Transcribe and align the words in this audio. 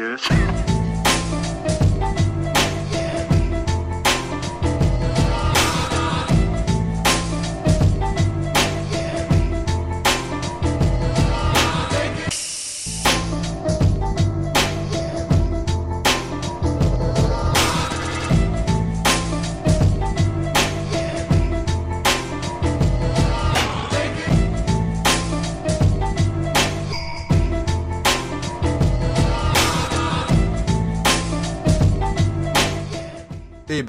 Yes. 0.00 0.79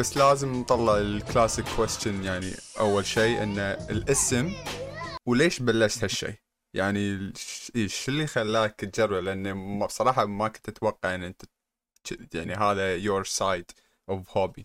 بس 0.02 0.18
لازم 0.18 0.54
نطلع 0.54 0.98
الكلاسيك 0.98 1.66
كويستشن 1.76 2.24
يعني 2.24 2.52
أول 2.80 3.06
شيء 3.06 3.44
إن 3.44 3.60
الاسم 3.90 4.52
وليش 5.26 5.60
بلشت 5.60 6.04
هالشيء؟ 6.04 6.34
يعني 6.74 7.32
إيه 7.76 7.88
شو 7.88 8.12
اللي 8.12 8.28
خلاك 8.28 8.80
تجرب 8.80 9.24
لأن 9.24 9.80
بصراحة 9.80 10.26
ما 10.26 10.48
كنت 10.48 10.70
أتوقع 10.70 11.16
إن 11.16 11.24
أنت 11.24 11.42
يعني 12.34 12.54
هذا 12.54 13.00
your 13.00 13.26
side 13.26 13.76
of 14.12 14.18
hobby. 14.18 14.64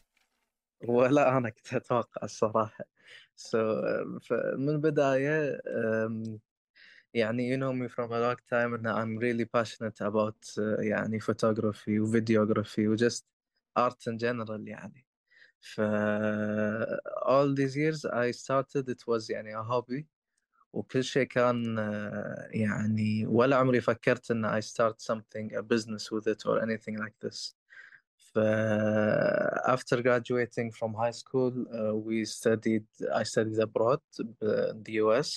ولا 0.88 1.38
أنا 1.38 1.50
كنت 1.50 1.74
أتوقع 1.74 2.22
الصراحة. 2.22 2.84
So 3.36 3.56
من 4.56 4.68
البداية 4.68 5.60
يعني 7.14 7.56
you 7.56 7.60
know 7.60 7.72
me 7.72 7.88
from 7.94 8.12
a 8.12 8.20
long 8.20 8.40
time 8.50 8.74
and 8.74 8.88
I'm 8.88 9.18
really 9.18 9.44
passionate 9.44 10.00
about 10.00 10.58
uh, 10.58 10.80
يعني 10.80 11.20
photography 11.20 12.00
وفيديوغرافي 12.00 12.88
و 12.88 12.96
just 12.96 13.22
art 13.78 14.12
in 14.12 14.18
general 14.18 14.68
يعني. 14.68 15.05
ف 15.61 15.81
all 17.25 17.53
these 17.53 17.75
years 17.75 18.05
I 18.05 18.31
started 18.31 18.89
it 18.89 19.03
was 19.07 19.29
يعني 19.29 19.55
a 19.55 19.63
hobby 19.63 20.05
وكل 20.73 21.03
شيء 21.03 21.23
كان 21.23 21.77
uh, 21.77 22.55
يعني 22.55 23.25
ولا 23.27 23.55
عمري 23.55 23.81
فكرت 23.81 24.31
ان 24.31 24.61
I 24.61 24.63
start 24.63 25.01
something 25.01 25.55
a 25.55 25.61
business 25.61 26.11
with 26.11 26.27
it 26.27 26.45
or 26.45 26.61
anything 26.61 26.97
like 26.97 27.27
this 27.27 27.55
ف 28.15 28.39
after 29.67 30.01
graduating 30.01 30.71
from 30.71 30.93
high 30.93 31.15
school 31.21 31.53
uh, 31.71 31.95
we 32.07 32.25
studied 32.25 32.85
I 33.13 33.23
studied 33.23 33.59
abroad 33.59 34.01
in 34.21 34.83
the 34.83 34.93
US 35.03 35.29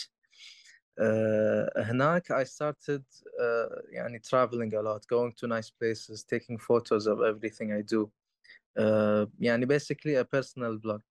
uh, 1.00 1.66
هناك 1.76 2.32
I 2.32 2.44
started 2.44 3.04
uh, 3.40 3.82
يعني 3.92 4.20
traveling 4.22 4.74
a 4.74 4.82
lot 4.82 5.06
going 5.06 5.32
to 5.40 5.46
nice 5.46 5.70
places 5.70 6.24
taking 6.24 6.58
photos 6.58 7.06
of 7.06 7.18
everything 7.22 7.72
I 7.72 7.82
do 7.82 8.02
uh, 8.04 8.17
يعني 9.39 9.65
basically 9.65 10.15
a 10.21 10.23
personal 10.23 10.79
blog 10.79 11.01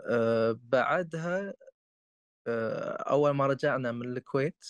uh, 0.00 0.56
بعدها 0.62 1.50
uh, 1.50 3.08
أول 3.08 3.30
ما 3.30 3.46
رجعنا 3.46 3.92
من 3.92 4.16
الكويت 4.16 4.64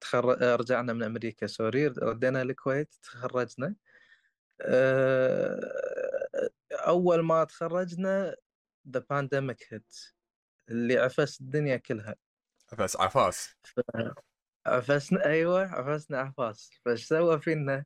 تخر... 0.00 0.60
رجعنا 0.60 0.92
من 0.92 1.02
أمريكا 1.02 1.46
سوري 1.46 1.86
ردينا 1.86 2.42
الكويت 2.42 2.94
تخرجنا. 3.02 3.74
آه، 4.62 5.60
أول 6.72 7.20
ما 7.20 7.44
تخرجنا 7.44 8.36
the 8.88 9.00
pandemic 9.00 9.64
hit 9.72 10.12
اللي 10.68 10.98
عفس 10.98 11.40
الدنيا 11.40 11.76
كلها. 11.76 12.14
بس 12.78 12.96
عفاس. 12.96 13.54
عفسنا 14.66 15.24
أيوة 15.24 15.66
عفسنا 15.66 16.18
عفاس. 16.18 16.70
فايش 16.84 17.06
سوى 17.06 17.40
فينا؟ 17.40 17.84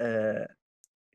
آه، 0.00 0.54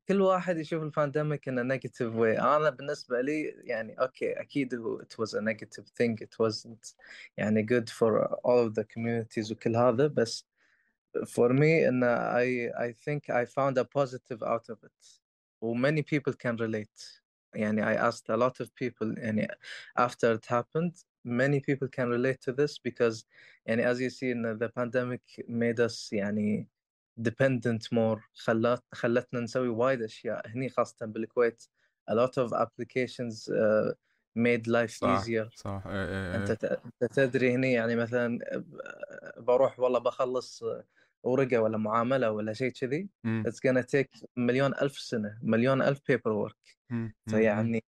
كل 0.09 0.21
واحد 0.21 0.59
يشوف 0.59 0.83
البانديميك 0.83 1.51
in 1.51 1.53
a 1.53 1.65
negative 1.65 2.15
way 2.15 2.41
أنا 2.41 2.71
بالنسبة 2.71 3.21
لي 3.21 3.43
يعني 3.65 4.01
أوكي 4.01 4.33
أكيد 4.33 4.75
هو 4.75 5.03
it 5.03 5.15
was 5.25 5.35
a 5.35 5.41
negative 5.41 5.85
thing 5.85 6.17
it 6.21 6.37
wasn't 6.39 6.95
يعني 7.37 7.67
good 7.67 7.91
for 7.91 8.25
all 8.45 8.67
of 8.69 8.75
the 8.75 8.85
communities 8.85 9.53
وكل 9.53 9.77
هذا 9.77 10.07
بس 10.07 10.47
for 11.27 11.53
me 11.53 11.85
and 11.85 12.05
I 12.05 12.71
I 12.87 12.93
think 12.93 13.31
I 13.31 13.45
found 13.45 13.79
a 13.79 13.85
positive 13.85 14.43
out 14.43 14.69
of 14.69 14.79
it 14.83 15.21
و 15.61 15.75
many 15.75 16.03
people 16.03 16.33
can 16.33 16.57
relate 16.57 17.23
يعني 17.55 17.83
I 17.83 18.11
asked 18.11 18.29
a 18.29 18.37
lot 18.37 18.61
of 18.61 18.75
people 18.75 19.19
يعني 19.19 19.49
after 19.99 20.33
it 20.33 20.47
happened 20.47 21.05
many 21.25 21.61
people 21.61 21.89
can 21.89 22.09
relate 22.09 22.41
to 22.41 22.53
this 22.53 22.79
because 22.79 23.25
يعني 23.67 23.85
as 23.85 24.01
you 24.01 24.11
see 24.11 24.31
in 24.31 24.43
the 24.43 24.69
pandemic 24.69 25.23
made 25.49 25.81
us 25.81 26.13
يعني 26.13 26.67
dependent 27.22 27.84
more 27.96 28.20
خلت 28.34 28.84
خلتنا 28.94 29.40
نسوي 29.40 29.68
وايد 29.68 30.02
أشياء 30.02 30.48
هني 30.48 30.70
خاصة 30.70 31.06
بالكويت 31.06 31.64
a 32.12 32.14
lot 32.14 32.32
of 32.46 32.54
applications 32.54 33.50
uh, 33.50 33.94
made 34.40 34.68
life 34.68 34.92
صح 35.02 35.24
easier 35.24 35.50
صح 35.56 35.84
إيه 35.88 36.36
انت 36.36 36.50
إيه. 36.50 36.56
ت- 36.56 36.66
أنت 37.04 37.14
تدري 37.14 37.56
هني 37.56 37.74
يعني 37.74 37.96
مثلا 37.96 38.40
بروح 39.38 39.80
والله 39.80 40.00
بخلص 40.00 40.64
ورقة 41.24 41.58
ولا 41.62 41.78
معاملة 41.78 42.32
ولا 42.32 42.54
شيء 42.54 42.72
كذي 42.72 43.10
it's 43.48 43.60
gonna 43.68 43.84
take 43.84 44.24
مليون 44.38 44.74
ألف 44.82 45.00
سنة 45.00 45.40
مليون 45.44 45.82
ألف. 45.82 46.02
مم. 46.90 47.14
مم. 47.28 47.32
فيعني 47.32 47.84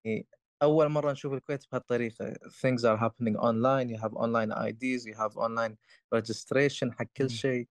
أول 0.64 0.90
مرة 0.90 1.12
نشوف 1.12 1.34
الكويت 1.34 1.66
بهالطريقة 1.72 2.34
things 2.34 2.82
are 2.84 2.98
happening 2.98 3.36
online 3.38 3.90
you 3.90 4.02
have 4.02 4.14
online 4.14 4.52
IDs 4.52 5.06
you 5.06 5.16
have 5.16 5.34
online 5.38 5.76
registration 6.16 6.92
حق 6.92 7.06
كل. 7.18 7.30
شيء 7.30 7.68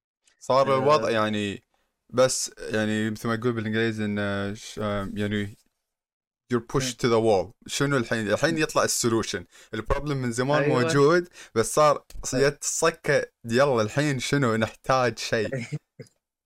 صار 0.49 0.79
الوضع 0.79 1.09
آه، 1.09 1.11
يعني 1.11 1.63
بس 2.11 2.51
يعني 2.59 3.11
مثل 3.11 3.29
ما 3.29 3.35
يقول 3.35 3.53
بالإنجليزي 3.53 4.05
انه 4.05 4.55
ش- 4.55 4.79
آه، 4.79 5.11
يعني 5.15 5.57
you're 6.55 6.61
pushed 6.77 6.95
to 6.95 7.09
the 7.09 7.21
wall. 7.27 7.53
شنو 7.67 7.97
الحين؟ 7.97 8.31
الحين 8.33 8.59
يطلع 8.59 8.85
ال 8.85 8.91
solution. 8.91 9.45
ال 9.75 9.80
problem 9.80 10.17
من 10.17 10.33
زمان 10.33 10.63
أيوه. 10.63 10.83
موجود 10.83 11.29
بس 11.55 11.75
صار 11.75 12.05
جت 12.35 12.63
الصكه 12.63 13.27
يلا 13.45 13.83
الحين 13.83 14.19
شنو 14.19 14.57
نحتاج 14.57 15.19
شيء. 15.19 15.49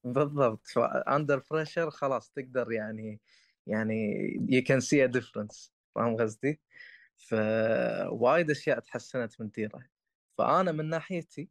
بالضبط. 0.04 0.66
under 1.08 1.42
pressure 1.50 1.90
خلاص 1.90 2.30
تقدر 2.30 2.72
يعني 2.72 3.20
يعني 3.66 4.30
you 4.50 4.64
can 4.64 4.80
see 4.80 5.08
a 5.08 5.20
difference. 5.20 5.70
فاهم 5.94 6.16
قصدي؟ 6.16 6.60
فوايد 7.16 8.50
أشياء 8.50 8.78
تحسنت 8.80 9.40
من 9.40 9.48
ديره 9.50 9.80
فأنا 10.38 10.72
من 10.72 10.88
ناحيتي 10.88 11.48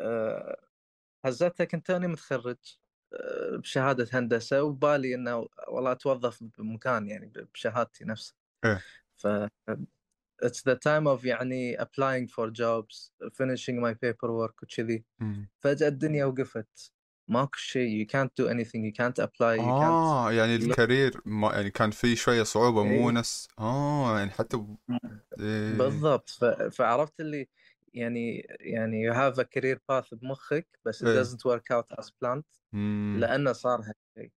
آه، 0.00 0.60
هزتها 1.24 1.64
كنت 1.64 1.86
توني 1.86 2.06
متخرج 2.06 2.56
آه، 3.12 3.56
بشهادة 3.56 4.08
هندسة 4.12 4.62
وبالي 4.62 5.14
إنه 5.14 5.48
والله 5.68 5.92
أتوظف 5.92 6.44
بمكان 6.58 7.08
يعني 7.08 7.32
بشهادتي 7.54 8.04
نفسها. 8.04 8.36
إيه. 8.64 8.82
ف 9.16 9.26
it's 10.44 10.62
the 10.70 10.74
time 10.74 11.06
of 11.06 11.24
يعني 11.24 11.76
applying 11.78 12.26
for 12.28 12.50
jobs 12.50 13.10
finishing 13.28 13.80
my 13.80 13.94
paperwork 13.94 14.62
وكذي. 14.62 15.04
مم. 15.20 15.48
فجأة 15.58 15.88
الدنيا 15.88 16.24
وقفت. 16.24 16.92
ماكو 17.28 17.56
شيء 17.56 18.04
you 18.04 18.08
can't 18.08 18.30
do 18.42 18.48
anything 18.48 18.82
you 18.82 18.94
can't 19.02 19.24
apply 19.24 19.56
you 19.56 19.80
can't 19.80 20.02
آه 20.02 20.32
يعني 20.32 20.56
الكارير 20.56 21.20
ما 21.24 21.52
يعني 21.52 21.70
كان 21.70 21.90
في 21.90 22.16
شوية 22.16 22.42
صعوبة 22.42 22.84
مو 22.84 23.08
إيه. 23.10 23.14
نفس 23.14 23.48
آه 23.58 24.18
يعني 24.18 24.30
حتى 24.30 24.56
ب... 24.56 24.76
إيه. 25.40 25.78
بالضبط. 25.78 26.30
ف... 26.30 26.44
فعرفت 26.44 27.20
اللي 27.20 27.48
يعني 27.94 28.46
يعني 28.60 29.10
you 29.10 29.14
have 29.14 29.38
a 29.38 29.44
career 29.44 29.76
path 29.76 30.14
بمخك 30.14 30.78
بس 30.84 31.04
it 31.04 31.06
إيه 31.06 31.22
doesn't 31.22 31.52
work 31.52 31.76
out 31.76 32.04
as 32.04 32.08
planned 32.08 32.60
مم. 32.72 33.16
لأنه 33.20 33.52
صار 33.52 33.78
هالشيء 33.80 34.32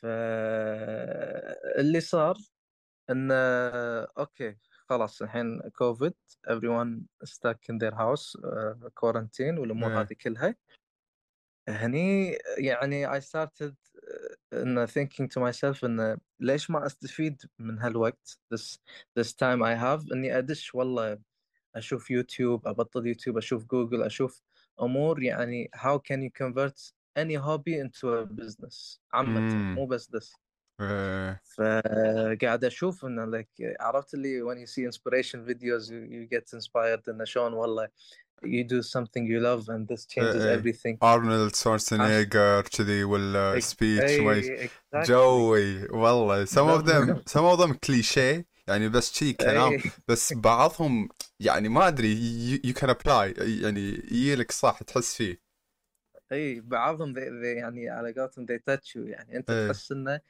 فاللي 0.00 2.00
صار 2.00 2.36
انه 3.10 3.34
أوكي 4.18 4.56
خلاص 4.88 5.22
الحين 5.22 5.60
كوفيد 5.60 6.14
everyone 6.48 7.00
stuck 7.24 7.58
in 7.72 7.78
their 7.78 7.94
house 7.94 8.36
uh, 8.36 8.90
quarantine 9.00 9.58
والامور 9.58 9.90
إيه 9.90 10.00
هذه 10.00 10.14
كلها 10.20 10.54
هني 11.68 12.38
يعني 12.58 13.08
I 13.08 13.20
started 13.20 13.74
ان 14.52 14.86
thinking 14.86 15.26
to 15.28 15.40
myself 15.40 15.84
ان 15.84 16.18
ليش 16.40 16.70
ما 16.70 16.86
استفيد 16.86 17.42
من 17.58 17.78
هالوقت 17.78 18.38
this 18.54 18.78
this 19.20 19.28
time 19.32 19.62
I 19.62 19.74
have 19.82 20.12
اني 20.12 20.38
ادش 20.38 20.74
والله 20.74 21.18
أشوف 21.76 22.10
يوتيوب 22.10 22.68
أبطل 22.68 23.06
يوتيوب 23.06 23.36
أشوف 23.36 23.64
جوجل 23.64 24.02
أشوف 24.02 24.42
أمور 24.82 25.22
يعني 25.22 25.70
how 25.74 25.98
can 25.98 26.22
you 26.22 26.30
convert 26.36 26.94
any 27.16 27.38
hobby 27.38 27.80
into 27.80 28.24
business 28.24 29.00
عامه 29.12 29.40
مو 29.74 29.86
بس 29.86 30.10
this 30.14 30.32
آه. 30.80 31.40
فقاعد 31.56 32.64
أشوف 32.64 33.04
انه 33.04 33.24
لك 33.24 33.48
عرفت 33.80 34.14
اللي 34.14 34.42
when 34.42 34.58
you 34.66 34.70
see 34.70 34.84
inspiration 34.84 35.38
videos 35.48 35.90
you, 35.90 36.00
you 36.12 36.38
get 36.38 36.58
inspired 36.58 37.08
انه 37.08 37.24
شلون 37.24 37.52
والله 37.52 37.88
you 38.44 38.64
do 38.64 38.82
something 38.82 39.24
you 39.26 39.40
love 39.40 39.68
and 39.68 39.88
this 39.88 40.06
آه، 40.18 40.32
changes 40.32 40.42
uh, 40.42 40.60
everything. 40.60 40.96
ارنولد 41.02 41.54
سورسنيجر 41.54 42.60
كذي 42.60 43.04
ولا 43.04 43.60
speech 43.60 44.20
جوي 44.94 45.88
والله. 45.88 46.44
Some 46.44 46.80
of 46.80 46.86
them 46.86 47.32
some 47.32 47.56
of 47.56 47.60
them 47.60 47.72
cliché 47.72 48.46
يعني 48.68 48.88
بس 48.88 49.12
شي 49.12 49.32
كلام 49.32 49.72
اي 49.72 49.82
بس 50.08 50.32
بعضهم 50.50 51.08
يعني 51.40 51.68
ما 51.68 51.88
أدري 51.88 52.16
you 52.58 52.72
can 52.72 52.88
apply 52.88 53.42
يعني 53.64 53.80
يجيلك 53.80 54.52
صح 54.52 54.82
تحس 54.82 55.14
فيه. 55.16 55.40
إي 56.32 56.60
بعضهم 56.60 57.14
they, 57.14 57.18
they 57.18 57.56
يعني 57.58 57.88
على 57.88 58.12
قولتهم 58.12 58.46
they 58.46 58.58
touch 58.70 58.88
you 58.94 58.96
يعني 58.96 59.36
أنت 59.36 59.50
إيه. 59.50 59.66
تحس 59.68 59.92
إنه 59.92 60.20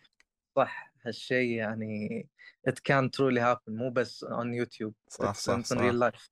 صح 0.56 0.92
هالشيء 1.02 1.50
يعني 1.50 2.28
it 2.68 2.72
can 2.72 3.08
truly 3.16 3.40
happen 3.40 3.68
مو 3.68 3.90
بس 3.90 4.24
on 4.24 4.64
YouTube 4.64 4.92
صح 5.08 5.34
It's 5.34 5.38
صح 5.38 5.60
صح. 5.60 5.76
real 5.76 5.94
life 6.12 6.28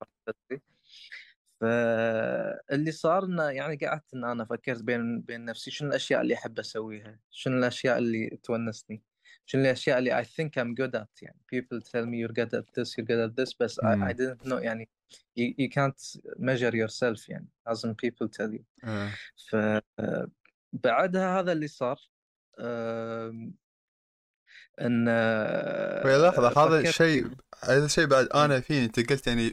فاللي 1.60 2.92
صار 2.92 3.24
إنه 3.24 3.42
يعني 3.42 3.76
قعدت 3.76 4.14
ان 4.14 4.24
أنا 4.24 4.44
فكرت 4.44 4.82
بين 4.82 5.20
بين 5.20 5.44
نفسي 5.44 5.70
شنو 5.70 5.88
الأشياء 5.88 6.20
اللي 6.20 6.34
أحب 6.34 6.58
أسويها 6.58 7.18
شنو 7.30 7.58
الأشياء 7.58 7.98
اللي 7.98 8.38
تونسني؟ 8.42 9.02
شنو 9.46 9.62
الأشياء 9.62 9.98
اللي 9.98 10.22
I 10.22 10.26
think 10.26 10.50
I'm 10.58 10.74
good 10.80 11.00
at 11.00 11.22
يعني. 11.22 11.40
People 11.54 11.80
tell 11.80 12.06
me 12.06 12.16
you're 12.16 12.34
good 12.34 12.54
at 12.54 12.66
this 12.74 12.88
you're 12.96 13.06
good 13.06 13.30
at 13.30 13.34
this 13.42 13.56
بس 13.60 13.80
I, 13.80 13.84
I 13.84 13.86
مم. 13.86 14.08
didn't 14.08 14.48
know 14.48 14.62
يعني. 14.62 14.88
You, 15.40 15.54
you 15.60 15.68
can't 15.68 16.20
measure 16.38 16.74
yourself 16.74 17.28
يعني 17.28 17.48
لازم 17.66 17.94
people 18.06 18.28
tell 18.28 18.50
you. 18.52 18.88
إيه. 18.88 19.14
ف 19.50 19.56
بعدها 20.72 21.40
هذا 21.40 21.52
اللي 21.52 21.68
صار 21.68 22.00
إن 24.80 25.08
ويا 26.04 26.30
لحظة 26.30 26.66
هذا 26.66 26.80
الشيء 26.88 27.26
هذا 27.64 27.84
الشيء 27.84 28.06
بعد 28.06 28.28
أنا 28.34 28.60
فيه 28.60 28.84
أنت 28.84 29.10
قلت 29.10 29.26
يعني 29.26 29.52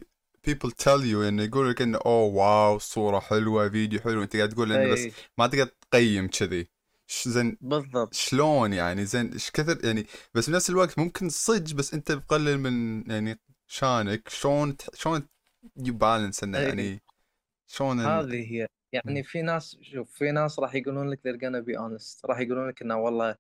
people 0.50 0.70
tell 0.70 1.02
you 1.02 1.28
إنه 1.28 1.44
يقول 1.44 1.70
لك 1.70 1.82
إنه 1.82 2.00
أوه 2.06 2.34
واو 2.34 2.80
صورة 2.80 3.20
حلوة 3.20 3.70
فيديو 3.70 4.00
حلو. 4.00 4.24
أنت 4.24 4.36
قاعد 4.36 4.50
تقول 4.50 4.72
إنه 4.72 4.94
بس 4.94 5.00
اي 5.00 5.14
ما 5.38 5.48
تقدر 5.48 5.66
تقيم 5.66 6.28
كذي. 6.28 6.70
زين 7.28 7.58
بالضبط. 7.62 8.13
شلون 8.13 8.74
يعني؟ 8.74 9.06
زين 9.06 9.34
إيش 9.34 9.52
كثر 9.52 9.86
يعني؟ 9.86 10.06
بس 10.34 10.50
بنفس 10.50 10.69
الوقت 10.69 11.00
ممكن 11.00 11.30
صج 11.30 11.74
بس 11.74 11.94
أنت 11.94 12.12
بقلل 12.12 12.58
من 12.58 13.04
يعني 13.12 13.40
شانك. 13.68 14.30
شلون 14.30 14.75
شلون 14.94 15.28
يبالانس 15.78 16.44
إنه 16.44 16.58
اي 16.58 16.63
يعني 16.63 17.02
شلون. 17.68 18.00
هذه 18.00 18.54
هي. 18.54 18.68
يعني 18.94 19.24
في 19.24 19.42
ناس 19.42 19.78
شوف 19.81 20.12
في 20.12 20.31
ناس 20.31 20.60
راح 20.60 20.75
يقولون 20.75 21.10
لك 21.10 21.19
they're 21.19 21.40
gonna 21.40 21.66
be 21.66 21.80
honest. 21.80 22.25
راح 22.25 22.40
يقولون 22.40 22.68
لك 22.68 22.81
إنه 22.81 22.98
والله 22.98 23.36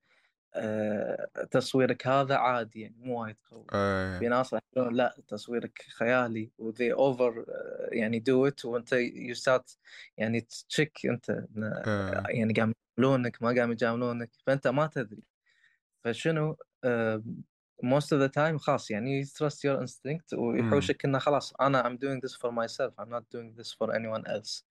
آه 0.53 1.27
تصويرك 1.51 2.07
هذا 2.07 2.35
عادي 2.35 2.81
يعني 2.81 2.95
مو 2.99 3.21
وايد 3.21 3.35
قوي. 3.51 3.65
في 3.69 4.19
إيه 4.21 4.29
ناس 4.29 4.53
راح 4.53 4.61
يقولون 4.73 4.95
لا 4.95 5.17
تصويرك 5.27 5.85
خيالي 5.97 6.51
و 6.57 6.71
they 6.71 6.95
over 6.95 7.49
آه، 7.49 7.89
يعني 7.91 8.23
do 8.29 8.51
it. 8.51 8.65
وأنت 8.65 8.95
you 8.95 9.37
start 9.41 9.77
يعني 10.17 10.41
تشيك 10.69 11.05
أنت 11.05 11.29
إن 11.29 11.63
إيه. 11.63 12.39
يعني 12.39 12.53
قام 12.53 12.73
يجاملونك 13.01 13.43
ما 13.43 13.49
قام 13.49 13.71
يجاملونك 13.71 14.31
فانت 14.47 14.67
ما 14.67 14.87
تدري 14.87 15.23
فشنو 16.03 16.57
آه 16.83 17.23
most 17.83 18.07
of 18.13 18.19
the 18.19 18.29
time 18.29 18.57
خلاص 18.57 18.91
يعني 18.91 19.25
your 19.25 19.81
instinct 19.81 20.33
مم. 20.33 20.37
ويحوشك 20.39 21.05
انه 21.05 21.19
خلاص 21.19 21.53
أنا 21.61 21.83
I'm 21.83 21.97
doing 21.97 22.21
this 22.27 22.35
for 22.35 22.51
myself 22.51 22.93
I'm 22.99 23.09
not 23.09 23.23
doing 23.35 23.55
this 23.61 23.73
for 23.73 23.93
anyone 23.95 24.25
else 24.27 24.63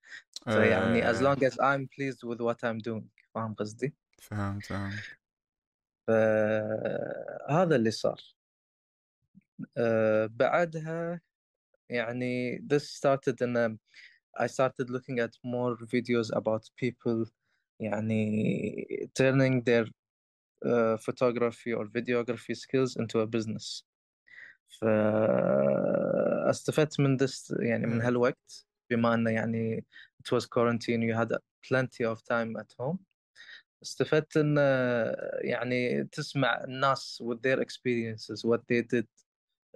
فيعني 0.48 1.02
as 1.12 1.16
إيه 1.16 1.22
long 1.22 1.44
as 1.44 1.54
I'm 1.58 1.88
pleased 1.88 2.24
with 2.24 2.40
what 2.40 2.64
I'm 2.64 2.78
doing 2.78 3.08
فاهم 3.34 3.54
قصدي؟ 3.54 3.94
فهمت 4.22 4.66
فهمت 4.66 5.04
فهذا 6.06 7.76
اللي 7.76 7.90
صار 7.90 8.20
آه، 9.76 10.26
بعدها 10.26 11.20
يعني 11.90 12.58
this 12.58 12.82
started 12.98 13.36
in 13.42 13.78
I 14.38 14.46
started 14.48 14.90
looking 14.90 15.18
at 15.20 15.36
more 15.44 15.76
videos 15.76 16.30
about 16.34 16.70
people 16.76 17.26
يعني 17.79 19.09
turning 19.19 19.61
their 19.63 19.85
uh, 20.65 20.97
photography 20.97 21.71
or 21.73 21.85
videography 21.97 22.55
skills 22.55 22.95
into 23.01 23.19
a 23.19 23.27
business 23.27 23.83
فاستفدت 26.45 26.99
من 26.99 27.17
this 27.17 27.53
يعني 27.59 27.87
من 27.87 28.01
ايه 28.01 28.07
هالوقت 28.07 28.65
بما 28.89 29.13
انه 29.13 29.31
يعني 29.31 29.85
it 30.23 30.35
was 30.37 30.41
quarantine 30.45 31.01
you 31.01 31.15
had 31.17 31.37
plenty 31.67 32.03
of 32.13 32.19
time 32.19 32.57
at 32.61 32.73
home 32.81 32.97
استفدت 33.83 34.37
ان 34.37 34.57
يعني 35.41 36.03
تسمع 36.03 36.63
الناس 36.63 37.23
with 37.25 37.37
their 37.37 37.59
experiences 37.59 38.41
what 38.45 38.59
they 38.71 38.81
did 38.95 39.05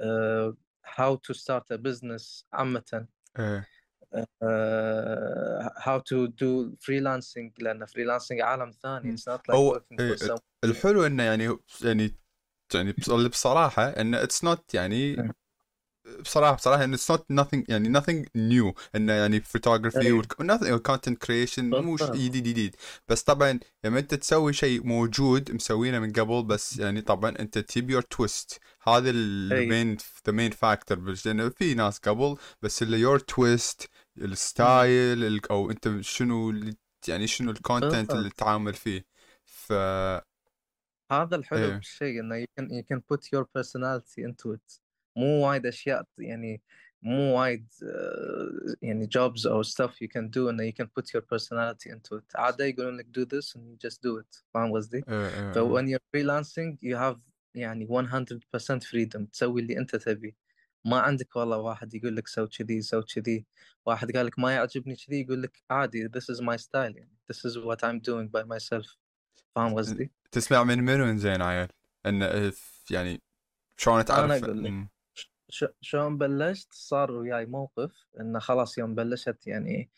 uh, 0.02 0.52
how 0.98 1.16
to 1.16 1.34
start 1.34 1.64
a 1.72 1.78
business 1.78 2.46
عامة 2.54 3.08
ايه 3.40 3.68
How 5.79 5.99
to 5.99 6.29
do 6.29 6.77
freelancing 6.87 7.53
لأن 7.59 7.87
freelancing 7.87 8.41
عالم 8.41 8.71
ثاني. 8.83 9.17
like 9.17 9.51
هو 9.51 9.75
working 9.79 10.01
إيه 10.01 10.35
الحلو 10.65 11.07
إنه 11.07 11.23
يعني 11.23 11.57
يعني 11.83 12.17
يعني 12.75 12.93
بص- 12.93 13.11
اللي 13.11 13.29
بصراحة 13.29 13.89
إنه 13.89 14.23
it's 14.23 14.45
not 14.45 14.75
يعني 14.75 15.17
مم. 15.17 15.33
بصراحة 16.21 16.55
بصراحة 16.57 16.85
إنه 16.85 16.95
it's 16.95 17.11
not 17.11 17.27
nothing 17.33 17.65
يعني 17.69 18.01
nothing 18.01 18.25
new. 18.37 18.75
إنه 18.95 19.13
يعني 19.13 19.41
nothing 20.43 20.81
content 20.89 21.17
creation 21.27 21.59
مو 21.59 21.97
جديد 21.97 22.33
جديد. 22.33 22.77
بس 23.09 23.23
طبعا 23.23 23.61
لما 23.85 23.99
أنت 23.99 24.15
تسوي 24.15 24.53
شيء 24.53 24.87
موجود 24.87 25.53
مسوينه 25.53 25.99
من 25.99 26.13
قبل 26.13 26.43
بس 26.43 26.79
يعني 26.79 27.01
طبعا 27.01 27.35
أنت 27.41 27.59
تجيب 27.59 27.91
your 27.91 28.03
twist 28.03 28.61
هذا 28.83 29.11
ال 29.11 29.28
main 29.28 29.97
the 30.27 30.33
main 30.33 30.51
factor 30.51 31.15
لأنه 31.27 31.49
في 31.49 31.75
ناس 31.75 31.99
قبل 31.99 32.37
بس 32.63 32.83
اللي 32.83 33.01
your 33.01 33.19
twist. 33.19 33.89
ال 34.19 34.36
style 34.36 35.25
ال- 35.25 35.51
أو 35.51 35.71
أنت 35.71 36.01
شنو 36.01 36.55
يعني 37.09 37.27
شنو 37.27 37.51
ال 37.51 37.58
content 37.58 38.11
اللي 38.11 38.31
تتعامل 38.31 38.75
فيه. 38.75 39.05
ف 39.45 39.73
هذا 41.13 41.37
الحلو 41.37 41.59
إيه. 41.59 41.75
بالشيء 41.75 42.21
إنه 42.21 42.45
you 42.45 42.47
can 42.61 42.65
you 42.65 42.83
can 42.83 43.01
put 43.01 43.21
your 43.21 43.45
personality 43.59 44.23
into 44.29 44.53
it. 44.55 44.81
مو 45.17 45.47
وايد 45.47 45.67
أشياء 45.67 46.05
يعني 46.19 46.63
مو 47.03 47.39
وايد 47.41 47.69
uh, 47.83 48.77
يعني 48.83 49.09
jobs 49.19 49.47
أو 49.47 49.63
stuff 49.63 49.91
you 49.91 50.09
can 50.09 50.31
do 50.31 50.39
إنه 50.49 50.71
you 50.71 50.73
can 50.73 50.87
put 50.87 51.05
your 51.05 51.23
personality 51.23 51.91
into 51.91 52.19
it. 52.19 52.37
عادة 52.37 52.65
يقولون 52.65 52.97
لك 52.97 53.07
do 53.07 53.25
this 53.25 53.55
and 53.57 53.61
you 53.61 53.89
just 53.89 53.97
do 53.97 54.23
it. 54.23 54.43
فاهم 54.55 54.73
قصدي؟ 54.73 55.05
إيه 55.09 55.29
إيه 55.29 55.53
ف 55.53 55.59
إيه. 55.59 55.75
when 55.75 55.87
you're 55.87 56.05
freelancing 56.17 56.77
you 56.83 56.97
have 56.97 57.19
يعني 57.55 57.87
100% 57.87 58.81
freedom. 58.81 59.31
تسوي 59.33 59.61
اللي 59.61 59.79
أنت 59.79 59.97
تبي 59.97 60.37
ما 60.85 61.01
عندك 61.01 61.37
والله 61.37 61.59
واحد 61.59 61.95
يقول 61.95 62.17
لك 62.17 62.29
سوي 62.29 62.49
كذي 62.49 62.81
سوي 62.81 63.03
كذي. 63.03 63.47
واحد 63.87 64.17
قال 64.17 64.27
لك 64.27 64.39
ما 64.39 64.53
يعجبني 64.53 64.97
كذي 64.97 65.21
يقول 65.21 65.43
لك 65.43 65.63
عادي 65.71 66.09
this 66.09 66.37
is 66.37 66.41
my 66.41 66.57
style 66.57 66.97
يعني. 66.97 67.13
This 67.33 67.51
is 67.51 67.57
what 67.57 67.79
I'm 67.85 68.01
doing 68.01 68.29
by 68.29 68.45
myself. 68.45 68.97
فاهم 69.55 69.75
قصدي؟ 69.75 70.11
تسمع 70.33 70.65
من 70.65 70.79
منو 70.85 71.17
زين 71.17 71.43
عيال؟ 71.43 71.69
انه 72.07 72.27
إيه، 72.27 72.53
يعني 72.91 73.23
شلون 73.77 73.97
أنا 73.97 74.05
تعرف 74.05 74.45
أقول 74.45 74.65
لك. 74.65 74.89
شلون 75.81 76.19
بلشت؟ 76.19 76.73
صار 76.73 77.13
وياي 77.13 77.47
موقف 77.47 78.07
إنه 78.21 78.39
خلاص 78.39 78.79
يوم 78.79 78.95
بلشت 78.95 79.47
يعني 79.47 79.91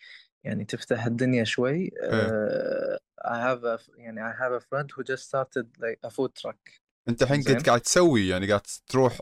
يعني 0.44 0.64
تفتح 0.64 1.06
الدنيا 1.06 1.44
شوي 1.44 1.90
uh, 1.90 2.98
I 3.24 3.36
have 3.36 3.64
a 3.64 3.90
يعني 3.96 4.32
I 4.32 4.34
have 4.36 4.52
a 4.52 4.60
friend 4.60 4.90
who 4.90 5.02
just 5.02 5.24
started 5.28 5.66
like 5.78 5.98
a 6.04 6.10
food 6.10 6.34
truck. 6.42 6.80
أنت 7.08 7.22
الحين 7.22 7.42
كنت 7.42 7.66
قاعد 7.66 7.80
تسوي 7.80 8.28
يعني 8.28 8.48
قاعد 8.48 8.60
تروح. 8.86 9.18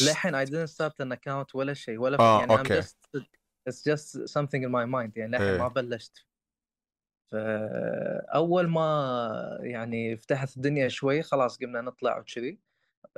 للحين 0.00 0.46
I 0.46 0.48
didn't 0.48 0.70
start 0.70 0.92
an 1.04 1.12
account 1.12 1.54
ولا 1.54 1.74
شيء 1.74 1.98
ولا. 1.98 2.20
آه 2.20 2.40
يعني 2.40 2.56
I'm 2.56 2.58
أوكي. 2.58 2.82
just 2.82 2.96
it's 3.70 3.82
just 3.82 4.28
something 4.28 4.62
in 4.62 4.70
my 4.70 4.86
mind 4.86 5.16
يعني 5.16 5.30
للحين 5.30 5.58
ما 5.58 5.64
إيه. 5.64 5.68
بلشت. 5.68 6.26
فأول 7.32 8.68
ما 8.68 9.58
يعني 9.62 10.16
فتحت 10.16 10.56
الدنيا 10.56 10.88
شوي 10.88 11.22
خلاص 11.22 11.58
قمنا 11.58 11.80
نطلع 11.80 12.18
وكذي. 12.18 12.58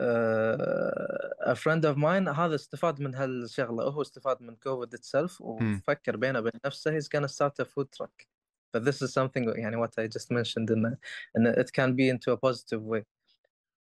uh, 0.00 1.52
a 1.52 1.54
friend 1.54 1.85
of 1.85 1.97
mine 1.97 2.28
هذا 2.28 2.54
استفاد 2.54 3.00
من 3.00 3.14
هالشغلة 3.14 3.85
هو 3.85 4.02
استفاد 4.02 4.43
من 4.43 4.57
كوفيد 4.57 4.95
itself. 4.97 5.40
وفكر 5.40 6.16
بينه 6.16 6.38
وبين 6.38 6.61
نفسه 6.66 7.00
he's 7.00 7.04
gonna 7.04 7.28
start 7.28 7.64
a 7.64 7.64
food 7.64 7.87
truck. 7.99 8.26
ف 8.75 8.76
this 8.76 9.02
is 9.02 9.12
something 9.12 9.59
يعني 9.59 9.87
what 9.87 9.90
I 9.90 10.09
just 10.09 10.31
mentioned 10.31 10.71
إنه 10.71 11.52
it 11.52 11.71
can 11.73 11.95
be 11.95 12.09
into 12.11 12.33
a 12.33 12.37
positive 12.37 12.83
way. 12.83 13.04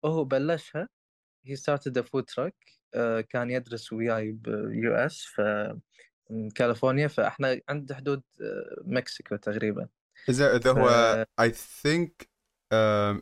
وهو 0.04 0.24
بلشها 0.24 0.88
he 1.46 1.56
started 1.56 1.96
a 1.96 2.02
food 2.02 2.26
truck 2.34 2.54
uh, 2.94 3.20
كان 3.20 3.50
يدرس 3.50 3.92
وياي 3.92 4.32
بيو 4.32 4.94
اس 4.94 5.24
ف 5.24 5.40
كاليفورنيا 6.54 7.08
فإحنا 7.08 7.60
عند 7.68 7.92
حدود 7.92 8.22
uh, 8.38 8.82
مكسيكو 8.86 9.36
تقريبا. 9.36 9.88
إذا 10.28 10.56
اذا 10.56 10.72
هو 10.72 11.26
I 11.40 11.50
think 11.50 12.30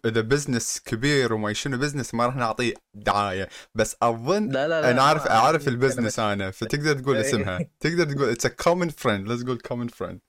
إذا 0.04 0.20
business 0.20 0.80
كبير 0.80 1.32
وما 1.32 1.52
شنو 1.52 1.78
business 1.78 2.14
ما 2.14 2.26
راح 2.26 2.36
نعطيه 2.36 2.74
دعاية 2.94 3.48
بس 3.74 3.96
أظن 4.02 4.48
لا 4.48 4.68
لا 4.68 4.78
أنا 4.78 4.86
لا 4.86 4.94
ما 4.94 5.30
أعرف 5.30 5.62
نتكلم 5.62 5.74
ال 5.74 5.79
business 5.79 6.18
أنا 6.18 6.50
فتقدر 6.50 6.98
تقول 6.98 7.16
اسمها. 7.16 7.58
إيه. 7.58 7.70
تقدر 7.80 8.12
تقول 8.12 8.28
it's 8.28 8.46
a 8.46 8.48
common 8.48 8.88
friend 8.88 9.28
let's 9.28 9.44
قول 9.44 9.58
common 9.58 9.88
friend 9.88 10.20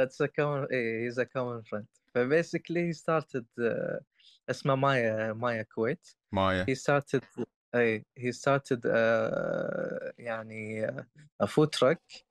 It's 0.00 0.24
a 0.24 0.28
common 0.28 0.68
إيه 0.72 1.10
he's 1.10 1.14
a 1.14 1.24
common 1.24 1.62
friend. 1.70 1.84
ف 2.14 2.22
basically 2.22 2.92
started 2.92 3.44
uh, 3.60 4.00
اسمه 4.49 4.75
مايا 4.75 5.33
مايا 5.33 5.63
كويت 5.63 6.07
مايا 6.31 6.65
he 6.65 6.75
started 6.75 7.43
اي 7.75 8.05
he 8.19 8.31
started 8.31 8.79
uh, 8.79 10.13
يعني 10.19 10.87
uh, 10.87 11.03
a 11.43 11.47
food 11.47 11.69
truck 11.79 12.23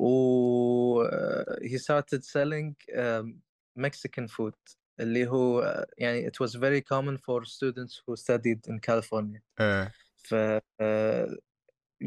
و 0.00 1.04
uh, 1.04 1.56
he 1.62 1.78
started 1.78 2.22
selling 2.24 2.74
um, 2.94 3.34
Mexican 3.78 4.26
food 4.28 4.76
اللي 5.00 5.26
هو 5.26 5.62
uh, 5.62 5.86
يعني 5.98 6.30
it 6.30 6.44
was 6.46 6.50
very 6.54 6.80
common 6.80 7.16
for 7.18 7.44
students 7.44 8.02
who 8.06 8.16
studied 8.16 8.60
in 8.70 8.78
California 8.78 9.40
ايه 9.60 9.92
ف 10.16 10.34
uh, 10.34 11.36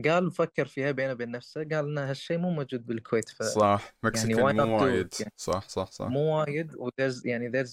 قال 0.04 0.30
فكر 0.30 0.66
فيها 0.66 0.90
بينه 0.90 1.12
وبين 1.12 1.30
نفسه 1.30 1.60
قال 1.60 1.88
ان 1.88 1.98
هالشيء 1.98 2.38
مو 2.38 2.50
موجود 2.50 2.86
بالكويت 2.86 3.28
ف 3.28 3.42
صح 3.42 3.94
Mexican 4.02 4.56
not 4.56 4.66
مو؟ 4.66 4.82
وايد 4.82 5.14
يعني 5.20 5.32
صح 5.36 5.68
صح 5.68 5.90
صح 5.90 6.06
مو 6.06 6.38
وايد 6.38 6.74
و 6.76 6.88
there's 6.88 7.26
يعني 7.26 7.64
uh, 7.64 7.66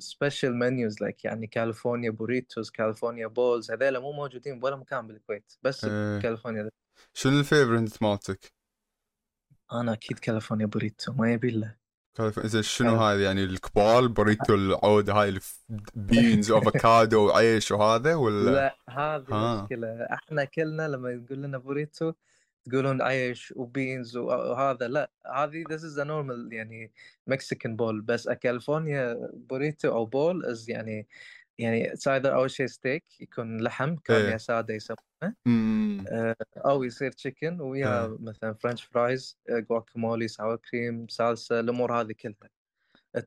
special 0.00 0.52
menus 0.52 0.94
like 1.06 1.24
يعني 1.24 1.46
كاليفورنيا 1.46 2.10
burritos 2.10 2.70
كاليفورنيا 2.70 3.26
bowls 3.26 3.70
هذيلا 3.70 3.98
مو 3.98 4.12
موجودين 4.12 4.60
بولا 4.60 4.76
مكان 4.76 5.06
بالكويت 5.06 5.52
بس 5.62 5.84
إيه. 5.84 6.18
بكاليفورنيا 6.18 6.70
شنو 7.14 7.38
ال 7.38 7.45
favorite 7.45 8.02
مالتك؟ 8.02 8.52
أنا 9.72 9.92
أكيد 9.92 10.18
كاليفورنيا 10.18 10.66
burrito 10.66 11.12
ما 11.12 11.32
يبي 11.32 11.50
له 11.50 11.77
كاليف- 12.18 12.46
زين 12.46 12.62
شنو 12.62 12.96
هذا 12.96 13.22
يعني 13.24 13.44
الكبار 13.44 14.06
burrito 14.06 14.54
العود 14.54 15.10
هاي 15.10 15.38
beans 15.94 16.50
وافوكادو 16.50 17.26
وعيش 17.26 17.70
وهذا 17.70 18.14
ولا؟ 18.14 18.50
لا 18.50 18.76
هذه 18.90 19.24
ها. 19.30 19.58
المشكلة 19.58 19.88
إحنا 20.12 20.44
كلنا 20.44 20.88
لما 20.88 21.10
يقول 21.10 21.42
لنا 21.42 21.58
burrito 21.58 22.12
تقولون 22.64 23.02
عيش 23.02 23.52
و 23.56 23.66
beans 23.66 24.16
وهذا 24.16 24.88
لا 24.88 25.10
هذه 25.34 25.64
this 25.64 25.80
is 25.80 25.98
a 25.98 26.04
normal 26.04 26.52
يعني 26.52 26.92
Mexican 27.26 27.76
bowl 27.76 28.00
بس 28.00 28.28
كاليفورنيا 28.28 29.30
burrito 29.34 29.88
أو 29.88 30.04
bowl 30.06 30.44
is 30.46 30.70
يعني 30.70 31.06
يعني 31.58 31.90
it's 31.90 32.06
either 32.06 32.26
أول 32.26 32.50
شيء 32.50 32.66
ستيك 32.66 33.04
يكون 33.20 33.60
لحم 33.60 33.96
carne 33.96 34.30
إيه. 34.30 34.36
سادة 34.36 34.74
يسمونه. 34.74 35.34
إمم 35.46 36.04
آه، 36.08 36.36
أو 36.56 36.84
يصير 36.84 37.12
chicken 37.12 37.60
ويا 37.60 38.04
إيه. 38.04 38.16
مثلا 38.20 38.54
French 38.54 38.84
fries 38.84 39.38
guacamole 39.48 40.28
sour 40.28 40.56
cream 40.56 41.06
صلصه 41.08 41.60
الأمور 41.60 42.00
هذه 42.00 42.12
كلها. 42.12 42.50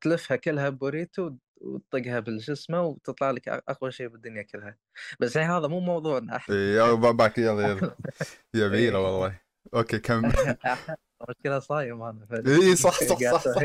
تلفها 0.01 0.37
كلها 0.37 0.69
burrito 0.69 1.31
وتطقها 1.61 2.19
بالشو 2.19 2.51
اسمه 2.51 2.81
وتطلع 2.81 3.31
لك 3.31 3.47
أقوى 3.47 3.91
شيء 3.91 4.07
بالدنيا 4.07 4.41
كلها. 4.41 4.77
بس 5.19 5.37
الحين 5.37 5.51
هذا 5.51 5.67
مو 5.67 5.79
موضوعنا. 5.79 6.35
إحنا 6.35 6.55
يلا 6.55 7.11
back 7.11 7.37
يلا 7.37 7.67
يلا. 7.67 7.95
يبيله 8.55 8.99
إيه. 8.99 9.05
والله. 9.05 9.39
okay 9.73 9.99
كم 9.99 10.31
مشكلة 11.29 11.59
صايم 11.59 12.01
أنا 12.01 12.25
ف- 12.25 12.47
إي 12.47 12.75
صح 12.75 12.99
صح 13.09 13.19
صح, 13.19 13.43
صح. 13.43 13.61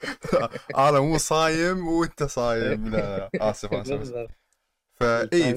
أنا 0.88 1.00
مو 1.00 1.18
صايم 1.18 1.88
وأنت 1.88 2.22
صايم 2.22 2.88
لا 2.88 3.30
آسف 3.50 3.74
آسف. 3.74 4.28
فاي 4.94 5.54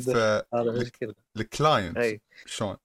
فال 1.36 1.51
client 1.51 1.98
إي 1.98 2.22
شلون؟ 2.46 2.78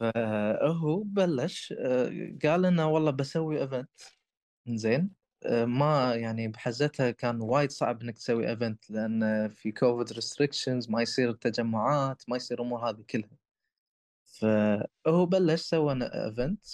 فهو 0.00 1.02
بلش 1.02 1.74
آه، 1.78 2.32
قال 2.44 2.66
إنه 2.66 2.88
والله 2.88 3.10
بسوي 3.10 3.60
event 3.62 3.90
زين. 4.68 5.10
آه، 5.46 5.64
ما 5.64 6.14
يعني 6.14 6.48
بحزتها 6.48 7.10
كان 7.10 7.40
وايد 7.40 7.70
صعب 7.70 8.02
إنك 8.02 8.14
تسوي 8.16 8.48
event 8.50 8.90
لأن 8.90 9.48
في 9.48 9.72
كوفيد 9.72 10.12
restrictions 10.12 10.90
ما 10.90 11.02
يصير 11.02 11.32
تجمعات 11.32 12.22
ما 12.28 12.36
يصير 12.36 12.58
الأمور 12.60 12.90
هذه 12.90 13.02
كلها. 13.10 13.30
فهو 14.24 15.26
بلش 15.26 15.60
سوى 15.60 15.98
event 16.02 16.66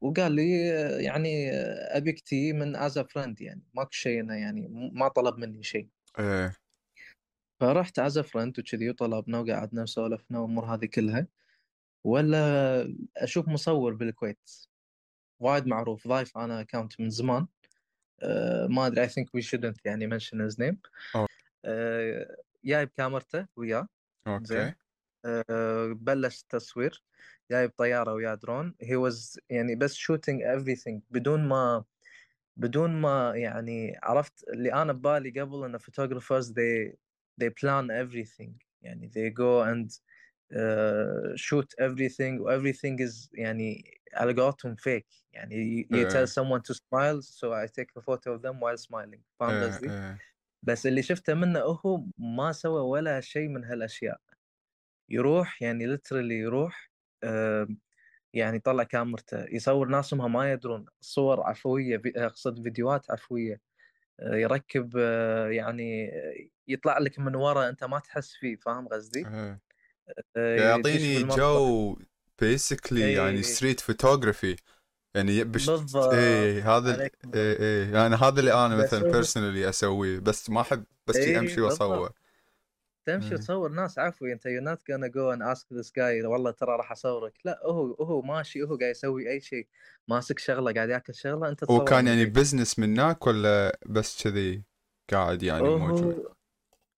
وقال 0.00 0.32
لي 0.32 0.72
آه، 0.72 0.98
يعني 0.98 1.50
آه، 1.50 1.96
ابيك 1.96 2.20
تيي 2.20 2.52
من 2.52 2.76
as 2.76 2.98
friend 2.98 3.40
يعني 3.40 3.62
ماكو 3.74 3.90
شيء 3.90 4.20
انه 4.20 4.34
يعني 4.34 4.68
ما 4.92 5.08
طلب 5.08 5.38
مني 5.38 5.62
شيء 5.62 5.88
إيه. 6.18 6.56
فرحت 7.60 7.98
as 7.98 8.18
friend 8.18 8.58
وكذي 8.58 8.90
وطلبنا 8.90 9.38
وقعدنا 9.38 9.82
وسولفنا 9.82 10.38
والامور 10.38 10.64
هذه 10.64 10.86
كلها. 10.86 11.26
ولا 12.04 12.94
أشوف 13.16 13.48
مصور 13.48 13.94
بالكويت. 13.94 14.50
وايد 15.40 15.66
معروف 15.66 16.08
ضايف 16.08 16.38
أنا 16.38 16.60
account 16.60 17.00
من 17.00 17.10
زمان. 17.10 17.46
أه 18.22 18.66
ما 18.66 18.86
أدري 18.86 19.02
I 19.02 19.08
think 19.08 19.34
we 19.34 19.42
shouldn't 19.42 19.80
يعني 19.84 20.06
mention 20.06 20.40
his 20.40 20.60
name. 20.60 20.80
جايب 22.64 22.88
كاميرته 22.96 23.46
وياه. 23.56 23.88
okay. 24.26 24.74
أه 25.24 25.92
بلش 25.96 26.42
التصوير. 26.42 27.02
جايب 27.50 27.70
طيارة 27.70 28.12
وياه 28.14 28.34
drone 28.34 28.74
he 28.82 28.96
was 28.96 29.40
يعني 29.50 29.74
بس 29.74 29.94
shooting 29.94 30.42
everything 30.42 31.00
بدون 31.10 31.48
ما 31.48 31.84
بدون 32.56 33.00
ما 33.00 33.32
يعني 33.36 33.98
عرفت 34.02 34.48
اللي 34.48 34.72
أنا 34.72 34.92
ببالي 34.92 35.40
قبل 35.40 35.64
إن 35.64 35.78
photographers 35.78 36.46
they 36.46 36.94
they 37.42 37.50
plan 37.50 37.90
everything 37.90 38.50
يعني 38.82 39.10
they 39.10 39.30
go 39.34 39.62
and 39.72 39.90
uh, 40.54 41.36
shoot 41.36 41.68
everything 41.80 42.38
everything 42.48 42.98
is 43.08 43.28
يعني 43.32 44.00
على 44.14 44.32
قولتهم 44.42 44.76
fake 44.76 45.24
يعني 45.32 45.54
you, 45.54 45.86
you 45.86 45.96
إيه. 45.96 46.08
tell 46.08 46.28
someone 46.28 46.62
to 46.62 46.74
smile 46.74 47.22
so 47.22 47.52
I 47.52 47.66
take 47.66 47.90
a 47.96 48.02
photo 48.02 48.34
of 48.34 48.42
them 48.42 48.60
while 48.60 48.76
smiling 48.76 49.20
فاهم 49.40 49.50
إيه، 49.50 49.66
قصدي؟ 49.66 49.86
إيه. 49.86 50.18
بس 50.62 50.86
اللي 50.86 51.02
شفته 51.02 51.34
منه 51.34 51.60
هو 51.60 52.04
ما 52.18 52.52
سوى 52.52 52.80
ولا 52.80 53.20
شيء 53.20 53.48
من 53.48 53.64
هالأشياء 53.64 54.20
يروح 55.08 55.62
يعني 55.62 55.96
literally 55.96 56.32
يروح 56.32 56.89
يعني 58.34 58.58
طلع 58.58 58.82
كاميرته 58.82 59.44
يصور 59.44 59.88
ناس 59.88 60.14
هم 60.14 60.32
ما 60.32 60.52
يدرون 60.52 60.86
صور 61.00 61.40
عفوية 61.40 62.02
أقصد 62.16 62.62
فيديوهات 62.62 63.10
عفوية 63.10 63.60
آه، 64.20 64.34
يركب 64.34 64.92
آه، 64.98 65.48
يعني 65.48 66.08
آه، 66.08 66.34
يطلع 66.68 66.98
لك 66.98 67.18
من 67.18 67.34
ورا 67.34 67.68
أنت 67.68 67.84
ما 67.84 67.98
تحس 67.98 68.34
فيه 68.34 68.56
فاهم 68.56 68.88
قصدي؟ 68.88 69.20
يدش 70.36 70.60
يعطيني. 70.60 71.22
جو 71.24 71.96
basically. 72.40 73.12
يعني 73.12 73.42
street 73.42 73.80
photography 73.80 74.56
يعني 75.14 75.44
بش 75.44 75.70
بالضبط 75.70 76.12
إيه 76.14 76.76
هذا 76.76 77.00
إيه 77.00 77.10
إيه 77.34 77.94
يعني 77.94 78.16
هذا 78.16 78.40
اللي 78.40 78.66
أنا 78.66 78.76
مثلا 78.76 79.12
personally 79.12 79.68
أسويه 79.68 80.18
بس 80.18 80.50
ما 80.50 80.60
أحب 80.60 80.84
بس 81.06 81.16
شي 81.16 81.38
أمشي 81.38 81.60
وأصور. 81.60 82.12
تمشي 83.14 83.30
إيه. 83.34 83.36
تصور 83.36 83.72
ناس 83.72 83.98
عفوي 83.98 84.32
أنت 84.32 84.48
you're 84.48 84.64
not 84.74 84.78
gonna 84.80 85.08
go 85.10 85.36
and 85.36 85.56
ask 85.56 85.62
this 85.78 85.90
guy 85.90 86.24
والله 86.24 86.50
ترى 86.50 86.76
راح 86.76 86.92
أصورك 86.92 87.32
لا 87.44 87.60
هو 87.64 87.94
هو 87.94 88.22
ماشي 88.22 88.62
هو 88.62 88.76
قاعد 88.76 88.90
يسوي 88.90 89.30
أي 89.30 89.40
شيء 89.40 89.66
ماسك 90.08 90.38
شغلة 90.38 90.72
قاعد 90.72 90.88
ياكل 90.88 91.14
شغلة 91.14 91.48
أنت 91.48 91.64
هو 91.64 91.66
تصور 91.66 91.84
كان 91.84 92.04
من 92.04 92.10
يعني. 92.10 92.24
business 92.24 92.78
منك 92.78 93.26
ولا 93.26 93.78
بس 93.86 94.22
كذي 94.24 94.62
قاعد 95.10 95.42
يعني 95.42 95.76
موجود 95.76 96.14
هو 96.14 96.32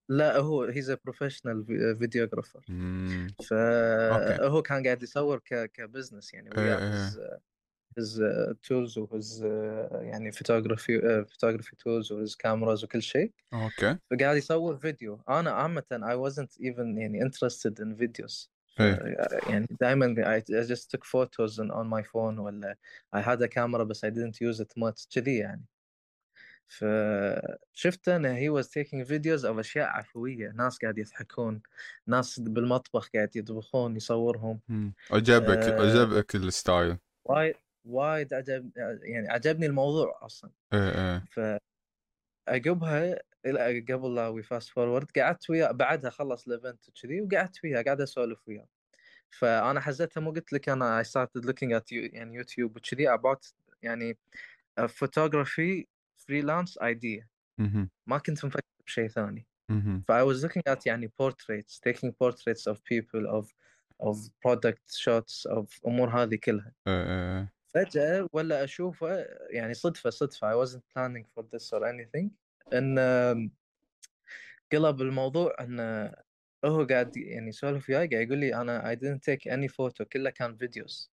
لا 0.09 0.39
هو 0.39 0.65
he's 0.65 0.91
a 0.91 0.99
professional 1.05 1.65
videographer. 1.99 2.61
فهو 3.49 4.63
كان 4.63 4.85
قاعد 4.85 5.03
يصور 5.03 5.39
ك 5.39 5.71
ك 5.73 5.80
business 5.80 6.35
يعني 6.35 6.51
إيه، 6.59 7.11
وياه 7.99 8.05
his 8.05 8.23
his 8.23 8.55
tools 8.63 8.99
و 8.99 9.10
his 9.10 9.45
يعني 9.93 10.33
photography 10.33 11.25
photography 11.25 11.77
tools 11.77 12.13
و 12.13 12.19
his 12.19 12.37
cameras 12.37 12.85
وكل 12.85 13.03
شيء. 13.03 13.33
okay. 13.53 13.99
فقاعد 14.11 14.37
يصور 14.37 14.77
فيديو 14.77 15.21
أنا 15.29 15.51
عامة 15.51 15.83
I 15.93 16.31
wasn't 16.31 16.63
even 16.63 16.99
يعني 16.99 17.21
interested 17.25 17.75
in 17.81 17.97
videos. 17.97 18.49
إيه. 18.81 19.17
يعني 19.49 19.67
دائما 19.81 20.39
I, 20.39 20.43
just 20.69 20.91
took 20.91 21.05
photos 21.05 21.59
on, 21.59 21.87
my 21.89 22.03
phone 22.03 22.39
ولا 22.39 22.77
I 23.17 23.21
had 23.21 23.43
a 23.43 23.49
camera 23.49 23.83
بس 23.83 24.07
I 24.07 24.09
didn't 24.09 24.37
use 24.37 24.61
it 24.61 24.83
much. 24.83 25.07
كذي 25.15 25.37
يعني. 25.37 25.65
فشفت 26.67 28.09
انه 28.09 28.41
he 28.41 28.63
was 28.63 28.67
taking 28.67 29.05
videos 29.09 29.43
of 29.45 29.59
أشياء 29.59 29.89
عفوية. 29.89 30.53
ناس 30.57 30.79
قاعد 30.79 30.99
يضحكون. 30.99 31.63
ناس 32.07 32.41
بالمطبخ 32.41 33.09
قاعد 33.15 33.37
يطبخون 33.37 33.97
يصورهم. 33.97 34.61
عجبك 35.11 35.59
آه. 35.59 35.83
عجبك 35.83 36.35
ال 36.35 36.44
style. 36.44 36.99
وايد. 37.25 37.55
وايد 37.85 38.35
عجب 38.35 38.71
يعني 39.03 39.29
عجبني 39.29 39.67
الموضوع 39.67 40.19
أصلا. 40.23 40.51
إيه 40.73 40.89
إيه. 40.91 41.25
فعقبها 42.49 43.15
إلى- 43.17 43.93
قبل 43.93 44.15
لا 44.15 44.29
we 44.29 44.43
fast 44.43 44.69
forward 44.71 45.11
قعدت 45.19 45.51
وياه 45.51 45.71
بعدها 45.71 46.11
خلص 46.11 46.47
ال 46.47 46.54
event 46.54 46.89
وكذي 46.89 47.21
وقعدت 47.21 47.65
وياه 47.65 47.83
قاعد 47.83 48.01
أسولف 48.01 48.49
وياه 48.49 48.69
فأنا 49.31 49.81
حزتها 49.81 50.21
مو 50.21 50.31
قلت 50.31 50.53
لك 50.53 50.69
أنا 50.69 51.03
started 51.03 51.43
looking 51.45 51.79
at 51.79 51.85
you 51.93 52.15
يعني 52.15 52.37
يوتيوب 52.37 52.77
وكذي 52.77 53.17
about 53.17 53.53
يعني 53.83 54.19
freelance 56.23 56.75
idea. 56.83 57.25
مهم. 57.59 57.91
ما 58.07 58.19
كنت 58.19 58.45
مفكر 58.45 58.63
بشيء 58.87 59.09
ثاني. 59.09 59.47
ف 60.09 60.13
I 60.13 60.25
was 60.25 60.45
looking 60.45 60.73
at 60.73 60.81
يعني 60.87 61.13
portraits 61.23 61.81
taking 61.89 62.11
portraits 62.11 62.73
of 62.73 62.77
people 62.77 63.27
of 63.41 63.47
of 64.03 64.17
product 64.49 64.95
shots 65.07 65.51
of 65.51 65.81
أمور 65.87 66.09
هذه 66.09 66.39
كلها. 66.45 66.73
إيه 66.89 67.03
إيه. 67.05 67.53
فجأة 67.75 68.29
ولا 68.33 68.65
أشوفه 68.65 69.27
يعني 69.51 69.75
صدفة 69.75 70.11
صدفة. 70.11 70.53
I 70.53 70.67
wasn't 70.67 70.83
planning 70.95 71.25
for 71.35 71.43
this 71.43 71.73
or 71.73 71.85
anything. 71.85 72.29
إن 72.73 72.99
قلب 74.73 75.01
الموضوع 75.01 75.57
إن 75.61 75.81
هو 76.65 76.85
قاعد 76.85 77.17
يعني 77.17 77.49
يسولف 77.49 77.89
وياي 77.89 78.07
قاعد 78.07 78.27
يقول 78.27 78.39
لي 78.39 78.55
أنا 78.55 78.95
I 78.95 78.97
didn't 78.97 79.21
take 79.21 79.53
any 79.53 79.69
photo 79.69 80.03
كله 80.03 80.31
كان 80.31 80.57
videos 80.57 81.13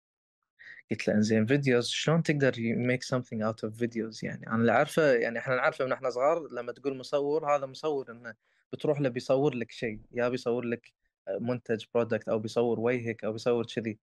قلت 0.91 1.09
له 1.09 1.15
إنزين 1.15 1.47
videos 1.47 1.89
شلون 1.89 2.23
تقدر 2.23 2.53
make 2.77 3.03
something 3.17 3.43
out 3.43 3.69
of 3.69 3.73
videos 3.81 4.25
يعني 4.25 4.47
أنا 4.47 4.57
اللي 4.57 4.73
عارفه 4.73 5.13
يعني 5.13 5.39
إحنا 5.39 5.57
نعرفه 5.57 5.85
من 5.85 5.93
إحنا 5.93 6.11
صغار 6.11 6.49
لما 6.53 6.73
تقول 6.73 6.97
مصور 6.97 7.57
هذا 7.57 7.67
مصور 7.67 8.11
إنه 8.11 8.35
بتروح 8.73 9.01
له 9.01 9.09
بيصور 9.09 9.55
لك 9.55 9.71
شيء. 9.71 10.01
يا 10.13 10.29
بيصور 10.29 10.65
لك 10.65 10.93
منتج 11.41 11.85
product 11.95 12.29
أو 12.29 12.39
بيصور 12.39 12.81
وجهك 12.81 13.25
أو 13.25 13.33
بيصور 13.33 13.67
كذي. 13.67 13.99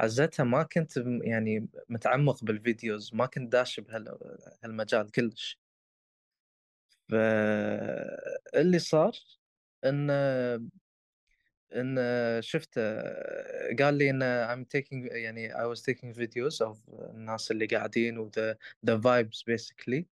حزتها 0.00 0.44
ما 0.44 0.62
كنت 0.62 0.96
يعني 1.22 1.68
متعمق 1.88 2.44
بال 2.44 2.62
videos 2.62 3.14
ما 3.14 3.26
كنت 3.26 3.52
داش 3.52 3.80
بهالمجال 3.80 5.10
كلش. 5.10 5.58
فاللي 7.08 8.78
صار 8.78 9.12
إن 9.84 10.10
إن 11.74 11.98
شفته 12.42 13.02
قال 13.80 13.94
لي 13.94 14.10
إن 14.10 14.22
I'm 14.46 14.64
taking 14.76 15.12
يعني 15.12 15.54
I 15.54 15.66
was 15.74 15.80
taking 15.82 16.14
videos 16.14 16.66
of 16.68 16.78
الناس 16.90 17.50
اللي 17.50 17.66
قاعدين 17.66 18.18
و 18.18 18.30
the, 18.30 18.56
the 18.90 18.96
vibes 18.98 19.42
basically. 19.50 20.04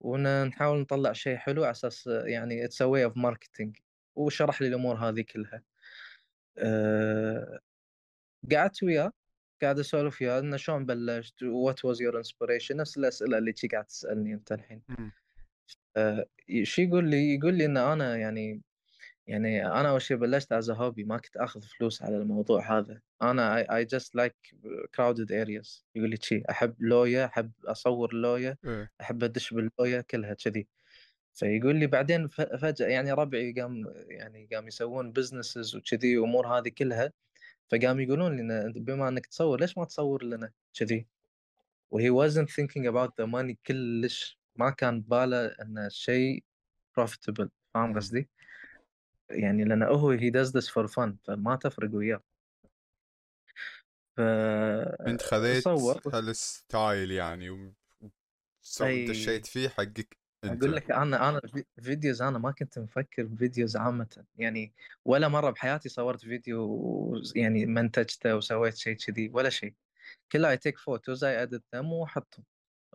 وإن 0.00 0.46
نحاول 0.46 0.80
نطلع 0.80 1.12
شيء 1.12 1.36
حلو 1.36 1.64
على 1.64 1.70
أساس 1.70 2.06
يعني 2.06 2.68
it's 2.68 2.76
a 2.76 2.86
way 2.88 3.10
of 3.10 3.14
marketing. 3.16 3.80
وشرح 4.16 4.62
لي 4.62 4.68
الأمور 4.68 4.96
هذه 4.96 5.20
كلها. 5.20 5.62
أه 6.58 7.60
قعدت 8.52 8.82
وياه. 8.82 9.12
قاعد 9.62 9.78
أسولف 9.78 10.22
وياه 10.22 10.38
انه 10.38 10.56
شلون 10.56 10.86
بلشت؟ 10.86 11.42
what 11.42 11.84
was 11.84 12.02
your 12.02 12.18
inspiration 12.18 12.76
نفس 12.76 12.98
الأسئلة 12.98 13.38
اللي 13.38 13.54
قاعد 13.72 13.84
تسألني 13.84 14.34
أنت 14.34 14.52
الحين. 14.52 14.82
شو 16.62 16.82
يقول 16.82 17.10
لي 17.10 17.34
يقول 17.34 17.54
لي 17.54 17.64
إن 17.64 17.76
أنا 17.76 18.16
يعني 18.16 18.62
يعني 19.26 19.66
أنا 19.66 19.90
أول 19.90 20.02
شيء 20.02 20.16
بلشت 20.16 20.52
as 20.52 20.70
hobby 20.70 21.04
ما 21.04 21.18
كنت 21.18 21.36
آخذ 21.36 21.62
فلوس 21.62 22.02
على 22.02 22.16
الموضوع 22.16 22.78
هذا. 22.78 23.00
أنا 23.22 23.76
I 23.76 23.84
just 23.84 24.14
like 24.14 24.36
crowded 24.94 25.32
areas 25.32 25.84
يقول 25.94 26.10
لي 26.10 26.16
شي 26.22 26.42
أحب 26.50 26.74
لويا 26.78 27.24
أحب 27.24 27.52
أصور 27.64 28.14
لويا 28.14 28.56
إيه. 28.64 28.90
أحب 29.00 29.24
أدش 29.24 29.54
باللويا 29.54 30.00
كلها 30.00 30.34
كذي. 30.34 30.68
فيقول 31.34 31.76
لي 31.76 31.86
بعدين 31.86 32.28
فجأة 32.28 32.86
يعني 32.86 33.12
ربعي 33.12 33.52
قام 33.52 33.94
يعني 34.08 34.48
قام 34.52 34.68
يسوون 34.68 35.12
businesses 35.12 35.76
وكذي 35.76 36.16
امور 36.16 36.46
هذه 36.46 36.68
كلها. 36.68 37.12
فقام 37.72 38.00
يقولون 38.00 38.36
لنا 38.36 38.72
بما 38.76 39.08
أنك 39.08 39.26
تصور 39.26 39.60
ليش 39.60 39.78
ما 39.78 39.84
تصور 39.84 40.24
لنا 40.24 40.52
كذي 40.74 41.06
و 41.90 41.97
he 41.97 42.10
wasn't 42.10 42.48
thinking 42.48 42.86
about 42.86 43.10
the 43.20 43.26
money 43.26 43.54
كلش 43.66 44.38
ما 44.56 44.70
كان 44.70 45.00
باله 45.00 45.46
إن 45.46 45.78
الشيء 45.78 46.44
profitable 47.00 47.48
فاهم 47.74 47.96
قصدي؟ 47.96 48.28
يعني 49.30 49.64
لأن 49.64 49.82
هو 49.82 50.16
he 50.16 50.30
does 50.30 50.52
this 50.52 50.68
for 50.68 50.88
fun 50.88 51.12
فما 51.24 51.56
تفرق 51.56 51.94
وياه 51.94 52.22
ف 54.16 54.20
أنت 54.20 55.22
خذيت 55.22 55.68
هال 56.14 56.41
style 56.41 57.10
يعني 57.10 57.50
و... 57.50 57.74
أي. 58.80 59.04
دشيت 59.06 59.46
فيه 59.46 59.68
حقك 59.68 60.18
أقول 60.46 60.76
لك 60.76 60.90
أنا 60.90 61.28
أنا 61.28 61.40
في- 61.40 61.64
videos 61.82 62.22
أنا 62.22 62.38
ما 62.38 62.50
كنت 62.50 62.78
مفكر 62.78 63.22
ب 63.22 63.30
videos 63.30 63.76
عامة 63.76 64.24
يعني 64.36 64.74
ولا 65.04 65.28
مرة 65.28 65.50
بحياتي 65.50 65.88
صورت 65.88 66.20
فيديو 66.20 67.22
يعني 67.36 67.66
منتجته 67.66 68.36
وسويت 68.36 68.76
شيء 68.76 68.96
كذي 68.96 69.30
ولا 69.34 69.50
شيء 69.50 69.74
كله 70.32 70.50
I 70.50 70.56
take 70.56 70.78
photos 70.78 71.24
I 71.24 71.42
edit 71.42 71.62
them 71.74 71.92
وأحطهم. 71.92 72.44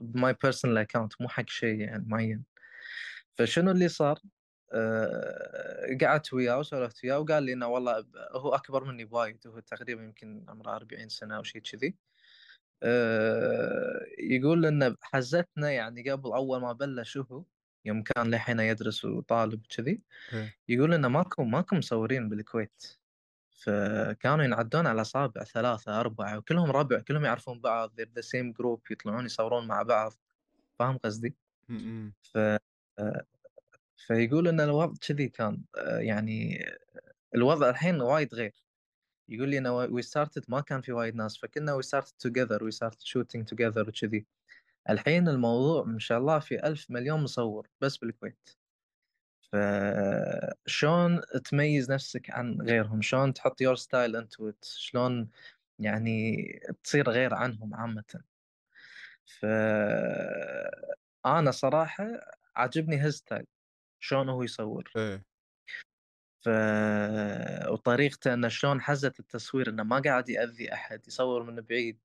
ب 0.01 0.12
my 0.12 0.33
personal 0.43 0.77
account 0.77 1.21
مو 1.21 1.27
حق 1.29 1.49
شيء 1.49 1.79
يعني 1.79 2.05
معين. 2.07 2.43
فشنو 3.37 3.71
اللي 3.71 3.87
صار؟ 3.89 4.19
أه 4.73 5.97
قعدت 6.01 6.33
وياه 6.33 6.59
وسولفت 6.59 7.03
وياه 7.03 7.19
وقال 7.19 7.43
لي 7.43 7.53
إنه 7.53 7.67
والله 7.67 8.05
هو 8.31 8.55
أكبر 8.55 8.83
مني 8.83 9.05
بوايد 9.05 9.47
هو 9.47 9.59
تقريبا 9.59 10.03
يمكن 10.03 10.45
عمره 10.49 10.75
40 10.75 11.09
سنة 11.09 11.37
أو 11.37 11.43
شيء 11.43 11.61
كذي. 11.61 11.97
يقول 14.19 14.65
إن 14.65 14.95
حزتنا 15.01 15.71
يعني 15.71 16.09
قبل 16.09 16.33
أول 16.33 16.61
ما 16.61 16.73
بلش 16.73 17.17
هو 17.17 17.43
يوم 17.85 18.03
كان 18.03 18.31
لحين 18.31 18.59
يدرس 18.59 19.05
وطالب 19.05 19.65
كذي 19.69 20.01
إيه. 20.33 20.55
يقول 20.69 20.93
إنه 20.93 21.07
ماكو 21.07 21.43
ماكو 21.43 21.75
مصورين 21.75 22.29
بالكويت 22.29 22.83
فكانوا 23.51 24.43
ينعدون 24.45 24.87
على 24.87 25.01
اصابع 25.01 25.43
ثلاثة 25.43 25.99
أربعة 25.99 26.37
وكلهم 26.37 26.71
ربع 26.71 26.99
كلهم 26.99 27.25
يعرفون 27.25 27.59
بعض 27.61 28.01
the 28.01 28.21
same 28.21 28.51
group 28.51 28.81
يطلعون 28.91 29.25
يصورون 29.25 29.67
مع 29.67 29.81
بعض 29.81 30.13
فاهم 30.79 30.97
قصدي؟ 30.97 31.35
ف 32.21 32.37
آه، 32.99 33.25
فيقول 34.07 34.47
إن 34.47 34.61
الوضع 34.61 34.93
كذي 35.07 35.29
كان 35.29 35.63
آه، 35.77 35.97
يعني 35.99 36.65
الوضع 37.35 37.69
الحين 37.69 38.01
وايد 38.01 38.35
غير 38.35 38.53
يقول 39.29 39.49
لي 39.49 39.57
إنه 39.57 39.75
we 39.75 40.01
started 40.01 40.45
ما 40.47 40.61
كان 40.61 40.81
في 40.81 40.91
وايد 40.91 41.15
ناس 41.15 41.37
فكنا 41.37 41.73
we 41.73 41.83
started 41.83 42.13
together 42.19 42.63
we 42.63 42.71
started 42.71 43.01
shooting 43.01 43.45
together 43.47 43.89
وكذي. 43.89 44.25
الحين 44.89 45.27
الموضوع 45.29 45.83
ما 45.83 45.99
شاء 45.99 46.17
الله 46.17 46.39
في 46.39 46.67
ألف 46.67 46.91
مليون 46.91 47.23
مصور 47.23 47.67
بس 47.81 47.97
بالكويت. 47.97 48.49
فشلون 49.41 51.21
تميز 51.45 51.91
نفسك 51.91 52.31
عن 52.31 52.61
غيرهم؟ 52.61 53.01
شلون 53.01 53.33
تحط 53.33 53.61
your 53.61 53.75
style 53.75 54.15
into 54.15 54.51
شلون 54.63 55.29
يعني 55.79 56.35
تصير 56.83 57.09
غير 57.09 57.33
عنهم 57.33 57.75
عامة؟ 57.75 58.23
ف 59.25 59.45
أنا 61.25 61.51
صراحة 61.51 62.07
عاجبني 62.55 63.03
his 63.03 63.13
style 63.15 63.45
شلون 63.99 64.29
هو 64.29 64.43
يصور. 64.43 64.91
إيه. 64.97 65.30
ف 66.41 66.49
وطريقته 67.69 68.33
إنه 68.33 68.47
شلون 68.47 68.81
حزت 68.81 69.19
التصوير 69.19 69.69
إنه 69.69 69.83
ما 69.83 69.99
قاعد 69.99 70.29
يأذي 70.29 70.73
أحد 70.73 71.07
يصور 71.07 71.43
من 71.43 71.55
بعيد 71.61 71.99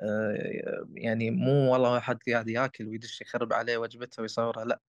آه، 0.00 0.86
يعني 0.94 1.30
مو 1.30 1.72
والله 1.72 1.92
واحد 1.92 2.18
قاعد 2.28 2.48
ياكل 2.48 2.88
ويدش 2.88 3.20
يخرب 3.20 3.52
عليه 3.52 3.76
وجبته 3.78 4.22
ويصورها 4.22 4.64
لأ. 4.64 4.80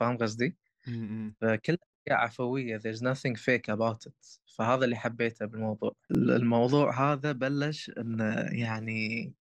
فاهم 0.00 0.18
قصدي؟ 0.18 0.56
فكل 1.40 1.76
عفوية 2.10 2.78
there's 2.78 3.00
nothing 3.02 3.36
fake 3.36 3.74
about 3.74 4.06
it. 4.06 4.40
فهذا 4.56 4.84
اللي 4.84 4.96
حبيته 4.96 5.46
بالموضوع. 5.46 5.96
الموضوع 6.10 7.12
هذا 7.12 7.32
بلش 7.32 7.90
إنه 7.98 8.34
يعني 8.52 9.32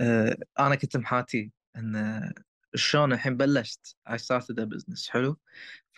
آه، 0.00 0.36
أنا 0.58 0.74
كنت 0.74 0.96
محاتي 0.96 1.52
إنه 1.76 2.32
شلون 2.74 3.12
الحين 3.12 3.36
بلشت؟ 3.36 3.96
I 4.08 4.16
started 4.16 4.58
a 4.58 4.66
business. 4.66 5.08
حلو. 5.08 5.36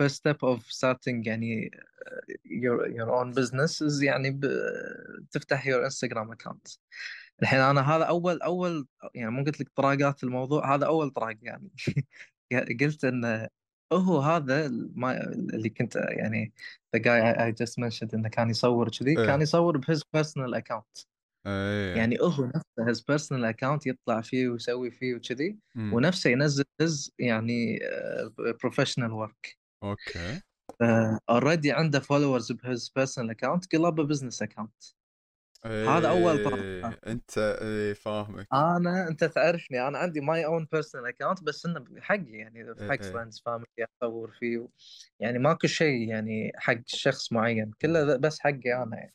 First 0.02 0.14
step 0.14 0.36
of 0.42 0.60
starting 0.60 1.26
يعني 1.26 1.70
آه، 1.74 2.32
your, 2.46 2.88
your 2.88 3.10
own 3.10 3.34
business 3.34 3.82
is 3.88 4.02
يعني 4.02 4.30
ب... 4.30 4.46
تفتح 5.30 5.64
your 5.66 5.90
Instagram 5.90 6.34
account. 6.34 6.78
الحين 7.42 7.60
أنا 7.60 7.96
هذا 7.96 8.04
أول 8.04 8.42
أول 8.42 8.86
يعني 9.14 9.30
مو 9.30 9.44
قلت 9.44 9.60
لك 9.60 9.68
طراقات 9.74 10.24
الموضوع 10.24 10.74
هذا 10.74 10.86
أول 10.86 11.10
طراق 11.10 11.36
يعني. 11.42 11.70
قلت 12.80 13.04
انه 13.04 13.48
هو 13.92 14.20
هذا 14.20 14.66
اللي 14.66 15.68
كنت 15.68 15.96
يعني 15.96 16.52
the 16.96 17.00
guy 17.00 17.20
I, 17.22 17.40
I 17.40 17.64
just 17.64 17.74
mentioned 17.78 18.14
إنه 18.14 18.28
كان 18.28 18.50
يصور 18.50 18.88
كذي 18.90 19.18
إيه. 19.18 19.26
كان 19.26 19.42
يصور 19.42 19.76
ب 19.76 19.83
his 19.83 20.02
personal 20.16 20.60
account. 20.60 21.06
إيه 21.46 21.96
يعني 21.96 22.18
هو 22.20 22.44
نفسه 22.44 22.90
his 22.90 23.00
personal 23.00 23.54
account 23.54 23.80
يطلع 23.86 24.20
فيه 24.20 24.48
ويسوي 24.48 24.90
فيه 24.90 25.14
وكذي. 25.14 25.58
ونفسه 25.76 26.30
ينزل 26.30 26.64
his 26.80 27.12
يعني 27.18 27.78
professional 28.62 29.12
work 29.12 29.56
okay 29.82 30.40
already 31.30 31.72
عنده 31.72 32.00
followers 32.00 32.52
ب 32.52 32.62
his 32.62 32.92
personal 32.96 33.30
account 33.30 33.76
قلبه 33.76 34.04
business 34.04 34.42
account 34.42 34.84
هذا 35.64 36.08
أول 36.08 36.44
طراق. 36.44 36.60
إيه. 36.60 37.00
أنت 37.06 37.38
إيه 37.38 37.92
فاهمك 37.92 38.46
أنا 38.52 39.08
أنت 39.08 39.24
تعرفني 39.24 39.88
أنا 39.88 39.98
عندي 39.98 40.20
my 40.20 40.46
own 40.46 40.66
personal 40.72 41.06
account 41.06 41.42
بس 41.42 41.66
إنه 41.66 41.84
حقي 41.98 42.32
يعني 42.32 42.60
إيه 42.60 42.74
حق 42.74 43.02
إيه. 43.02 43.12
friends 43.12 43.42
family 43.46 43.86
اصور 44.02 44.30
فيه 44.30 44.68
يعني 45.20 45.38
ماكو 45.38 45.66
شيء 45.66 46.08
يعني 46.08 46.52
حق 46.56 46.80
شخص 46.86 47.32
معين 47.32 47.70
كله 47.82 48.16
بس 48.16 48.40
حقي 48.40 48.82
أنا 48.82 48.96
يعني 48.96 49.14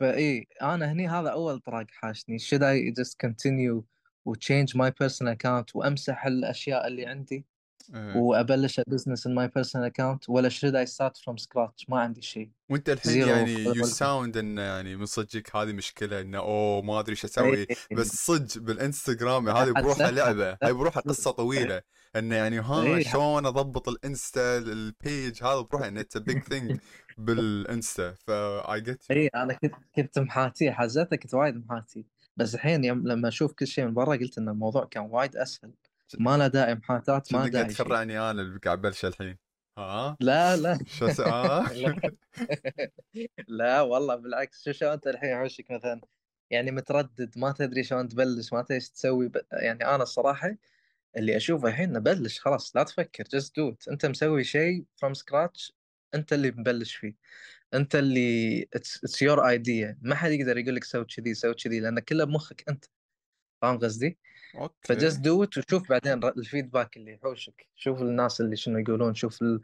فإي 0.00 0.48
أنا 0.62 0.92
هني 0.92 1.08
هذا 1.08 1.28
أول 1.28 1.58
طراق 1.60 1.86
حاشني 1.90 2.38
should 2.38 2.62
I 2.62 3.02
just 3.02 3.14
continue 3.26 3.82
و 4.24 4.34
change 4.34 4.74
my 4.74 4.90
personal 4.90 5.34
account 5.36 5.74
وامسح 5.74 6.26
الأشياء 6.26 6.86
اللي 6.86 7.06
عندي. 7.06 7.44
وابلش 7.92 8.80
business 8.86 9.28
in 9.28 9.30
my 9.30 9.48
personal 9.48 9.90
account 9.90 10.28
ولا 10.28 10.50
should 10.50 10.74
I 10.74 10.90
start 10.90 11.12
from 11.16 11.36
scratch 11.36 11.84
ما 11.88 12.00
عندي 12.00 12.22
شيء 12.22 12.50
وأنت 12.70 12.88
الحين 12.88 13.28
يعني 13.28 13.52
you. 13.52 13.84
sound 13.84 14.36
انه 14.36 14.62
يعني 14.62 14.96
من 14.96 15.06
صدقك 15.06 15.56
هذه 15.56 15.72
مشكلة 15.72 16.20
إنه 16.20 16.38
أوه 16.38 16.82
ما 16.82 17.00
أدري 17.00 17.10
إيش 17.10 17.24
أسوي 17.24 17.56
إيه. 17.56 17.66
بس 17.92 18.26
صدق 18.26 18.58
بالإنستغرام 18.58 19.48
هذه 19.48 19.70
بروحها 19.70 20.10
لعبة 20.18 20.58
هاي 20.62 20.72
بروحها 20.72 21.00
قصة 21.02 21.30
طويلة 21.42 21.82
انه 22.16 22.36
يعني 22.36 22.58
ها 22.58 22.82
إيه. 22.82 23.02
شلون 23.04 23.46
أضبط 23.46 23.88
الإنستا 23.88 24.58
ال 24.58 24.75
page 24.75 25.44
هذا 25.44 25.60
بروحه 25.60 25.88
انه 25.88 26.00
it's 26.00 26.16
big 26.16 26.42
thing 26.42 26.80
بالإنستا. 27.18 28.14
ف 28.26 28.80
I 28.80 28.86
get 28.86 29.04
it 29.10 29.26
أنا 29.26 29.54
كنت 29.54 29.74
كنت 29.96 30.18
محاتي 30.18 30.72
حزتها 30.72 31.16
كنت 31.16 31.34
وايد 31.34 31.66
محاتي. 31.66 32.06
بس 32.36 32.54
الحين 32.54 32.84
يوم 32.84 33.08
لما 33.08 33.28
أشوف 33.28 33.52
كل 33.52 33.66
شيء 33.66 33.84
من 33.84 33.94
برا 33.94 34.16
قلت 34.16 34.38
إن 34.38 34.48
الموضوع 34.48 34.84
كان 34.84 35.02
وايد 35.02 35.36
أسهل. 35.36 35.72
ما 36.18 36.36
له 36.36 36.46
داعي 36.46 36.74
محاتات 36.74 37.32
ما 37.32 37.38
قاعد 37.38 37.50
داعي. 37.50 37.64
تخرعني 37.64 38.18
أنا 38.18 38.42
اللي 38.42 38.58
قاعد 38.58 38.78
أبلش 38.78 39.04
الحين؟ 39.04 39.36
ها؟ 39.78 40.16
لا 40.20 40.56
لا. 40.56 40.78
شو 40.86 41.06
آه؟ 41.06 41.64
لا 43.48 43.80
والله 43.80 44.14
بالعكس. 44.14 44.64
شو 44.64 44.72
شو 44.72 44.92
أنت 44.92 45.06
الحين 45.06 45.32
يحوشك 45.32 45.70
مثلا؟ 45.70 46.00
يعني 46.50 46.70
متردد 46.70 47.38
ما 47.38 47.52
تدري 47.52 47.84
شلون 47.84 48.08
تبلش 48.08 48.52
ما 48.52 48.62
تدري 48.62 48.74
إيش 48.74 48.88
تسوي. 48.90 49.28
ب... 49.28 49.36
يعني 49.52 49.84
أنا 49.86 50.02
الصراحة 50.02 50.56
اللي 51.16 51.36
أشوفه 51.36 51.68
الحين 51.68 51.92
نبلش 51.92 52.40
خلاص 52.40 52.76
لا 52.76 52.82
تفكر 52.82 53.24
do 53.24 53.72
it. 53.72 53.90
أنت 53.90 54.06
مسوي 54.06 54.44
شيء 54.44 54.84
from 55.04 55.12
scratch 55.18 55.70
أنت 56.14 56.32
اللي 56.32 56.50
مبلش 56.50 56.94
فيه. 56.94 57.14
أنت 57.74 57.96
اللي 57.96 58.68
it's 58.76 59.16
your 59.16 59.38
idea. 59.38 59.96
ما 60.02 60.14
حد 60.14 60.30
يقدر 60.30 60.58
يقول 60.58 60.76
لك 60.76 60.84
سوي 60.84 61.04
كذي 61.04 61.34
سوي 61.34 61.54
كذي 61.54 61.80
لأن 61.80 61.98
كله 61.98 62.24
بمخك 62.24 62.64
أنت. 62.68 62.84
فاهم 63.62 63.78
قصدي؟ 63.78 64.18
okay. 64.54 64.74
ف 64.82 64.90
just 64.90 65.20
do 65.20 65.42
it 65.44 65.58
وشوف 65.58 65.88
بعدين 65.88 66.24
ال 66.24 66.32
feedback 66.32 66.96
اللي 66.96 67.12
يحوشك. 67.12 67.66
شوف 67.76 68.02
الناس 68.02 68.40
اللي 68.40 68.56
شنو 68.56 68.78
يقولون 68.78 69.14
شوف 69.14 69.42
ال... 69.42 69.60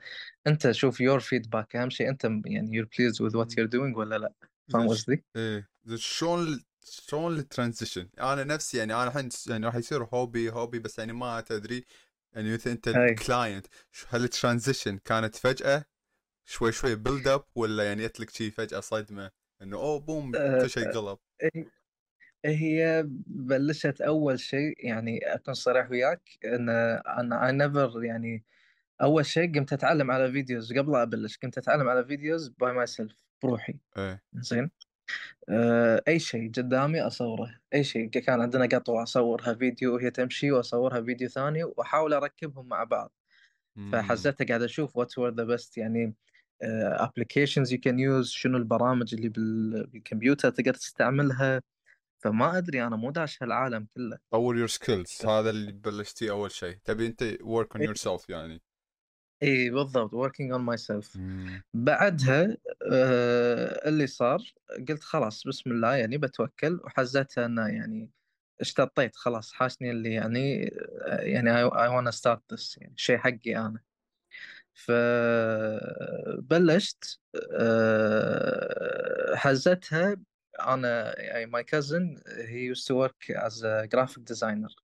أنت 0.46 0.70
شوف 0.70 1.00
your 1.00 1.20
feedback 1.20 1.76
أهم 1.76 1.90
شيء 1.90 2.08
أنت 2.08 2.24
يعني 2.24 2.76
you're 2.76 2.88
pleased 2.98 3.22
with 3.22 3.37
what. 3.37 3.59
you're 3.59 3.66
doing 3.66 3.96
ولا 3.96 4.18
لا. 4.18 4.32
فاهم 4.72 4.88
قصدي؟ 4.88 5.24
إيه 5.36 5.68
شلون 5.94 6.64
شلون 6.84 7.38
ال 7.38 7.44
transition؟ 7.44 8.09
أنا 8.20 8.44
نفسي 8.44 8.78
يعني 8.78 8.94
أنا 8.94 9.06
الحين 9.08 9.28
يعني 9.46 9.66
راح 9.66 9.74
يصير 9.74 10.04
hobby 10.04 10.50
hobby 10.50 10.78
بس 10.78 10.98
يعني 10.98 11.12
ما 11.12 11.40
تدري. 11.40 11.84
يعني 12.32 12.52
مثل 12.52 12.70
أنت. 12.70 12.88
ال 12.88 13.00
client 13.00 13.66
هل 14.08 14.24
ال 14.24 14.31
transition 14.31 14.98
كانت 14.98 15.36
فجأة 15.36 15.84
شوي 16.44 16.72
شوي 16.72 16.94
build 16.94 17.28
up 17.28 17.44
ولا 17.54 17.84
يعني 17.84 18.06
جت 18.06 18.20
لك 18.20 18.30
شيء 18.30 18.50
فجأة 18.50 18.80
صدمة 18.80 19.30
إنه 19.62 19.76
أوه 19.76 20.00
boom 20.00 20.37
أه، 20.36 20.60
كل 20.62 20.70
شيء 20.70 20.90
قلب؟ 20.90 21.18
هي- 21.42 21.66
هي 22.44 23.04
بلشت 23.26 24.00
أول 24.00 24.40
شيء 24.40 24.86
يعني 24.86 25.18
أكون 25.34 25.54
صريح 25.54 25.90
وياك 25.90 26.22
إن 26.44 26.68
أنا 26.68 27.46
I 27.46 27.52
never 27.52 28.04
يعني 28.04 28.44
أول 29.02 29.26
شيء 29.26 29.54
قمت 29.54 29.72
أتعلم 29.72 30.10
على 30.10 30.32
videos 30.33 30.72
قبل 30.72 30.96
أبلش 30.96 31.36
كنت 31.38 31.58
أتعلم 31.58 31.88
على 31.88 32.04
videos 32.04 32.48
by 32.48 32.72
myself 32.72 33.24
بروحي. 33.42 33.74
إيه. 33.96 34.22
زين؟ 34.34 34.58
آه، 34.64 34.70
أي 36.09 36.18
شيء 36.18 36.51
قدامي 36.51 37.01
أصوره. 37.01 37.61
أي 37.75 37.85
شيء 37.85 38.09
كان 38.09 38.40
عندنا 38.40 38.64
قطوة 38.64 39.03
أصورها 39.03 39.55
فيديو 39.55 39.94
وهي 39.94 40.11
تمشي 40.11 40.53
وأصورها 40.53 41.03
فيديو 41.03 41.29
ثاني 41.29 41.64
وأحاول 41.64 42.12
أركبهم 42.12 42.68
مع 42.68 42.85
بعض. 42.85 43.12
فحزتها 43.92 44.46
قاعد 44.46 44.62
أشوف 44.62 44.96
what 44.96 45.18
were 45.18 45.35
the 45.35 45.44
best 45.44 45.78
يعني 45.79 46.14
applications 46.62 47.72
you 47.72 47.80
can 47.80 47.98
use 47.98 48.30
شنو 48.31 48.59
البرامج 48.59 49.14
اللي 49.14 49.29
بال- 49.29 49.87
بالكمبيوتر 49.87 50.51
تقدر 50.51 50.75
تستعملها. 50.75 51.62
فما 52.23 52.59
أدري 52.59 52.87
أنا 52.87 52.96
مو 52.96 53.11
داش 53.11 53.42
هالعالم 53.42 53.87
كله. 53.94 54.18
طور 54.31 54.57
your 54.56 54.66
skills 54.66 55.26
هذا 55.27 55.51
اللي 55.51 55.73
بلشتي 55.73 56.31
أول 56.31 56.51
شيء. 56.51 56.77
تبي 56.85 57.07
أنت 57.07 57.37
work 57.40 57.76
on. 57.76 57.85
yourself 57.85 58.28
يعني. 58.29 58.62
اي 59.42 59.70
بالضبط 59.70 60.11
working 60.14 60.53
on 60.53 60.61
myself. 60.74 61.16
مم. 61.16 61.62
بعدها 61.74 62.57
آه، 62.92 63.88
اللي 63.88 64.07
صار 64.07 64.55
قلت 64.88 65.03
خلاص 65.03 65.46
بسم 65.46 65.70
الله 65.70 65.94
يعني 65.94 66.18
بتوكل 66.18 66.81
وحزتها 66.85 67.46
انه 67.46 67.68
يعني 67.68 68.11
اشتطيت 68.61 69.16
خلاص 69.16 69.53
حاشني 69.53 69.90
اللي 69.90 70.12
يعني 70.14 70.74
آه، 71.07 71.20
يعني 71.20 71.50
I, 71.50 71.70
I 71.72 71.88
wanna 71.90 72.12
start 72.16 72.40
this 72.55 72.79
يعني 72.79 72.94
شيء 72.96 73.18
حقي 73.18 73.57
أنا. 73.57 73.81
فبلشت 76.20 77.20
آه، 77.53 79.35
حزتها 79.37 80.16
أنا 80.61 81.20
يعني 81.20 81.53
my 81.53 81.62
cousin 81.64 82.18
he 82.26 82.74
used 82.74 82.87
to 82.87 82.94
work 82.94 83.31
as 83.37 83.62
a 83.62 83.87
graphic 83.87 84.24
designer. 84.24 84.74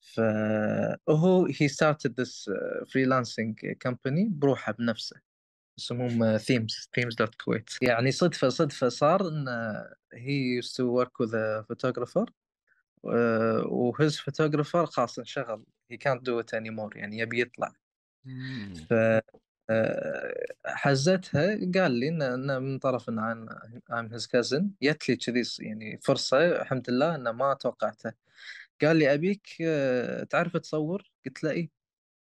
فهو 0.00 1.46
he 1.60 1.68
started 1.68 2.20
this 2.20 2.50
freelancing 2.92 3.66
company 3.80 4.28
بروحه 4.32 4.72
بنفسه 4.72 5.20
يسمهم 5.78 6.36
themes 6.36 6.88
themes 6.94 7.14
dot 7.14 7.34
كويت 7.34 7.70
يعني 7.82 8.12
صدفة 8.12 8.48
صدفة 8.48 8.88
صار 8.88 9.28
إن 9.28 9.48
he 10.14 10.32
used 10.32 10.72
to 10.72 10.84
work 10.84 11.20
with 11.20 11.62
photographer 11.68 12.30
و 13.02 13.30
his 13.30 14.16
photographer 14.16 14.86
خاص 14.86 15.18
انشغل 15.18 15.64
هي 15.90 15.96
كانت 15.96 16.22
دو 16.22 16.40
ات 16.40 16.54
اني 16.54 16.70
مور 16.70 16.96
يعني 16.96 17.18
يبي 17.18 17.40
يطلع. 17.40 17.72
ف 18.90 18.94
آه، 19.72 20.46
حزتها 20.66 21.46
قال 21.74 21.92
لي 21.92 22.08
إن 22.08 22.62
من 22.62 22.78
طرف 22.78 23.08
إن 23.08 23.18
I'm 23.92 24.06
his 24.12 24.26
cousin 24.26 24.70
جت 24.82 25.08
لي 25.08 25.16
كذي 25.16 25.42
يعني 25.58 25.98
فرصة 26.02 26.60
الحمد 26.60 26.90
لله 26.90 27.14
انه 27.14 27.32
ما 27.32 27.54
توقعته. 27.54 28.12
قال 28.84 28.96
لي 28.96 29.14
أبيك 29.14 29.48
آه، 29.62 30.24
تعرف 30.24 30.56
تصور؟ 30.56 31.10
قلت 31.26 31.44
له 31.44 31.50
اي 31.50 31.70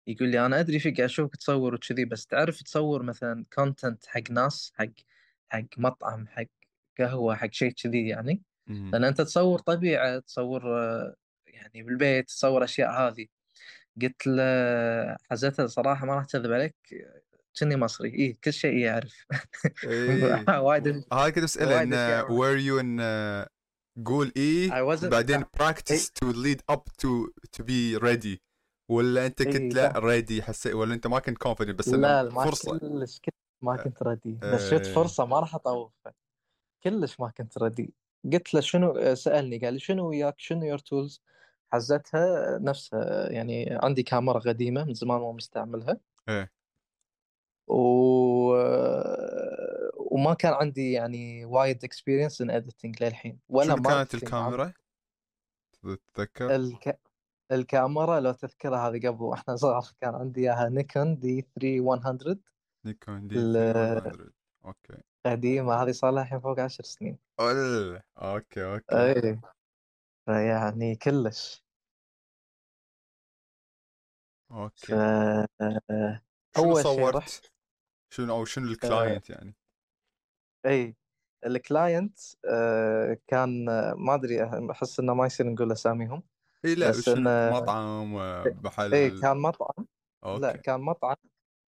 يقول 0.06 0.28
لي 0.28 0.46
أنا 0.46 0.60
أدري 0.60 0.78
فيك 0.78 1.00
أشوفك 1.00 1.36
تصور 1.36 1.74
وكذي 1.74 2.04
بس 2.04 2.26
تعرف 2.26 2.62
تصور 2.62 3.02
مثلا 3.02 3.44
content 3.54 4.06
حق 4.06 4.30
ناس 4.30 4.72
حق 4.74 4.90
حق 5.48 5.64
مطعم 5.76 6.26
حق 6.26 6.46
قهوة 6.98 7.34
حق 7.34 7.52
شيء 7.52 7.72
كذي 7.72 8.08
يعني. 8.08 8.42
لأن 8.92 9.04
أنت 9.04 9.20
تصور 9.20 9.58
طبيعة 9.58 10.18
تصور 10.18 10.78
آه، 10.78 11.14
يعني 11.46 11.82
بالبيت 11.82 12.28
تصور 12.28 12.64
أشياء 12.64 12.90
هذه. 12.90 13.26
قلت 14.02 14.26
له 14.26 15.16
حزتها 15.30 15.66
صراحة 15.66 16.06
ما 16.06 16.14
راح 16.14 16.24
اكذب 16.24 16.52
عليك 16.52 16.74
كني 17.60 17.76
مصري. 17.76 18.14
اي 18.14 18.32
كل 18.44 18.52
شيء 18.52 18.76
يعرف. 18.76 19.26
إيه. 19.84 20.60
وايد 20.60 21.04
هاي 21.12 21.32
كنت 21.32 21.44
اساله 21.44 21.82
إن 21.82 21.92
you 22.60 22.78
in 22.80 23.00
uh, 23.00 23.54
قول 24.06 24.32
إيه 24.36 24.70
wasn't- 24.70 25.04
بعدين 25.06 25.44
practice 25.44 26.08
to 26.24 26.32
lead 26.32 26.74
up 26.76 26.80
to 27.02 27.30
to 27.56 27.64
be 27.64 27.98
ready. 28.02 28.36
ولا 28.88 29.26
أنت 29.26 29.40
إيه، 29.40 29.52
كنت 29.52 29.74
لا. 29.74 29.92
ريدي 29.98 30.42
حسيت 30.42 30.74
ولا 30.74 30.94
أنت 30.94 31.06
ما 31.06 31.18
كنت 31.18 31.44
confident 31.48 31.70
بس 31.70 31.88
لا 31.88 32.22
ما 32.22 32.44
فرصة. 32.44 32.78
كلش 32.78 33.18
كنت 33.24 33.34
ما 33.62 33.76
كنت 33.76 34.02
ready 34.02 34.38
بس 34.42 34.70
شفت. 34.70 34.86
فرصة 34.86 35.24
ما 35.24 35.40
راح 35.40 35.54
أطوفها 35.54 36.14
كلش 36.84 37.20
ما 37.20 37.30
كنت 37.30 37.58
ready 37.58 37.94
قلت 38.32 38.54
له 38.54 38.60
شنو 38.60 39.14
سألني 39.14 39.58
قال 39.58 39.74
لي 39.74 39.80
شنو 39.80 40.08
وياك؟ 40.08 40.34
شنو 40.38 40.64
your 40.64 40.78
tools 40.78 41.20
حزتها 41.72 42.58
نفسها 42.58 43.30
يعني 43.32 43.78
عندي 43.82 44.02
كاميرا 44.02 44.38
قديمة 44.38 44.84
من 44.84 44.94
زمان 44.94 45.20
ما 45.20 45.32
مستعملها. 45.32 46.00
إيه. 46.28 46.50
و... 47.68 48.54
وما 50.14 50.34
كان 50.34 50.52
عندي 50.52 50.92
يعني 50.92 51.44
وايد 51.44 51.84
experience 51.84 52.40
in 52.40 52.50
editing 52.50 53.02
للحين 53.02 53.40
ولا 53.48 53.74
شنو 53.74 53.82
كانت. 53.82 54.14
الكاميرا؟ 54.14 54.72
تتذكر؟ 55.82 56.54
الك... 56.54 57.00
الكاميرا 57.52 58.20
لو 58.20 58.32
تذكرها 58.32 58.88
هذه 58.88 59.08
قبل 59.08 59.22
وإحنا 59.22 59.56
صغار 59.56 59.82
كان 60.00 60.14
عندي 60.14 60.40
إياها 60.40 60.68
نيكون 60.68 61.18
دي 61.18 61.40
3100 61.60 62.38
نيكون 62.84 63.28
دي 63.28 63.34
ال- 63.34 63.52
3100 63.52 64.30
أوكي 64.64 65.02
قديمة 65.26 65.74
هذه 65.74 65.90
صار 65.90 66.10
لها 66.10 66.22
الحين 66.22 66.40
فوق 66.40 66.60
عشر 66.60 66.84
سنين 66.84 67.18
أول. 67.40 68.00
أوكي 68.18 68.64
أوكي 68.64 68.96
اي 68.96 69.40
فيعني 70.26 70.96
كلش 70.96 71.64
ف 74.48 74.52
أوكي 74.52 74.94
آه، 74.94 75.48
شنو 76.56 76.74
صورت؟ 76.82 77.16
رحت 77.16 77.46
شنو 78.10 78.34
أو 78.34 78.44
شنو 78.44 78.64
ال 78.70 78.79
client 78.79 79.30
يعني؟ 79.30 79.56
إي 80.66 80.96
ال 81.46 81.57
client 81.57 82.18
آه، 82.50 83.18
كان 83.26 83.64
ما 83.96 84.14
أدري 84.14 84.44
أحس 84.70 85.00
إنه 85.00 85.14
ما 85.14 85.26
يصير 85.26 85.46
نقول 85.46 85.72
أساميهم 85.72 86.22
إي 86.64 86.74
لا 86.74 86.88
بس 86.90 87.08
إنه- 87.08 87.52
مطعم 87.54 88.14
محل 88.64 88.94
إي 88.94 89.20
كان 89.20 89.36
مطعم. 89.36 89.86
لا 90.24 90.48
أوكي. 90.48 90.58
كان 90.58 90.80
مطعم 90.80 91.16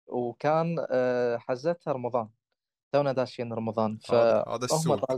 وكان 0.07 0.87
آه، 0.91 1.39
حزتها 1.39 1.93
رمضان. 1.93 2.29
تونا 2.93 3.13
داشين 3.13 3.53
رمضان 3.53 3.99
هذا 4.11 4.45
هذا 4.49 4.65
السوق. 4.65 5.11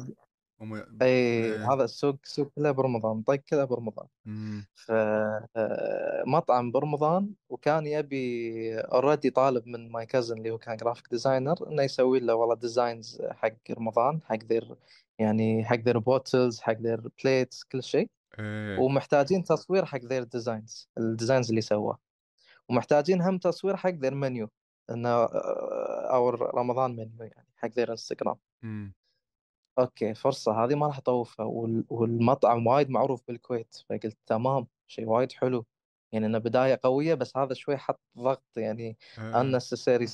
هم 0.60 0.74
إي 0.74 0.84
إيه. 1.02 1.72
هذا 1.72 1.84
السوق 1.84 2.16
سوق 2.22 2.52
كله 2.56 2.70
برمضان 2.70 3.22
طق 3.22 3.34
كله 3.34 3.64
برمضان 3.64 4.06
مم. 4.24 4.66
فمطعم 4.74 6.70
برمضان 6.70 7.30
وكان 7.48 7.86
يبي 7.86 8.78
already 8.80 9.30
طالب 9.30 9.66
من 9.66 9.92
my 9.92 10.06
cousin 10.06 10.38
اللي 10.38 10.50
هو 10.50 10.58
كان 10.58 10.76
graphic 10.76 11.08
designer 11.10 11.68
إنه 11.68 11.82
يسوي 11.82 12.20
له 12.20 12.34
والله 12.34 12.54
designs 12.54 13.22
حق 13.30 13.70
رمضان 13.70 14.20
حق 14.24 14.44
their 14.44 14.76
يعني 15.18 15.64
حق 15.64 15.76
their 15.78 15.98
bottles 15.98 16.60
حق 16.60 16.76
their 16.80 17.08
plates 17.24 17.64
كل 17.64 17.82
شيء 17.82 18.10
إيه 18.38 18.78
ومحتاجين 18.78 19.44
تصوير 19.44 19.84
حق 19.84 20.00
their 20.00 20.22
designs 20.24 20.88
ال 20.98 21.04
designs 21.04 21.48
اللي 21.48 21.60
سواه 21.60 21.98
ومحتاجين 22.68 23.22
هم 23.22 23.38
تصوير 23.38 23.76
حق 23.76 23.90
their 23.90 24.14
menu 24.14 24.50
إنه 24.90 25.24
أو 26.14 26.30
رمضان 26.30 26.90
منيو 26.90 27.10
يعني 27.20 27.48
حق 27.56 27.68
their 27.68 27.90
انستغرام 27.90 28.36
مم. 28.62 28.94
أوكي 29.78 30.14
فرصة 30.14 30.64
هذه 30.64 30.74
ما 30.74 30.86
راح 30.86 30.98
أطوفها 30.98 31.46
وال- 31.46 31.84
والمطعم 31.90 32.66
وايد 32.66 32.90
معروف 32.90 33.22
بالكويت 33.28 33.76
فقلت 33.90 34.18
تمام 34.26 34.66
شيء 34.86 35.08
وايد 35.08 35.32
حلو 35.32 35.66
يعني 36.12 36.26
انه 36.26 36.38
بداية 36.38 36.80
قوية 36.82 37.14
بس 37.14 37.36
هذا 37.36 37.54
شوي 37.54 37.76
حط 37.76 38.00
ضغط 38.18 38.56
يعني 38.56 38.96
إيه. 39.18 39.32
unnecessary 39.32 40.08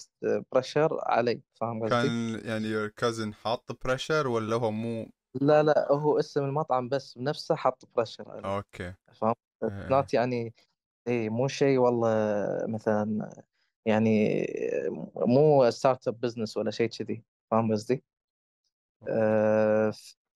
pressure 0.56 0.98
علي 1.06 1.40
فاهم 1.54 1.82
قصدي؟ 1.82 2.08
كان 2.08 2.40
يعني 2.44 2.88
your 2.88 2.90
cousin 2.90 3.32
حاط 3.34 3.84
pressure 3.84 4.28
ولا 4.28 4.56
هو 4.56 4.70
مو 4.70 5.06
لا 5.40 5.62
لا 5.62 5.92
هو 5.92 6.18
اسم 6.18 6.44
المطعم 6.44 6.88
بس 6.88 7.18
بنفسه 7.18 7.54
حط 7.54 7.88
pressure 7.96 8.30
علي 8.30 8.56
أوكي 8.56 8.94
فاهم؟ 9.12 9.34
إيه. 9.62 9.88
not 9.90 10.14
يعني 10.14 10.54
اي 11.08 11.28
مو 11.28 11.48
شيء 11.48 11.78
والله 11.78 12.08
مثلا 12.68 13.30
يعني 13.86 14.46
مو 15.16 15.70
start 15.70 16.08
up 16.08 16.20
business 16.20 16.56
ولا 16.56 16.70
شيء 16.70 16.88
كذي 16.88 17.24
فاهم 17.50 17.72
قصدي؟ 17.72 18.04
آه، 19.08 19.90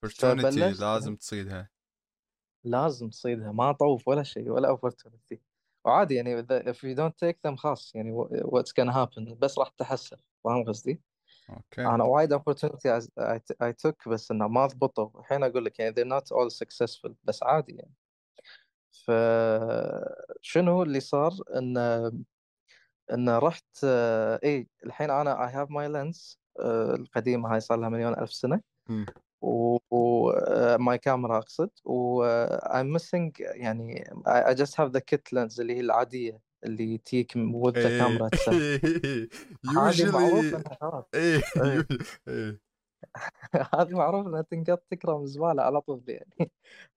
opportunity 0.07 0.19
فبلشت 0.19 0.81
لازم 0.81 1.17
تصيدها. 1.17 1.71
لازم 2.65 3.11
تصيدها. 3.11 3.53
ما 3.53 3.73
طوف 3.73 4.09
ولا 4.09 4.23
شيء 4.23 4.51
ولا 4.51 4.77
opportunity 4.77 5.37
وعادي 5.85 6.15
يعني 6.15 6.43
if 6.43 6.77
you 6.77 6.97
don't 6.97 7.15
take 7.29 7.37
them 7.51 7.55
خلاص 7.57 7.95
يعني 7.95 8.25
what's 8.29 8.73
gonna 8.81 8.93
happen 8.95 9.33
بس 9.35 9.59
راح 9.59 9.69
تحسن 9.69 10.17
فاهم 10.45 10.65
قصدي؟ 10.65 11.01
أوكي. 11.51 11.87
أنا 11.87 12.05
وايد 12.05 12.35
opportunity 12.35 13.01
I, 13.01 13.03
I, 13.21 13.39
I 13.63 13.73
took 13.87 14.09
بس 14.09 14.31
إنه 14.31 14.49
ما 14.49 14.67
ضبطوا. 14.67 15.21
الحين 15.21 15.43
أقول 15.45 15.65
لك 15.65 15.79
يعني 15.79 15.95
they're 15.95 16.21
not 16.21 16.25
all 16.25 16.51
successful 16.51 17.13
بس 17.25 17.43
عادي 17.43 17.73
يعني. 17.73 17.95
فشنو 19.07 20.83
اللي 20.83 21.01
صار؟ 21.01 21.33
إن 21.57 21.77
إن 23.13 23.29
رحت 23.29 23.65
آه، 23.85 24.41
اي 24.45 24.69
الحين 24.87 25.11
أنا 25.11 25.47
I 25.49 25.53
have 25.53 25.71
my 25.71 25.89
lens 25.89 26.41
القديمة 26.61 27.55
هاي 27.55 27.61
صار 27.61 27.79
لها 27.79 27.89
مليون 27.89 28.19
ألف 28.19 28.33
سنة. 28.33 28.61
و 29.91 30.27
my 30.27 30.99
camera 30.99 31.39
أقصد. 31.39 31.71
و 31.85 32.25
I'm 32.59 32.99
missing 32.99 33.33
يعني 33.39 34.05
I 34.27 34.55
just 34.55 34.75
have 34.75 34.93
the 34.93 35.01
kit 35.01 35.33
lens 35.33 35.61
اللي 35.61 35.75
هي 35.77 35.81
العادية 35.81 36.41
اللي 36.65 36.99
تيك 36.99 37.33
with 37.33 37.75
the 37.75 37.77
إيه. 37.77 38.01
camera 38.01 38.29
itself. 38.35 38.55
هذه 39.79 40.13
معروف 40.13 40.53
usually 40.53 40.55
إنها 40.55 40.77
خلاص 40.81 41.05
إيه 41.15 41.43
إيه. 41.57 41.87
إيه. 42.29 42.61
هذه 43.75 43.91
معروف 43.91 44.27
إنها 44.27 44.43
تنقط 44.43 44.83
تكرم 44.91 45.27
زبالة 45.27 45.63
على 45.63 45.81
طول 45.81 46.03
يعني. 46.09 46.51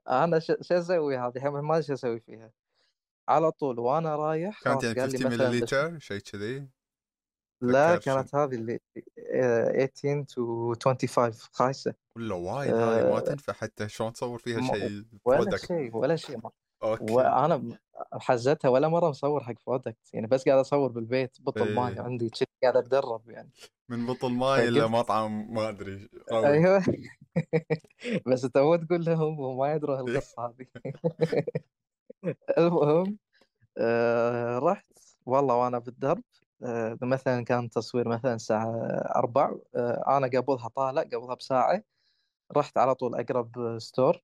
أنا 0.10 0.39
شو 0.39 0.54
أسوي 0.54 1.17
هذه؟ 1.17 1.34
الحين 1.36 1.52
ما 1.52 1.74
أدري 1.74 1.88
شو 1.88 1.93
أسوي 1.93 2.20
فيها. 2.20 2.52
على 3.30 3.52
طول 3.52 3.80
وأنا 3.80 4.15
رايح 4.15 4.62
كانت 4.63 4.84
يعني 4.84 5.00
قال 5.00 5.12
لي 5.12 5.17
50 5.17 5.34
مثلا 5.34 5.50
مليلتر 5.50 6.00
شيء 6.00 6.20
كذي. 6.20 6.67
لا 7.62 7.98
كانت 7.98 8.36
هذه 8.36 8.56
اللي 8.56 8.80
آه، 9.34 9.86
18 9.86 10.26
to 10.76 10.84
25 10.84 11.32
خايسة. 11.52 11.93
ولا 12.15 12.36
وايد 12.36 12.74
هذه 12.74 13.10
ما 13.10 13.17
آه، 13.17 13.20
تنفع 13.20 13.54
حتى 13.54 13.89
شلون 13.89 14.13
تصور 14.13 14.39
فيها 14.39 14.60
ما- 14.62 14.74
شيء 14.74 15.04
ولا 15.26 15.58
شيء 15.58 15.96
ولا 15.96 16.15
شيء 16.15 16.39
أوكي. 16.84 17.13
وأنا 17.13 17.78
حزتها 18.13 18.70
ولا 18.70 18.88
مرة 18.88 19.10
مصور 19.10 19.43
حق 19.43 19.54
برودكت 19.67 20.13
يعني 20.13 20.28
بس 20.28 20.46
قاعد 20.46 20.60
أصور 20.60 20.88
بالبيت 20.91 21.38
بطل 21.39 21.74
ماي 21.76 21.93
إيه. 21.93 22.02
عندي 22.02 22.30
كذي 22.30 22.48
قاعد 22.63 22.78
أتدرب 22.78 23.30
يعني. 23.30 23.50
من 23.89 24.06
بطل 24.06 24.32
ماي 24.32 24.67
إلى 24.67 24.88
مطعم 24.88 25.54
ما 25.54 25.70
أدري 25.70 26.10
أيوه. 26.32 26.84
بس 28.28 28.41
تو 28.41 28.76
تقول 28.76 29.06
لهم 29.06 29.39
وما 29.39 29.74
يدرون 29.74 30.10
القصة 30.10 30.46
هذه. 30.48 30.65
المهم 32.58 33.17
آه 33.78 34.60
رحت 34.60 34.86
والله 35.26 35.56
وأنا 35.56 35.80
بالدرب 35.80 36.17
آه 36.17 36.46
مثلا 37.02 37.43
كان 37.46 37.70
تصوير 37.70 38.08
مثلا 38.08 38.34
الساعة 38.36 38.65
4 39.15 39.60
آه 39.76 40.17
أنا 40.17 40.28
قبلها 40.28 40.67
طالع 40.67 41.02
قبلها 41.02 41.36
بساعة 41.36 41.84
رحت 42.58 42.78
على 42.78 42.96
طول 42.96 43.15
أقرب 43.15 43.80
store 43.80 44.21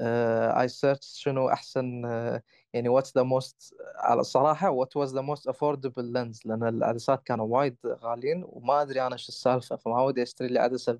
I 0.00 0.68
search 0.68 0.98
شنو 1.02 1.48
أحسن 1.48 2.04
آه، 2.04 2.42
يعني 2.72 2.88
what's 2.88 3.16
the 3.16 3.22
most 3.22 3.74
على 3.96 4.20
الصراحة 4.20 4.70
what 4.70 4.96
was 4.96 5.14
the 5.14 5.20
most 5.20 5.48
affordable 5.48 6.04
lens 6.12 6.40
لأن 6.44 6.64
العدسات 6.64 7.22
كانوا 7.22 7.46
وايد 7.46 7.76
غاليين 7.86 8.44
وما 8.46 8.82
أدري 8.82 9.06
أنا 9.06 9.16
شو 9.16 9.28
السالفة 9.28 9.76
فما 9.76 10.02
ودي 10.02 10.22
أشتري 10.22 10.48
لي 10.48 10.58
عدسه 10.58 10.98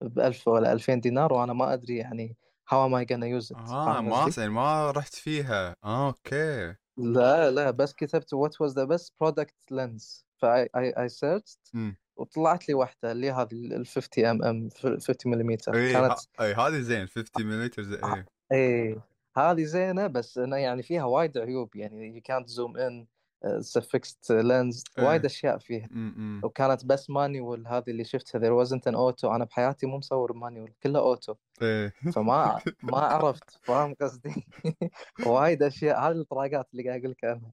ب 0.00 0.18
1000 0.18 0.48
ولا 0.48 0.72
2000 0.72 0.94
دينار 0.94 1.32
وأنا 1.32 1.52
ما 1.52 1.72
أدري 1.72 1.96
يعني 1.96 2.36
how 2.68 2.86
am 2.86 2.94
I 2.94 3.06
gonna 3.12 3.24
use 3.24 3.52
it 3.52 3.58
آه 3.58 4.00
ما 4.00 4.30
يعني 4.38 4.50
ما 4.50 4.90
رحت 4.90 5.14
فيها. 5.14 5.76
آه 5.84 6.06
أوكي. 6.06 6.74
لا 6.98 7.50
لا 7.50 7.70
بس 7.70 7.94
كتبت 7.94 8.32
what 8.32 8.60
was 8.60 8.74
the 8.74 8.84
best 8.84 9.14
product 9.20 9.56
lens 9.70 10.26
ف 10.36 10.68
I 10.76 10.90
I 10.90 11.08
I 11.08 11.14
searched 11.14 11.58
امم 11.74 11.96
وطلعت 12.16 12.68
لي 12.68 12.74
واحدة 12.74 13.12
اللي 13.12 13.30
هذه 13.30 13.52
ال 13.52 13.86
50 13.86 14.24
mm 14.24 14.68
50 14.70 15.16
ملم 15.26 15.56
كانت 15.56 16.18
اي 16.40 16.54
هذه 16.54 16.80
زين 16.80 17.06
50 17.06 17.46
مليلتر 17.46 17.82
زين 17.82 18.24
اي 18.52 19.00
هذه 19.36 19.64
زينة 19.64 20.06
بس 20.06 20.38
إنه 20.38 20.56
يعني 20.56 20.82
فيها 20.82 21.04
وايد 21.04 21.38
عيوب. 21.38 21.76
يعني 21.76 22.20
you 22.20 22.22
can't 22.32 22.46
zoom 22.46 22.76
in 22.76 23.17
it's 23.44 23.76
a 23.76 23.82
fixed 23.82 24.30
lens 24.30 24.84
إيه. 24.98 25.04
وايد 25.04 25.24
أشياء 25.24 25.58
فيها. 25.58 25.88
امم 25.92 26.40
وكانت 26.44 26.84
بس 26.84 27.10
manual 27.10 27.66
هذه 27.66 27.84
اللي 27.88 28.04
شفتها. 28.04 28.38
There 28.40 28.66
wasn't 28.66 28.82
an 28.92 28.94
auto. 28.94 29.24
أنا 29.24 29.44
بحياتي 29.44 29.86
مو 29.86 29.96
مصور 29.98 30.32
manual 30.32 30.72
كله 30.82 30.98
auto 30.98 31.34
إيه. 31.62 31.92
فما 32.14 32.60
ما 32.82 32.98
عرفت. 32.98 33.50
فاهم 33.62 33.94
قصدي؟ 34.00 34.46
وايد 35.26 35.62
أشياء. 35.62 36.00
هذه 36.00 36.16
الطراقات 36.16 36.68
اللي 36.72 36.88
قاعد 36.88 37.00
أقول 37.00 37.10
لك 37.10 37.24
عنها 37.24 37.52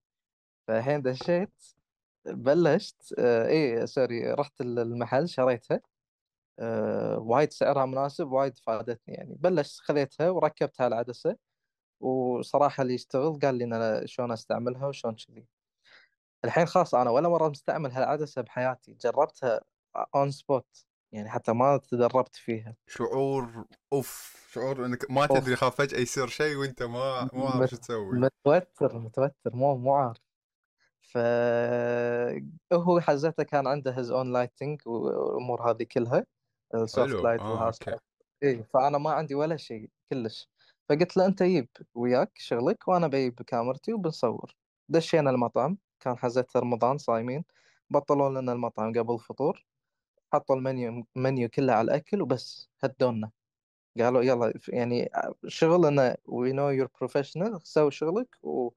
فالحين 0.67 1.01
دشيت 1.01 1.63
بلشت 2.25 3.13
آه 3.19 3.47
إيه 3.47 3.85
sorry 3.85 4.31
رحت 4.33 4.61
المحل 4.61 5.29
شريتها. 5.29 5.81
آه 6.59 7.17
وايد 7.19 7.51
سعرها 7.53 7.85
مناسب 7.85 8.31
وايد 8.31 8.57
فادتني 8.57 9.15
يعني. 9.15 9.35
بلشت 9.39 9.79
خذيتها 9.79 10.29
وركبتها 10.29 10.83
على 10.83 10.93
العدسة 10.95 11.35
وصراحة 11.99 12.81
اللي 12.81 12.93
يشتغل 12.93 13.39
قال 13.39 13.55
لي 13.55 13.63
أنا 13.63 14.05
شلون 14.05 14.31
أستعملها 14.31 14.87
وشلون 14.87 15.15
كذي. 15.15 15.45
الحين 16.45 16.65
خلاص 16.65 16.95
أنا 16.95 17.09
ولا 17.09 17.29
مرة 17.29 17.49
مستعمل 17.49 17.91
هالعدسة 17.91 18.41
بحياتي 18.41 18.93
جربتها 18.93 19.61
on 20.15 20.31
spot 20.31 20.85
يعني 21.11 21.29
حتى 21.29 21.53
ما 21.53 21.77
تدربت 21.77 22.35
فيها. 22.35 22.75
شعور 22.87 23.65
أوف 23.93 24.45
شعور 24.51 24.85
إنك 24.85 25.11
ما 25.11 25.25
أوف. 25.25 25.39
تدري 25.39 25.55
خاف 25.55 25.75
فجأة 25.75 25.99
يصير 25.99 26.27
شيء 26.27 26.57
وأنت 26.57 26.83
ما 26.83 27.29
ما 27.33 27.49
عارف 27.49 27.69
شو 27.69 27.77
تسوي. 27.77 28.19
متوتر 28.19 28.99
متوتر 28.99 29.33
مو 29.53 29.77
مو 29.77 29.95
عارف. 29.95 30.17
ف 31.01 31.17
هو 32.73 32.99
حزته 32.99 33.43
كان 33.43 33.67
عنده 33.67 33.97
his 33.97 34.11
own 34.11 34.33
lighting 34.33 34.81
والأمور 34.87 35.71
هذه 35.71 35.83
كلها 35.83 36.25
ال 36.75 36.85
soft 36.85 37.23
light 37.23 37.41
أوكي. 37.41 37.97
اي 38.43 38.63
فأنا 38.63 38.97
ما 38.97 39.11
عندي 39.11 39.35
ولا 39.35 39.57
شيء 39.57 39.89
كلش. 40.11 40.49
فقلت 40.89 41.17
له 41.17 41.25
أنت 41.25 41.43
جيب 41.43 41.69
وياك 41.95 42.31
شغلك 42.37 42.87
وأنا 42.87 43.07
بجيب 43.07 43.41
كاميرتي 43.41 43.93
وبنصور. 43.93 44.55
دشينا 44.89 45.29
المطعم. 45.29 45.77
كان 45.99 46.17
حزتها 46.17 46.59
رمضان 46.59 46.97
صايمين 46.97 47.43
بطلوا 47.89 48.29
لنا 48.41 48.53
المطعم 48.53 48.93
قبل 48.93 49.13
الفطور 49.13 49.65
حطوا 50.33 50.55
ال 50.55 50.65
menu 50.65 51.05
menu 51.15 51.49
كله 51.49 51.73
على 51.73 51.85
الأكل 51.85 52.21
وبس 52.21 52.69
هدونا. 52.83 53.31
قالوا 53.99 54.23
يلا 54.23 54.53
يعني 54.67 55.09
شغلنا 55.47 56.17
we 56.25 56.51
know 56.51 56.69
you're 56.69 56.89
professional 56.99 57.59
سوي 57.67 57.91
شغلك 57.91 58.35
و... 58.43 58.69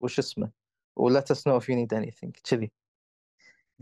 وش 0.00 0.18
اسمه 0.18 0.50
ولا 0.96 1.20
know 1.20 1.60
if 1.60 1.64
you 1.64 1.74
need 1.74 1.92
anything 1.92 2.30
كذي. 2.50 2.72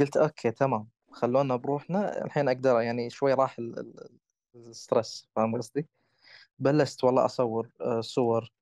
قلت 0.01 0.16
okay 0.16 0.51
تمام. 0.51 0.88
خلونا 1.12 1.57
بروحنا. 1.57 2.24
الحين 2.24 2.48
أقدر 2.48 2.81
يعني 2.81 3.11
شوي 3.11 3.35
راح 3.35 3.59
ال- 3.59 3.79
ال- 3.79 4.18
ال 4.55 4.65
stress 4.65 5.29
فاهم 5.37 5.57
قصدي؟ 5.57 5.87
بلشت 6.59 7.05
والله 7.05 7.24
أصور 7.24 7.68
صور 8.01 8.53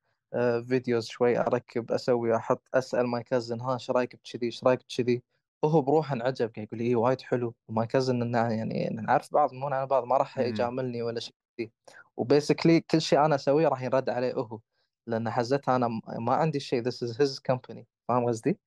videos 0.68 1.06
شوي 1.06 1.38
أركب 1.38 1.92
أسوي 1.92 2.36
أحط 2.36 2.62
أسأل 2.74 3.06
my 3.06 3.22
cousin 3.22 3.60
ها 3.60 3.74
إيش 3.74 3.90
رأيك 3.90 4.16
بكذي 4.16 4.46
إيش 4.46 4.64
رأيك 4.64 4.80
بكذي؟ 4.80 5.22
وهو 5.62 5.80
بروحه 5.80 6.14
انعجب 6.14 6.52
قاعد 6.54 6.66
يقول 6.66 6.78
لي 6.78 6.84
إيه 6.86 6.96
وايد 6.96 7.20
حلو. 7.20 7.54
و 7.68 7.74
my 7.74 7.86
cousin 7.86 8.22
إنه 8.22 8.38
يعني 8.38 8.88
نعرف 8.88 9.32
بعض 9.32 9.52
مو 9.52 9.68
نعرف 9.68 9.90
بعض 9.90 10.04
ما 10.04 10.16
راح. 10.16 10.38
يجاملني 10.38 11.02
ولا 11.02 11.20
شيء 11.20 11.34
كذي. 11.58 11.70
و 12.16 12.23
basically 12.23 12.80
كل 12.80 13.00
شيء 13.00 13.24
أنا 13.24 13.34
أسويه 13.34 13.68
راح 13.68 13.82
ينرد 13.82 14.10
عليه 14.10 14.34
هو 14.34 14.60
لأن 15.06 15.30
حزتها 15.30 15.76
أنا 15.76 16.00
ما 16.18 16.34
عندي 16.34 16.60
شيء. 16.60 16.82
This 16.82 17.08
is 17.08 17.16
his 17.16 17.40
company. 17.52 17.84
فاهم 18.08 18.26
قصدي؟ 18.26 18.58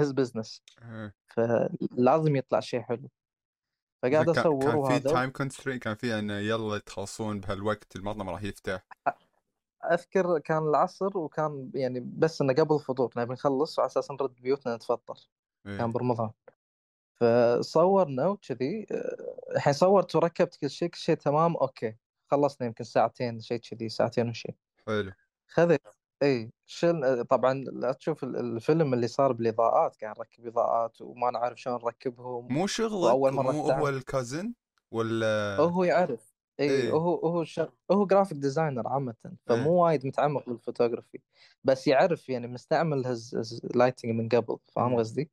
His 0.00 0.12
business. 0.20 0.60
إيه. 0.82 1.14
فلازم 1.26 2.36
يطلع 2.36 2.60
شيء 2.60 2.80
حلو. 2.80 3.08
فقاعد 4.02 4.28
اصور 4.28 4.88
كان 4.88 5.00
في 5.00 5.08
تايم 5.08 5.30
كونسترين 5.30 5.78
كان 5.78 5.94
في 5.94 6.18
إنه 6.18 6.38
يلا 6.38 6.78
تخلصون 6.78 7.40
بهالوقت 7.40 7.96
المطعم 7.96 8.28
راح 8.28 8.42
يفتح. 8.42 8.86
اذكر 9.84 10.38
كان 10.38 10.62
العصر 10.62 11.18
وكان 11.18 11.70
يعني 11.74 12.00
بس 12.00 12.42
إنه 12.42 12.52
قبل 12.52 12.74
الفطور 12.74 13.12
نبي 13.16 13.32
نخلص 13.32 13.78
وعلى 13.78 13.86
أساس 13.86 14.10
نرد 14.10 14.34
بيوتنا 14.34 14.76
نتفطر. 14.76 15.14
كان 15.64 15.80
إيه. 15.80 15.86
برمضان. 15.86 16.30
فصورنا 17.14 18.26
وكذي 18.28 18.86
آه، 18.92 19.52
الحين 19.56 19.72
صورت 19.72 20.16
وركبت 20.16 20.56
كل 20.56 20.70
شيء 20.70 20.88
كل 20.88 20.98
شيء 20.98 21.14
تمام 21.14 21.56
okay. 21.56 21.96
خلصنا 22.30 22.66
يمكن 22.66 22.84
ساعتين 22.84 23.40
شيء 23.40 23.58
كذي 23.58 23.88
ساعتين 23.88 24.28
وشيء 24.28 24.54
حلو. 24.86 25.12
خذيت 25.48 25.80
إي 26.22 26.52
شل 26.66 27.24
طبعا 27.24 27.54
لا 27.54 27.92
تشوف 27.92 28.24
ال- 28.24 28.36
الفيلم 28.36 28.94
اللي 28.94 29.06
صار 29.08 29.32
بالإضاءات 29.32 29.96
قاعد 30.00 30.18
نركب 30.18 30.46
إضاءات 30.46 31.00
وما 31.00 31.30
نعرف 31.30 31.60
شلون 31.60 31.76
نركبهم. 31.82 32.52
مو 32.52 32.66
شغلك؟ 32.66 33.32
مو 33.32 33.70
هو 33.70 33.88
ال 33.88 33.97
cousin 33.97 34.52
ولا 34.90 35.56
هو 35.60 35.84
يعرف. 35.84 36.29
اي 36.60 36.66
إيه. 36.70 36.90
هو 36.90 37.14
هو 37.14 37.44
شغ... 37.44 37.68
هو 37.90 38.06
graphic 38.06 38.38
designer 38.38 38.88
عامة 38.88 39.14
إيه. 39.26 39.32
فمو 39.46 39.84
وايد 39.84 40.06
متعمق 40.06 40.46
بالفوتوغرافي 40.48 41.18
بس 41.64 41.86
يعرف 41.86 42.28
يعني 42.28 42.46
مستعمل 42.46 43.06
his 43.06 43.60
lighting 43.74 44.14
من 44.14 44.28
قبل 44.28 44.58
فاهم 44.74 44.92
مم. 44.92 44.98
قصدي؟ 44.98 45.30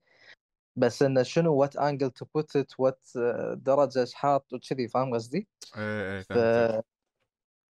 بس 0.75 1.03
إنه 1.03 1.23
شنو 1.23 1.53
what 1.55 1.75
angle 1.75 2.11
to 2.11 2.25
put 2.35 2.55
it 2.55 2.79
what 2.79 3.07
درجة 3.55 3.99
إيش 3.99 4.13
حاط 4.13 4.53
وكذي 4.53 4.87
فاهم 4.87 5.13
قصدي؟ 5.13 5.47
إيه 5.77 6.15
إيه 6.15 6.21
فهمتك 6.21 6.85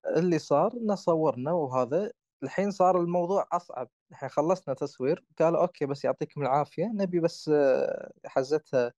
فاللي 0.03 0.39
صار 0.39 0.73
إنه 0.73 0.95
صورنا 0.95 1.51
وهذا 1.51 2.11
الحين 2.43 2.71
صار 2.71 3.01
الموضوع 3.01 3.47
أصعب 3.51 3.89
الحين 4.11 4.29
خلصنا 4.29 4.73
تصوير 4.73 5.23
قالوا 5.39 5.61
okay 5.61 5.85
بس 5.85 6.05
يعطيكم 6.05 6.41
العافية 6.41 6.85
نبي 6.85 7.19
بس 7.19 7.49
آه، 7.53 8.11
حزتها 8.25 8.93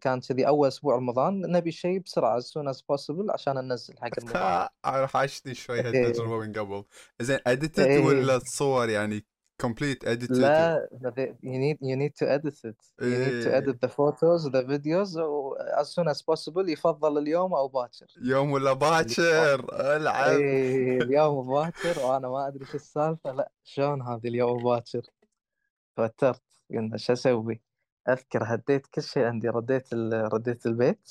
كان 0.00 0.20
كذي 0.20 0.46
أول 0.48 0.68
أسبوع 0.68 0.96
رمضان 0.96 1.40
نبي 1.40 1.72
شيء 1.72 1.98
بسرعة 1.98 2.40
as 2.40 2.44
soon 2.44 2.74
as 2.74 2.78
possible 2.78 3.30
عشان 3.30 3.54
ننزل 3.54 3.98
حق 3.98 4.10
رمضان 4.22 4.68
عاشتني 5.14 5.54
شوي 5.54 5.80
إيه. 5.80 5.88
هالتجربة 5.88 6.38
من 6.38 6.52
قبل. 6.52 6.84
زين 7.20 7.38
edited 7.46 7.80
إيه. 7.80 8.04
ولا 8.04 8.36
الصور 8.36 8.88
يعني؟ 8.88 9.26
complete 9.60 10.04
edit 10.04 10.30
لا 10.30 10.88
you 11.42 11.58
need 11.58 11.78
you 11.82 11.96
need 11.96 12.14
to 12.14 12.26
edit 12.28 12.58
it. 12.64 12.80
You 13.00 13.18
need 13.18 13.44
to 13.44 13.48
إيه. 13.48 13.60
edit 13.60 13.80
the 13.80 13.88
photos 13.88 14.44
the 14.52 14.62
videos 14.62 15.10
as 15.80 15.88
soon 15.94 16.08
as 16.08 16.22
possible 16.22 16.68
يفضل 16.68 17.18
اليوم 17.18 17.54
أو 17.54 17.68
باكر. 17.68 18.06
يوم 18.22 18.52
ولا 18.52 18.72
باكر؟ 18.72 19.66
العب. 19.96 20.40
اليوم 21.02 21.48
باكر 21.48 21.98
وأنا 22.00 22.28
ما 22.28 22.48
أدري 22.48 22.64
شو 22.64 22.76
السالفة. 22.76 23.32
لا 23.32 23.50
شلون 23.64 24.02
هذه 24.02 24.28
اليوم 24.28 24.62
باكر؟ 24.64 25.02
توترت. 25.96 26.42
قلنا 26.70 26.96
شو 26.96 27.12
أسوي؟ 27.12 27.67
أذكر 28.08 28.42
هديت 28.54 28.86
كل 28.86 29.02
شيء 29.02 29.24
عندي 29.24 29.48
رديت 29.48 29.92
ال... 29.92 30.32
رديت 30.32 30.66
البيت. 30.66 31.10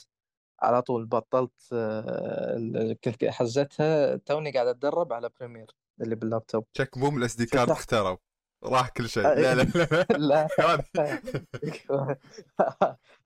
على 0.62 0.82
طول 0.82 1.06
بطلت 1.06 1.52
آه، 1.74 2.56
ال- 2.58 2.98
كنت 3.04 3.26
حزتها 3.26 4.16
توني 4.16 4.52
قاعد 4.52 4.68
أتدرب 4.68 5.14
على 5.14 5.30
Premiere 5.40 5.68
اللي 6.02 6.16
باللابتوب 6.16 6.66
تشيك 6.74 6.98
بوم 6.98 7.18
ال 7.18 7.36
SD 7.36 7.46
card 7.46 7.68
فتحت- 7.70 7.78
اخترب 7.78 8.20
راح 8.64 8.90
كل 8.90 9.10
شيء. 9.10 9.26
آه، 9.26 9.34
لا 9.34 9.56
لا 9.56 9.64
لا 9.64 10.08
لا. 10.18 10.48
هذه. 10.60 11.20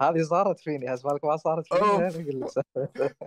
هذه 0.02 0.24
صارت 0.24 0.60
فيني. 0.60 0.94
اسمعك 0.94 1.26
ما 1.26 1.38
صارت 1.38 1.68
فيني. 1.74 1.82
أوف. 1.82 2.00
أنا 2.00 2.08
أقول 2.10 2.42
لك. 2.42 3.18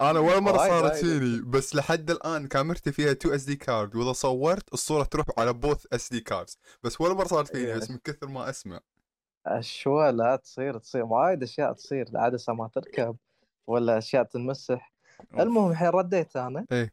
أنا 0.00 0.18
ولا 0.20 0.40
مرة 0.40 0.58
وايد- 0.58 0.70
صارت 0.70 0.92
وايد. 0.92 1.04
فيني. 1.04 1.42
بس 1.42 1.74
لحد 1.74 2.10
الآن 2.10 2.48
كاميرتي 2.48 2.92
فيها 2.92 3.10
2 3.12 3.34
SD 3.34 3.56
card 3.56 3.96
وإذا 3.96 4.12
صورت 4.12 4.72
الصورة 4.74 5.04
تروح 5.04 5.26
على 5.38 5.52
both 5.52 5.86
SD 5.92 6.20
cards 6.20 6.58
بس 6.82 7.00
ولا 7.00 7.14
مرة 7.14 7.24
صارت 7.26 7.48
فيني. 7.52 7.64
إيه. 7.72 7.74
بس 7.76 7.90
من 7.90 7.98
كثر 8.04 8.28
ما 8.28 8.50
أسمع. 8.50 8.80
شو 9.60 10.08
لا 10.08 10.36
تصير 10.36 10.78
تصير 10.78 11.04
وايد 11.04 11.42
أشياء 11.42 11.72
تصير 11.72 12.08
العدسه 12.08 12.52
ما 12.52 12.68
تركب 12.68 13.16
ولا 13.66 13.98
أشياء 13.98 14.22
تنمسح. 14.22 14.92
المهم 15.38 15.70
الحين 15.70 15.88
رديت 15.88 16.36
أنا. 16.36 16.66
إيه. 16.72 16.92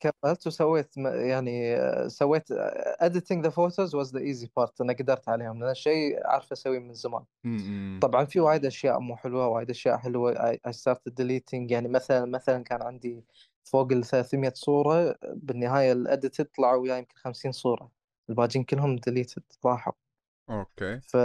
كملت 0.00 0.46
وسويت 0.46 0.96
يعني 0.96 1.76
سويت 2.08 2.52
editing 3.02 3.42
the 3.44 3.50
photos 3.50 3.90
was 3.94 4.12
the 4.12 4.20
easy 4.20 4.46
part 4.46 4.80
أنا 4.80 4.92
قدرت 4.92 5.28
عليهم 5.28 5.64
لأن 5.64 5.74
شيء 5.74 6.26
عارف 6.26 6.52
أسويه 6.52 6.78
من 6.78 6.94
زمان. 6.94 7.24
طبعا 8.00 8.24
في 8.24 8.40
وايد 8.40 8.64
أشياء 8.64 8.98
مو 9.00 9.16
حلوة 9.16 9.48
وايد 9.48 9.70
أشياء 9.70 9.96
حلوة. 9.96 10.34
I, 10.54 10.70
started 10.70 11.12
deleting 11.20 11.70
يعني 11.70 11.88
مثلا 11.88 12.24
مثلا 12.24 12.64
كان 12.64 12.82
عندي 12.82 13.24
فوق 13.64 13.92
ال 13.92 14.04
300 14.04 14.52
صورة 14.54 15.18
بالنهاية 15.22 15.92
ال 15.92 15.99
edited 15.99 16.44
طلعوا 16.44 16.82
وياي 16.82 16.98
يمكن 16.98 17.16
50 17.16 17.52
صورة. 17.52 17.90
الباقيين 18.30 18.64
كلهم 18.64 18.96
deleted 18.98 19.42
راحوا. 19.64 19.92
okay. 20.50 21.00
ف 21.00 21.16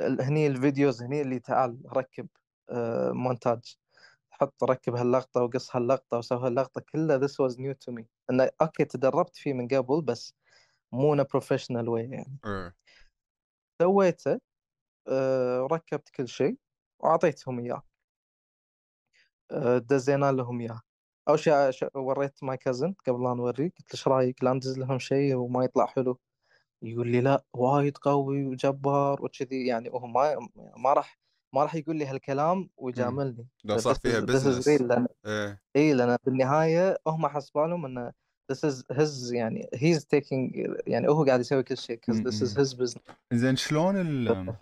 هني 0.00 0.46
الفيديوز 0.46 1.02
هني 1.02 1.20
اللي 1.20 1.38
تعال 1.38 1.82
ركب 1.96 2.28
آه، 2.70 3.10
مونتاج. 3.12 3.76
حط 4.30 4.64
ركب 4.64 4.94
هاللقطة 4.96 5.42
وقص 5.42 5.76
هاللقطة 5.76 6.18
وسوي 6.18 6.46
هاللقطة. 6.46 6.80
كلها 6.92 7.18
this 7.18 7.30
was 7.30 7.54
new 7.56 7.74
to 7.74 7.94
me. 8.00 8.04
انه 8.30 8.50
okay 8.62 8.84
تدربت 8.84 9.36
فيه 9.36 9.52
من 9.52 9.68
قبل 9.68 10.02
بس 10.02 10.34
مو 10.92 11.16
a 11.16 11.26
professional 11.26 11.86
way 11.86 12.12
يعني. 12.12 12.38
إيه. 12.46 12.74
سويته 13.82 14.40
آه، 15.08 15.68
ركبت 15.72 16.08
كل 16.08 16.28
شيء 16.28 16.56
وأعطيتهم 17.00 17.60
إياه. 17.60 17.82
آه، 19.50 19.78
دزينا 19.78 20.32
لهم 20.32 20.60
إياه. 20.60 20.80
أول 21.28 21.38
شيء 21.38 21.88
وريت 21.94 22.44
my 22.44 22.56
cousin 22.56 22.94
قبل 23.06 23.24
لا 23.24 23.34
نوريه 23.34 23.70
قلت 23.70 23.80
له 23.80 23.94
إيش 23.94 24.08
رأيك؟ 24.08 24.44
لا 24.44 24.52
ندز 24.52 24.78
لهم 24.78 24.98
شيء 24.98 25.34
وما 25.36 25.64
يطلع 25.64 25.86
حلو. 25.86 26.18
يقول 26.82 27.08
لي 27.08 27.20
لا 27.20 27.44
وايد 27.52 27.96
قوي 27.98 28.44
وجبار 28.46 29.24
وكذي. 29.24 29.66
يعني 29.66 29.90
هو 29.90 30.06
ما 30.06 30.48
ما 30.76 30.92
راح 30.92 31.18
ما 31.54 31.62
راح 31.62 31.74
يقول 31.74 31.96
لي 31.96 32.06
هالكلام 32.06 32.70
ويجاملني. 32.76 33.46
لو 33.64 33.78
صار 33.78 33.94
فيها 33.94 34.20
business 34.20 34.68
لأن 34.68 35.06
إيه. 35.26 35.62
إي 35.76 35.94
لأن 35.94 36.16
بالنهاية 36.24 36.98
هم 37.06 37.26
حسبالهم 37.26 37.86
إنه 37.86 38.12
this 38.52 38.56
is 38.70 38.96
his 38.96 39.32
يعني 39.32 39.68
he's 39.74 40.00
taking 40.00 40.52
يعني 40.86 41.08
هو 41.08 41.24
قاعد 41.24 41.40
يسوي 41.40 41.62
كل 41.62 41.76
شيء 41.76 41.96
because 42.00 42.18
this 42.18 42.42
is 42.42 42.56
his 42.56 42.74
business. 42.78 43.12
زين 43.32 43.56
شلون 43.56 43.96
ال 44.00 44.54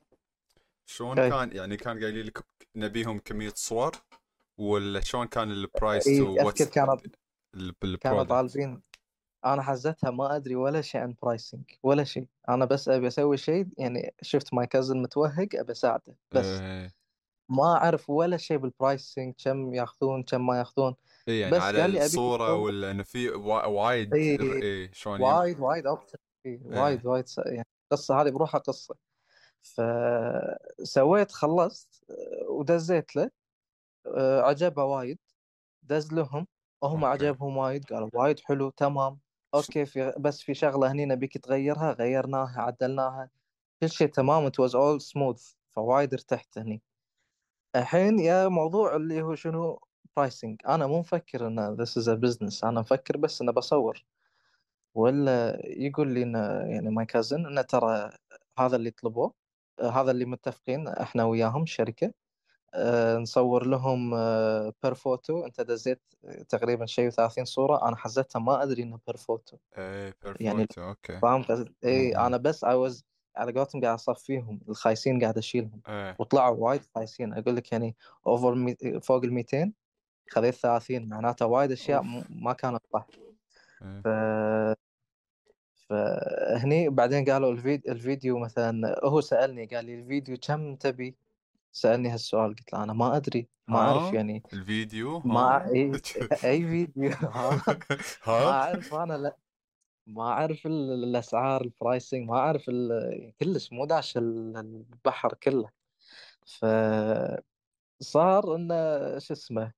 شلون 0.87 1.19
إيه. 1.19 1.31
كان 1.31 1.57
يعني 1.57 1.77
كان 1.77 2.01
قايلين 2.03 2.27
لك 2.27 2.45
نبيهم 2.77 3.19
كمية 3.19 3.53
صور؟ 3.55 3.93
ولا 4.59 5.01
شلون 5.01 5.27
كان 5.27 5.51
ال 5.51 5.60
price 5.60 6.07
إيه، 6.07 6.19
تو 6.19 6.35
أذكر 6.49 6.65
كانوا- 6.65 6.97
كانوا 6.97 7.13
ال 7.55 7.61
product 7.61 8.03
طالبين. 8.31 8.83
أنا 9.45 9.63
حزتها 9.63 10.11
ما 10.11 10.37
أدري 10.37 10.57
ولا 10.57 10.81
شيء 10.81 11.01
عن 11.01 11.15
pricing 11.23 11.63
ولا 11.83 12.05
شيء. 12.05 12.27
أنا 12.49 12.65
بس 12.65 12.89
أبي 12.89 13.07
أسوي 13.07 13.37
شيء 13.37 13.67
يعني 13.79 14.15
شفت 14.23 14.55
my 14.55 14.67
cousin 14.67 15.03
متوهق 15.03 15.49
أبي 15.55 15.73
أساعده. 15.73 16.17
بس 16.33 16.47
إيه. 16.47 16.93
ما 17.51 17.77
أعرف 17.77 18.11
ولا 18.11 18.37
شيء 18.37 18.57
بال 18.57 18.74
pricing 18.74 19.35
كم 19.45 19.75
ياخذون 19.75 20.23
كم 20.23 20.47
ما 20.47 20.59
ياخذون. 20.59 20.95
إيه 21.29 21.41
يعني 21.41 21.57
بس 21.57 21.63
على 21.63 21.81
قال 21.81 21.91
لي 21.91 22.05
الصورة 22.05 22.45
تصور. 22.47 22.61
ولا 22.61 22.91
إنه 22.91 23.03
في 23.03 23.29
وا- 23.29 23.67
وايد 23.67 24.15
إيه. 24.15 24.41
إيه 24.41 24.91
شلون 24.93 25.21
وايد 25.21 25.61
وايد 25.61 25.87
option 25.87 26.19
وايد 26.65 27.07
وايد 27.07 27.25
يعني 27.47 27.67
القصة 27.93 28.23
هذه 28.23 28.31
بروحها 28.31 28.59
قصة. 28.61 28.95
فسويت 29.63 31.33
خلصت 31.33 32.05
ودزيت 32.49 33.17
له. 33.17 33.31
آه، 34.07 34.41
عجبه 34.41 34.85
وايد. 34.85 35.19
دز 35.83 36.13
لهم. 36.13 36.47
هم 36.85 37.05
okay. 37.05 37.25
عجبهم 37.25 37.57
وايد 37.57 37.85
قالوا 37.85 38.11
وايد 38.13 38.41
حلو 38.41 38.71
تمام. 38.71 39.19
okay 39.55 39.87
في 39.87 40.15
بس 40.19 40.43
في 40.43 40.55
شغلة 40.55 40.93
هني 40.93 41.07
نبيك 41.07 41.39
تغيرها 41.39 41.93
غيرناها 41.93 42.61
عدلناها. 42.63 43.31
كل 43.83 43.91
شيء 43.91 44.09
تمام 44.09 44.49
it 44.49 44.53
was 44.53 44.73
all 44.73 45.01
smooth 45.05 45.55
فوايد 45.71 46.13
ارتحت 46.15 46.59
هني. 46.59 46.83
الحين 47.77 48.19
يا 48.19 48.49
موضوع 48.49 48.97
اللي 48.97 49.23
هو 49.23 49.35
شنو؟ 49.35 49.81
pricing 50.17 50.63
أنا 50.69 50.87
مو 50.87 51.01
مفكر 51.01 51.47
إن 51.47 51.77
this 51.77 51.91
is 51.91 52.07
a 52.09 52.17
business 52.21 52.65
أنا 52.65 52.81
مفكر 52.81 53.17
بس 53.17 53.43
انه 53.43 53.53
بصور. 53.53 54.05
ولا 54.95 55.61
يقول 55.67 56.15
لي 56.15 56.23
انه 56.23 56.39
يعني 56.75 56.91
my 56.91 57.07
cousin 57.07 57.47
انه 57.47 57.63
ترى 57.63 58.11
هذا 58.59 58.77
اللي 58.77 58.91
طلبوه 58.91 59.35
هذا 59.81 60.11
اللي 60.11 60.25
متفقين 60.25 60.89
إحنا 60.89 61.25
وياهم 61.25 61.63
الشركة 61.63 62.07
آه، 62.07 62.13
نصور 63.23 63.67
لهم 63.67 64.11
per 64.83 64.95
photo 64.95 65.45
انت 65.47 65.61
دزيت 65.61 66.03
تقريبا 66.49 66.87
شيء 66.87 67.11
30 67.11 67.45
صورة. 67.45 67.89
أنا 67.89 67.97
حزتها 67.97 68.41
ما 68.41 68.63
أدري 68.63 68.83
انه 68.83 68.99
per 69.07 69.17
photo 69.17 69.57
إيه 69.79 70.15
يعني 70.41 70.57
perfect 70.57 70.79
okay. 70.79 71.19
فاهم 71.19 71.43
قصدي؟ 71.43 71.75
اي. 71.85 72.17
أنا 72.17 72.37
بس 72.37 72.65
I 72.65 72.69
was 72.69 73.03
على 73.37 73.53
قولتهم 73.53 73.81
قاعد 73.83 73.95
أصفيهم. 73.95 74.61
الخايسين 74.69 75.21
قاعد 75.21 75.39
أشيلهم. 75.39 75.81
إيه. 75.89 76.17
وطلعوا 76.19 76.57
وايد 76.57 76.83
خايسين. 76.95 77.33
أقول 77.33 77.57
لك 77.57 77.73
يعني 77.73 77.97
over 78.27 78.55
مي... 78.55 78.77
فوق 79.03 79.25
ال 79.25 79.33
200 79.33 79.73
خذيت 80.31 80.55
30 80.55 81.09
معناته 81.09 81.47
وايد 81.47 81.73
أشياء 81.73 82.03
م- 82.03 82.25
ما 82.31 82.53
كانت 82.53 82.83
صح. 82.93 83.07
إيه. 83.83 84.01
ف 84.01 84.09
فهني 85.89 86.89
بعدين 86.89 87.25
قالوا 87.25 87.53
الفيديو 87.53 87.93
الفيديو 87.93 88.39
مثلا 88.39 89.01
هو 89.05 89.21
سألني 89.21 89.67
قال 89.67 89.85
لي 89.85 89.95
الفيديو 89.95 90.37
كم 90.43 90.75
تبي؟ 90.77 91.17
سألني 91.73 92.09
هالسؤال 92.11 92.55
قلت 92.57 92.73
له 92.73 92.83
أنا 92.85 92.93
ما 92.93 93.17
أدري 93.17 93.49
ما 93.69 93.79
أعرف 93.79 94.13
ها؟ 94.13 94.15
يعني 94.15 94.43
الفيديو؟ 94.53 95.21
ما 95.21 95.41
ها؟ 95.41 95.71
إي 95.75 95.93
أي 96.45 96.61
فيديو 96.69 97.11
ها؟ 97.11 97.63
ما 98.39 98.47
ها 98.47 98.51
أعرف 98.51 98.95
أنا 98.95 99.15
لا 99.15 99.37
ما 100.07 100.23
أعرف 100.23 100.67
ال- 100.67 101.05
الأسعار 101.05 101.61
ال 101.63 101.71
pricing 101.71 102.29
ما 102.29 102.37
أعرف 102.39 102.69
ال- 102.69 103.33
كلش 103.41 103.73
مو 103.73 103.85
داش 103.87 104.17
ال- 104.17 104.57
البحر 104.57 105.35
كله. 105.35 105.71
فصار 106.47 107.43
إنه 108.57 108.75
شو 109.19 109.35
اسمه 109.35 109.73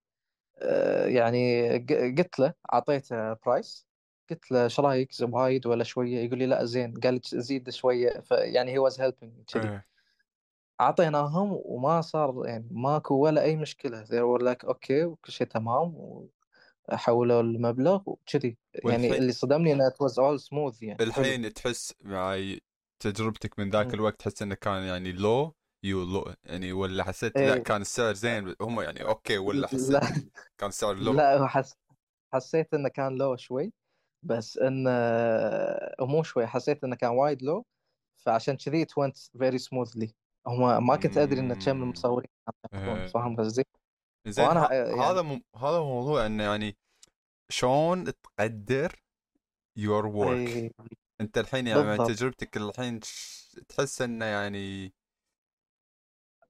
آه، 0.59 1.07
يعني 1.07 1.69
ق- 1.79 2.19
قلت 2.19 2.39
له 2.39 2.55
أعطيته 2.73 3.33
price 3.35 3.89
قلت 4.31 4.53
له 4.53 4.65
إيش 4.65 4.81
رأيك؟ 4.81 5.11
وايد 5.23 5.67
ولا 5.67 5.85
شوية؟ 5.85 6.19
يقول 6.27 6.39
لي 6.39 6.47
لا 6.47 6.65
زين. 6.65 6.95
قال 7.01 7.15
لي 7.15 7.21
زيد 7.25 7.71
شوية 7.71 8.21
فيعني 8.21 8.73
he 8.73 8.79
was 8.79 9.01
helping 9.01 9.45
كذي 9.53 9.69
إيه. 9.69 9.90
اعطيناهم 10.81 11.61
وما 11.65 12.01
صار 12.01 12.43
يعني 12.47 12.69
ماكو 12.71 13.15
ولا 13.15 13.43
أي 13.43 13.57
مشكلة. 13.57 14.05
We're 14.05 14.43
like 14.43 14.65
okay 14.65 15.05
وكل 15.05 15.33
شيء 15.33 15.47
تمام 15.47 15.95
وحولوا 16.89 17.41
المبلغ 17.41 18.03
وكذي. 18.07 18.59
يعني 18.85 19.19
اللي 19.19 19.33
صدمني 19.33 19.73
إنه 19.73 19.89
it 19.89 19.93
was 19.93 20.13
all 20.13 20.45
smooth 20.45 20.83
يعني. 20.83 20.99
حلو. 20.99 21.09
الحين 21.09 21.53
تحس 21.53 21.95
معي 22.01 22.61
تجربتك 23.03 23.59
من 23.59 23.71
ذاك. 23.71 23.95
الوقت 23.95 24.21
تحس 24.21 24.43
إنه 24.43 24.55
كان 24.55 24.83
يعني 24.83 25.13
low 25.13 25.55
يو 25.83 26.05
low 26.05 26.35
يعني 26.45 26.73
ولا 26.73 27.05
حسيت 27.05 27.37
لا 27.37 27.55
إيه. 27.55 27.63
كان 27.63 27.81
السعر 27.81 28.15
زين؟ 28.15 28.55
هم 28.61 28.81
يعني 28.81 29.05
okay 29.05 29.39
ولا 29.39 29.67
حسيت 29.67 29.91
لا 29.91 30.01
كان 30.59 30.69
السعر 30.69 30.95
low 30.95 31.13
لا 31.13 31.39
هو 31.39 31.47
حس 31.47 31.75
حسيت 32.33 32.75
إنه 32.75 32.89
كان 32.89 33.17
low 33.17 33.37
شوي 33.37 33.73
بس 34.23 34.59
انه 34.59 34.91
مو 36.01 36.23
شوي 36.23 36.47
حسيت 36.47 36.85
إنه 36.85 36.97
كان 36.97 37.11
وايد 37.11 37.43
low 37.43 37.67
فعشان 38.17 38.57
كذي 38.57 38.85
it 38.85 38.89
went 38.89 39.17
very 39.37 39.59
smoothly. 39.59 40.20
هم 40.47 40.87
ما 40.87 40.97
كنت 40.97 41.19
ادري 41.19 41.41
انه 41.41 41.55
كم. 41.55 41.83
المصورين 41.83 42.29
إيه. 42.75 43.07
فاهم 43.07 43.37
قصدي؟ 43.37 43.65
زين 44.29 44.47
وأنا 44.47 44.73
يعني 44.73 45.01
هذا 45.01 45.23
م... 45.23 45.43
هذا 45.57 45.81
موضوع 45.81 46.27
انه 46.27 46.45
يعني 46.45 46.77
شلون 47.49 48.05
تقدر 48.05 49.03
your 49.79 50.05
work 50.05 50.27
اي 50.27 50.73
أنت 51.21 51.39
الحين 51.39 51.67
يعني 51.67 51.83
بالضبط. 51.83 52.09
تجربتك 52.09 52.57
الحين 52.57 53.01
تحس 53.69 54.03
إنه 54.03 54.25
يعني 54.25 54.95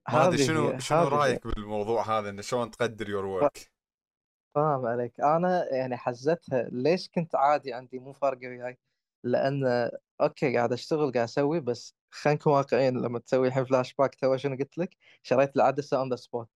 ما 0.09 0.27
أدري 0.27 0.37
هذه 0.43 0.47
شنو 0.47 0.79
شنو 0.79 1.07
رأيك 1.07 1.47
بالموضوع 1.47 2.19
هذا 2.19 2.29
إنه 2.29 2.41
شلون 2.41 2.71
تقدر 2.71 3.05
your 3.05 3.41
work 3.43 3.71
فاهم 4.55 4.85
عليك. 4.85 5.19
أنا 5.19 5.73
يعني 5.73 5.97
حزتها 5.97 6.69
ليش 6.71 7.09
كنت 7.09 7.35
عادي 7.35 7.73
عندي 7.73 7.99
مو 7.99 8.13
فارقه 8.13 8.47
وياي؟ 8.47 8.77
لأن 9.23 9.89
okay 10.21 10.57
قاعد 10.57 10.73
أشتغل 10.73 11.11
قاعد 11.11 11.23
أسوي 11.23 11.59
بس 11.59 11.95
خلينا 12.11 12.39
نكون 12.39 12.53
واقعيين 12.53 12.97
لما 12.97 13.19
تسوي 13.19 13.47
الحين 13.47 13.65
flashback 13.65 14.15
to 14.15 14.37
شنو 14.37 14.55
قلت 14.55 14.77
لك؟ 14.77 14.97
شريت 15.23 15.55
العدسة 15.55 15.97
on 15.97 16.09
the 16.09 16.15
spot 16.15 16.49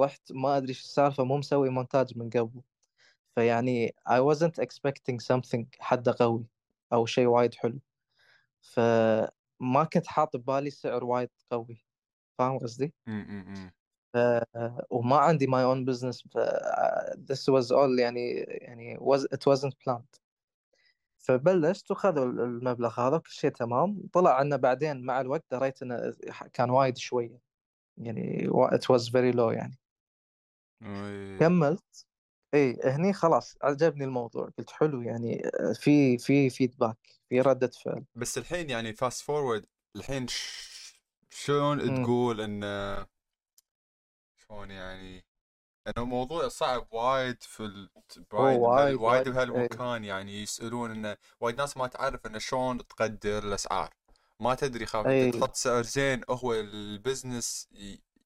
رحت 0.00 0.32
ما 0.32 0.56
أدري 0.56 0.68
إيش 0.68 0.80
السالفة 0.80 1.24
مو 1.24 1.36
مسوي 1.36 1.70
مونتاج 1.70 2.18
من 2.18 2.30
قبل. 2.30 2.60
فيعني 3.34 3.94
I 4.08 4.18
wasn't 4.34 4.64
expecting 4.64 5.18
something 5.32 5.64
حده 5.80 6.14
قوي 6.20 6.46
أو 6.92 7.06
شيء 7.06 7.26
وايد 7.26 7.54
حلو. 7.54 7.80
فما 8.60 9.84
كنت 9.92 10.06
حاط 10.06 10.36
ببالي 10.36 10.70
سعر 10.70 11.04
وايد 11.04 11.30
قوي. 11.50 11.84
فاهم 12.38 12.58
قصدي؟ 12.58 12.94
ف... 14.14 14.16
وما 14.90 15.16
عندي 15.16 15.46
my 15.46 15.64
own 15.74 15.84
business 15.92 16.28
ف... 16.30 16.38
this 17.32 17.48
was 17.54 17.70
all 17.70 17.98
يعني 18.00 18.30
يعني 18.38 18.98
was 18.98 19.20
it 19.20 19.52
wasn't 19.52 19.74
planned. 19.84 20.19
فبلشت 21.20 21.90
وخذوا 21.90 22.24
المبلغ 22.24 23.00
هذا 23.00 23.16
وكل 23.16 23.30
شيء 23.30 23.50
تمام. 23.50 24.02
طلع 24.12 24.40
إنه 24.42 24.56
بعدين 24.56 25.04
مع 25.04 25.20
الوقت 25.20 25.44
دريت 25.50 25.82
إنه 25.82 26.14
كان 26.52 26.70
وايد 26.70 26.98
شوية 26.98 27.40
يعني 27.96 28.48
it 28.72 28.82
was 28.94 29.02
very 29.08 29.34
low 29.36 29.52
يعني. 29.52 29.78
كملت. 31.40 32.06
إي 32.54 32.78
هني 32.84 33.12
خلاص 33.12 33.56
عجبني 33.62 34.04
الموضوع. 34.04 34.48
قلت 34.58 34.70
حلو 34.70 35.02
يعني 35.02 35.42
في 35.74 36.18
في 36.18 36.50
feedback 36.50 36.98
في 37.28 37.40
ردة 37.40 37.70
فعل. 37.84 38.04
بس 38.14 38.38
الحين 38.38 38.70
يعني 38.70 38.92
fast 38.92 39.22
forward 39.22 39.66
الحين 39.96 40.28
ش- 40.28 41.00
شلون. 41.30 42.02
تقول 42.02 42.40
ان 42.40 42.60
شلون 44.36 44.70
يعني 44.70 45.24
إنه 45.88 46.04
موضوع 46.04 46.48
صعب 46.48 46.86
وايد 46.90 47.42
في 47.42 47.60
ال... 47.60 47.90
وايد 48.32 48.58
وايد- 48.60 48.60
بهال- 48.60 48.96
وايد 48.96 49.28
وايد، 49.28 49.28
بهالمكان 49.28 50.04
يعني 50.04 50.42
يسألون 50.42 50.90
إنه 50.90 51.16
وايد 51.40 51.58
ناس 51.58 51.76
ما 51.76 51.86
تعرف 51.86 52.26
إنه 52.26 52.38
شلون 52.38 52.78
تقدر 52.78 53.38
الأسعار. 53.38 53.94
ما 54.40 54.54
تدري 54.54 54.86
خاف 54.86 55.06
أي. 55.06 55.26
انت 55.26 55.36
تحط 55.36 55.54
سعر 55.54 55.82
زين 55.82 56.20
هو 56.30 56.54
ال 56.54 56.67
business 56.67 57.68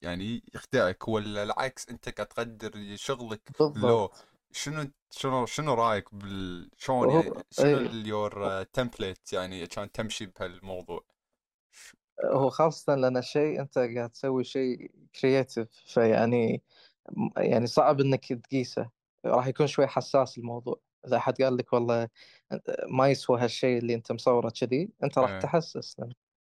يعني 0.02 0.42
يخدعك 0.54 1.08
ولا 1.08 1.42
العكس 1.42 1.88
أنت 1.88 2.08
قاعد 2.08 2.28
تقدر 2.28 2.96
شغلك 2.96 3.40
low. 3.60 3.68
بالضبط. 3.68 4.24
شنو 4.52 4.90
شنو 5.10 5.46
شنو 5.46 5.74
رأيك 5.74 6.14
بال 6.14 6.70
شلون 6.78 7.10
يعني 7.10 7.30
شنو 7.50 7.66
إيه. 7.66 7.86
ال 7.86 8.01
your 8.01 8.62
template 8.62 9.32
يعني 9.32 9.66
كان 9.66 9.92
تمشي 9.92 10.26
بهالموضوع؟ 10.26 11.04
هو 12.24 12.50
خاصة 12.50 12.94
لأن 12.94 13.22
شيء 13.22 13.60
أنت 13.60 13.78
قاعد 13.78 14.10
تسوي 14.10 14.44
شيء 14.44 14.90
creative 15.20 15.68
فيعني 15.86 16.62
يعني 17.36 17.66
صعب 17.66 18.00
إنك 18.00 18.32
تقيسه 18.32 18.90
راح 19.24 19.46
يكون 19.46 19.66
شوي 19.66 19.86
حساس 19.86 20.38
الموضوع 20.38 20.80
إذا 21.06 21.16
أحد 21.16 21.42
قال 21.42 21.56
لك 21.56 21.72
والله 21.72 22.08
ما 22.88 23.08
يسوى 23.08 23.40
هالشيء 23.40 23.78
اللي 23.78 23.94
أنت 23.94 24.12
مصوره 24.12 24.50
كذي 24.50 24.90
أنت 25.04 25.18
راح 25.18 25.30
إيه. 25.30 25.38
تحسس 25.38 25.96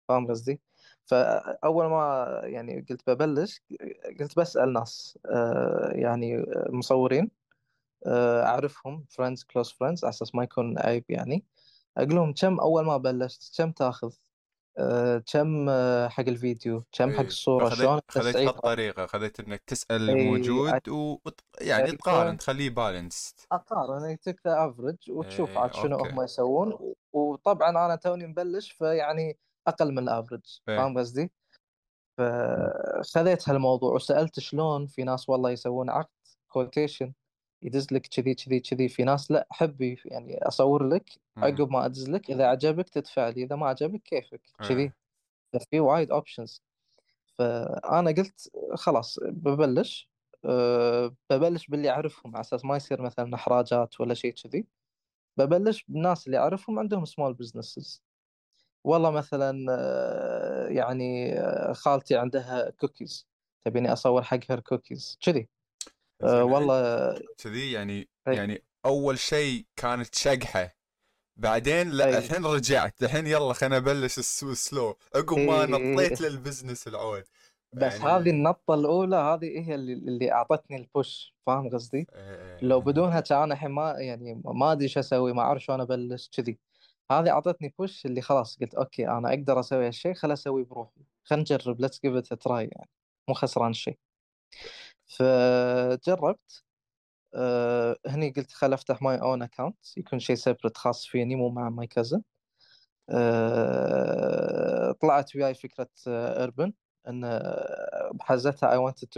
فاهم 0.09 0.27
قصدي؟ 0.27 0.61
فأول 1.05 1.87
ما 1.87 2.27
يعني 2.45 2.87
قلت 2.91 3.11
ببلش 3.11 3.63
قلت 4.21 4.39
بسأل 4.39 4.73
ناس 4.73 5.19
آه، 5.27 5.93
يعني 5.95 6.45
مصورين 6.69 7.31
آه، 8.07 8.45
أعرفهم 8.45 9.05
friends 9.11 9.45
close 9.45 9.71
friends 9.71 10.05
على 10.05 10.11
أساس 10.11 10.35
ما 10.35 10.45
يكون 10.45 10.79
عيب 10.79 11.05
يعني 11.09 11.45
أقول 11.97 12.15
لهم 12.15 12.35
كم 12.35 12.61
أول 12.61 12.85
ما 12.85 12.97
بلشت 12.97 13.59
كم 13.59 13.73
تأخذ؟ 13.73 14.13
آه، 14.79 15.23
كم 15.33 15.69
آه، 15.69 16.09
حق 16.09 16.25
الفيديو 16.29 16.85
كم 16.93 17.11
حق 17.13 17.19
إيه. 17.21 17.29
فخذيت- 17.29 17.79
شلون 17.79 18.01
خذيت 18.09 18.37
هالطريقة 18.37 19.07
خذيت 19.07 19.41
إنك 19.41 19.63
إيه، 19.91 19.97
الموجود 19.97 20.89
و 20.89 21.19
يعني 21.61 21.85
أيوة. 21.85 21.97
تقارن 21.97 22.37
تخليه 22.37 22.71
balance 22.71 23.35
أقارن 23.53 24.19
take 24.21 24.41
the 24.47 24.69
average 24.69 24.97
وتشوف 25.11 25.51
إيه، 25.51 25.59
عاد 25.59 25.75
شنو. 25.75 25.97
هم 25.97 26.23
يسوون 26.23 26.95
وطبعا 27.13 27.71
أنا 27.71 27.97
توني 27.97 28.27
مبلش 28.27 28.71
فيعني 28.73 29.39
أقل 29.67 29.93
من 29.93 29.99
ال 29.99 30.06
average 30.07 30.61
إيه. 30.69 30.77
فاهم 30.77 30.99
قصدي؟ 30.99 31.33
فخذيت 32.19 33.49
هالموضوع 33.49 33.95
وسألت 33.95 34.41
شلون 34.41 34.87
في 34.87 35.05
ناس 35.05 35.29
والله 35.29 35.51
يسوون 35.51 35.91
عقد 35.91 36.09
quotation 36.49 37.13
يدز 37.63 37.87
لك 37.93 38.07
كذي 38.07 38.35
كذي 38.35 38.61
كذي 38.61 38.89
في 38.89 39.05
ناس 39.05 39.31
لا 39.31 39.47
حبي 39.51 40.01
يعني 40.05 40.39
أصور 40.49 40.89
لك. 40.89 41.11
عقب 41.37 41.71
ما 41.71 41.87
أدز 41.87 42.11
لك 42.11 42.31
إذا 42.31 42.47
عجبك 42.47 42.89
تدفع 42.89 43.29
لي 43.29 43.43
إذا 43.43 43.57
ما 43.57 43.67
عجبك 43.67 44.03
كيفك 44.03 44.41
إيه. 44.61 44.69
كذي. 44.69 44.93
في 45.71 45.81
وايد 45.81 46.11
options 46.11 46.63
فأنا 47.39 48.11
قلت 48.11 48.51
خلاص 48.75 49.19
ببلش 49.23 50.09
أه 50.45 51.15
ببلش 51.31 51.67
باللي 51.67 51.91
أعرفهم 51.91 52.37
على 52.37 52.41
أساس 52.41 52.65
ما 52.65 52.77
يصير 52.77 53.03
مثلا 53.03 53.35
إحراجات 53.35 54.01
ولا 54.01 54.15
شيء 54.15 54.35
كذي. 54.35 54.67
ببلش 55.37 55.85
بالناس 55.89 56.27
اللي 56.27 56.39
أعرفهم 56.39 56.79
عندهم 56.79 57.05
small 57.05 57.35
businesses 57.35 58.03
والله 58.85 59.11
مثلا 59.11 59.67
آه، 59.71 60.69
يعني 60.69 61.33
آه، 61.41 61.73
خالتي 61.73 62.17
عندها 62.17 62.71
كوكيز 62.71 63.27
تبيني 63.65 63.93
أصور 63.93 64.23
حقها 64.23 64.55
الكوكيز 64.55 65.19
كذي. 65.23 65.49
الحين 66.25 66.43
والله 66.43 67.21
كذي 67.39 67.73
يعني 67.73 68.09
إيه. 68.29 68.35
يعني 68.35 68.63
أول 68.85 69.19
شيء 69.19 69.67
كانت 69.77 70.15
شقحة 70.15 70.77
بعدين 71.37 71.91
لا 71.91 72.07
إيه. 72.07 72.19
الحين 72.19 72.47
رجعت 72.47 73.03
الحين 73.03 73.27
يلا 73.27 73.53
خلينا 73.53 73.79
نبلش 73.79 74.19
ال 74.19 74.31
so 74.31 74.55
slow 74.55 74.97
عقب 75.15 75.39
ما 75.39 75.61
إيه. 75.61 75.67
نطيت 75.67 76.21
لل 76.21 76.34
business 76.34 76.89
العود 76.89 77.25
بس 77.75 77.93
يعني- 77.95 78.05
هذه 78.05 78.31
النطة 78.31 78.75
الأولى 78.75 79.17
هذه 79.17 79.69
هي 79.69 79.75
اللي, 79.75 79.93
اللي 79.93 80.33
أعطتني 80.33 80.77
ال 80.77 80.88
push 80.88 81.35
فاهم 81.47 81.71
قصدي؟ 81.71 82.07
إيه. 82.15 82.59
لو 82.63 82.81
بدونها 82.81 83.21
كان 83.21 83.53
الحين 83.53 83.71
ما 83.71 83.95
يعني 83.99 84.43
ما 84.45 84.73
أدري 84.73 84.89
شو 84.89 85.01
أسوي 85.01 85.33
ما 85.33 85.43
أعرف 85.43 85.63
شلون 85.63 85.81
أبلش 85.81 86.29
كذي 86.29 86.59
هذه 87.13 87.31
أعطتني 87.31 87.75
push 87.79 88.07
اللي 88.07 88.21
خلاص 88.21 88.59
قلت 88.61 88.75
okay 88.75 89.09
أنا 89.09 89.29
أقدر 89.29 89.61
أسوي 89.61 89.87
هالشيء 89.87 90.15
خل 90.15 90.33
أسوي 90.33 90.65
بروحي 90.65 91.01
خل 91.25 91.39
نجرب 91.39 91.81
let's 91.81 92.01
give 92.01 92.15
it 92.15 92.33
a 92.33 92.42
try 92.42 92.69
يعني 92.73 92.91
مو 93.29 93.35
خسران 93.35 93.73
شيء 93.73 93.99
فجربت 95.17 96.65
أه 97.35 97.97
هني 98.07 98.31
قلت 98.31 98.53
خل 98.53 98.73
أفتح 98.73 99.03
my 99.03 99.17
own 99.21 99.43
account 99.43 99.97
يكون 99.97 100.19
شيء 100.19 100.37
separate 100.37 100.77
خاص 100.77 101.07
فيني 101.07 101.37
مو 101.37 101.49
مع 101.51 101.69
my 101.71 101.87
cousin 101.87 102.23
أه 103.11 104.93
طلعت 104.93 105.37
وياي 105.37 105.55
فكرة 105.55 105.89
urban 106.09 106.73
إن 107.09 107.25
آه، 107.25 108.11
بحزتها 108.15 108.71
I 108.77 108.93
wanted 108.93 109.09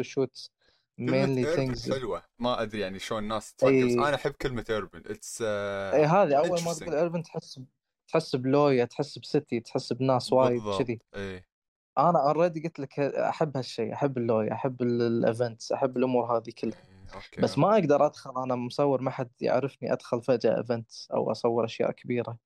كلمة 0.99 1.37
mainly 1.37 1.45
urban 1.45 1.75
things 1.75 1.91
حلوة 1.93 2.23
ما 2.39 2.63
أدري 2.63 2.81
يعني 2.81 2.99
شلون 2.99 3.23
الناس 3.23 3.55
تفكر 3.55 3.71
أي. 3.71 3.95
أنا 3.95 4.15
أحب 4.15 4.33
كلمة 4.33 4.65
urban 4.71 5.11
it's 5.11 5.43
a 5.43 6.05
هذه 6.05 6.39
أول 6.39 6.63
ما. 6.63 6.75
تقول 6.75 6.95
urban 6.95 7.23
تحس 7.23 7.61
تحس 8.09 8.37
بلويا 8.37 8.85
تحس 8.85 9.19
ب 9.19 9.27
city 9.27 9.61
تحس 9.61 9.93
بناس 9.93 10.33
وايد 10.33 10.63
كذي 10.79 11.01
إيه 11.15 11.54
أنا 11.99 12.29
already 12.29 12.61
قلت 12.61 12.79
لك 12.79 13.01
أحب 13.01 13.57
هالشيء 13.57 13.93
أحب 13.93 14.19
اللويا 14.19 14.53
أحب 14.53 14.83
ال 14.83 14.96
events 14.96 15.73
أحب 15.73 15.97
الأمور 15.97 16.37
هذه 16.37 16.53
كلها. 16.59 16.75
إيه، 16.75 17.15
okay 17.15 17.41
بس 17.41 17.59
ما 17.59 17.75
أقدر 17.75 18.07
أدخل 18.07 18.43
أنا 18.43 18.55
مصور 18.55 19.03
ما 19.03 19.11
حد 19.11 19.31
يعرفني 19.41 19.93
أدخل 19.93 20.23
فجأة 20.23 20.59
event 20.59 20.91
أو 21.15 21.33
أصور 21.33 21.65
أشياء 21.65 21.91
كبيرة. 21.91 22.39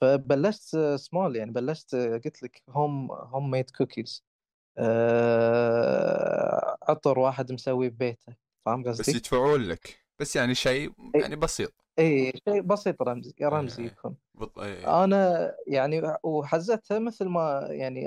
فبلشت 0.00 0.76
سمول 0.96 1.36
يعني 1.36 1.50
بلشت 1.50 1.94
قلت 1.94 2.42
لك 2.42 2.62
home 2.70 3.12
homemade 3.12 3.70
cookies 3.70 4.24
عطر 6.88 7.18
واحد 7.18 7.52
مسوي 7.52 7.88
ببيته 7.88 8.34
فاهم 8.66 8.82
بس 8.82 9.00
قصدي؟ 9.00 9.16
يدفعون 9.16 9.62
لك. 9.62 10.05
بس 10.18 10.36
يعني 10.36 10.54
شيء 10.54 10.92
إيه. 11.14 11.20
يعني 11.20 11.36
بسيط 11.36 11.72
اي 11.98 12.32
شيء 12.48 12.60
بسيط 12.60 13.02
رمزي 13.02 13.34
رمزي 13.42 13.82
إيه. 13.82 13.88
يكون 13.88 14.16
بط... 14.34 14.58
إيه. 14.58 15.04
أنا 15.04 15.52
يعني 15.66 16.02
وحزتها 16.22 16.98
مثل 16.98 17.24
ما 17.24 17.66
يعني 17.70 18.00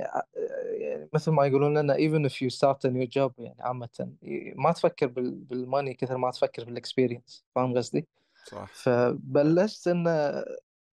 يعني 0.79 1.09
مثل 1.13 1.31
ما 1.31 1.45
يقولون 1.45 1.77
لنا 1.77 1.93
if 2.27 2.31
you 2.31 2.49
start 2.55 2.89
a 2.89 2.91
new 2.91 3.07
job 3.17 3.31
يعني 3.37 3.61
عامة 3.61 4.13
ما 4.55 4.71
تفكر 4.71 5.07
بال- 5.07 5.35
بال 5.35 5.52
money 5.52 5.93
كثر 5.93 6.17
ما 6.17 6.31
تفكر 6.31 6.65
بال 6.65 6.79
experience 6.79 7.45
فاهم 7.55 7.77
قصدي؟ 7.77 8.07
صح 8.45 8.65
فبلشت 8.73 9.87
انه 9.87 10.43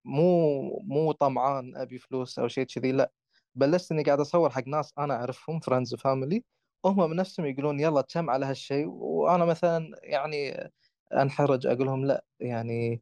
مو 0.05 0.63
مو 0.79 1.13
طمعان 1.13 1.77
أبي 1.77 1.99
فلوس 1.99 2.39
أو 2.39 2.49
شيء 2.49 2.65
كذي 2.65 2.93
لا 2.93 3.11
بلشت 3.55 3.93
إني 3.93 4.03
قاعد 4.03 4.21
أصور 4.21 4.51
حق 4.51 4.67
ناس 4.67 4.93
أنا 4.99 5.15
أعرفهم 5.15 5.61
friends 5.61 5.95
و 5.95 6.02
family 6.02 6.45
هم 6.85 7.11
من 7.11 7.17
نفسهم 7.17 7.47
يقولون 7.47 7.81
يلا 7.81 8.01
كم 8.01 8.31
على 8.31 8.47
هالشيء 8.47 8.87
وأنا 8.87 9.45
مثلا 9.45 10.01
يعني 10.03 10.71
انحرج 11.13 11.67
أقول 11.67 11.87
لهم 11.87 12.05
لا 12.05 12.25
يعني 12.41 13.01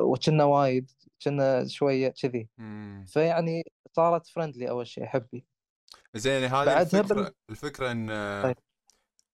وكنا 0.00 0.44
وايد 0.44 0.90
كنا 1.22 1.66
شوية 1.68 2.08
كذي. 2.08 2.48
فيعني 3.06 3.72
صارت 3.92 4.26
friendly 4.26 4.70
أول 4.70 4.86
شيء 4.86 5.06
حبي 5.06 5.44
زين 6.14 6.44
هذه 6.44 6.64
بعدها 6.64 7.00
الفكرة 7.00 7.14
بال- 7.22 7.34
الفكرة 7.50 7.90
إن 7.92 8.06
طيب. 8.42 8.56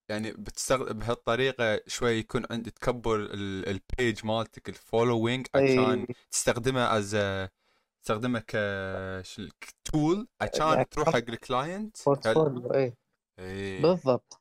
يعني 0.08 0.32
بتستخدم 0.32 0.98
بهالطريقة 0.98 1.80
شوي 1.86 2.12
يكون 2.12 2.46
عندك 2.50 2.72
تكبر 2.72 3.16
ال- 3.16 3.68
ال 3.68 3.80
page 3.80 4.26
مالتك 4.26 4.68
ال 4.68 4.76
following 4.76 5.46
عشان 5.54 6.00
اي 6.00 6.06
تستخدمها 6.30 6.98
as 6.98 7.18
تستخدمها 8.02 8.40
ك 8.40 8.56
tool 9.84 10.28
عشان 10.40 10.66
يعني 10.66 10.84
تروح 10.84 11.08
حق 11.08 11.16
ال 11.16 11.28
client 11.28 11.96
portfolio 12.06 12.70
إي. 12.74 13.82
بالضبط. 13.82 14.40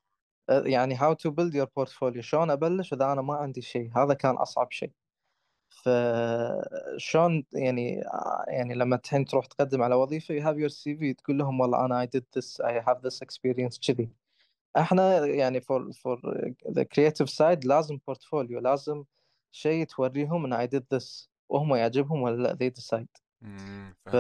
يعني 0.50 0.98
how 0.98 1.14
to 1.14 1.32
build 1.32 1.54
your 1.54 1.68
portfolio. 1.68 2.20
شلون 2.20 2.52
أبلش 2.52 2.94
إذا 2.94 3.12
أنا 3.12 3.22
ما 3.22 3.34
عندي 3.36 3.62
شيء؟ 3.62 3.92
هذا 3.98 4.14
كان 4.14 4.36
أصعب 4.36 4.72
شيء. 4.72 4.92
فشلون 5.70 7.46
يعني 7.54 8.04
يعني 8.48 8.74
لما 8.74 8.96
الحين 8.96 9.26
تروح 9.26 9.46
تقدم 9.46 9.82
على 9.82 9.96
وظيفة 9.96 10.40
you 10.40 10.44
have 10.44 10.58
your 10.58 10.74
CV 10.74 11.16
تقول 11.18 11.38
لهم 11.38 11.60
والله 11.60 11.86
أنا 11.86 12.06
I 12.06 12.08
did 12.08 12.24
this 12.38 12.62
I 12.66 12.72
have 12.90 13.02
this 13.02 13.20
experience 13.22 13.80
كذي. 13.88 14.10
إحنا 14.78 15.26
يعني 15.26 15.62
for 15.62 15.94
for 15.94 16.18
the 16.70 16.86
creative 16.86 17.30
side 17.30 17.66
لازم 17.66 18.00
portfolio 18.08 18.60
لازم 18.60 19.04
شيء 19.52 19.86
توريهم 19.86 20.46
إن 20.46 20.68
I 20.68 20.70
did 20.70 20.98
this. 20.98 21.28
وهم 21.50 21.76
يعجبهم 21.76 22.22
ولا 22.22 22.44
لا 22.44 22.54
they 22.54 22.82
decide. 22.82 23.22
مم، 23.42 23.96
ف. 24.06 24.16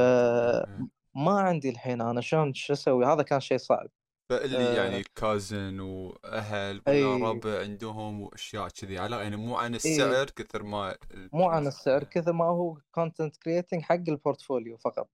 ما 1.16 1.40
عندي 1.40 1.70
الحين 1.70 2.02
أنا 2.02 2.22
شلون 2.22 2.54
شو 2.54 2.74
أسوي؟ 2.74 3.06
هذا 3.06 3.24
كان 3.24 3.40
شيء 3.40 3.58
صعب. 3.58 3.90
فاللي 4.30 4.58
آه، 4.58 4.74
يعني 4.74 5.04
cousin 5.16 5.80
واهل 5.80 6.82
ولا 6.88 6.96
اي 6.96 7.04
ربع 7.04 7.60
عندهم 7.60 8.22
وأشياء 8.22 8.68
كذي. 8.68 9.00
على 9.00 9.16
يعني 9.16 9.36
مو 9.36 9.56
عن 9.56 9.76
السعر 9.76 10.26
كثر 10.26 10.64
ما 10.64 10.96
مو 11.34 11.50
عن 11.50 11.68
السعر 11.68 12.04
كثر 12.04 12.34
ما 12.34 12.46
هو 12.46 12.78
content 12.92 13.38
creating 13.38 13.82
حق 13.82 13.96
ال 14.08 14.15
portfolio 14.15 14.78
فقط. 14.78 15.10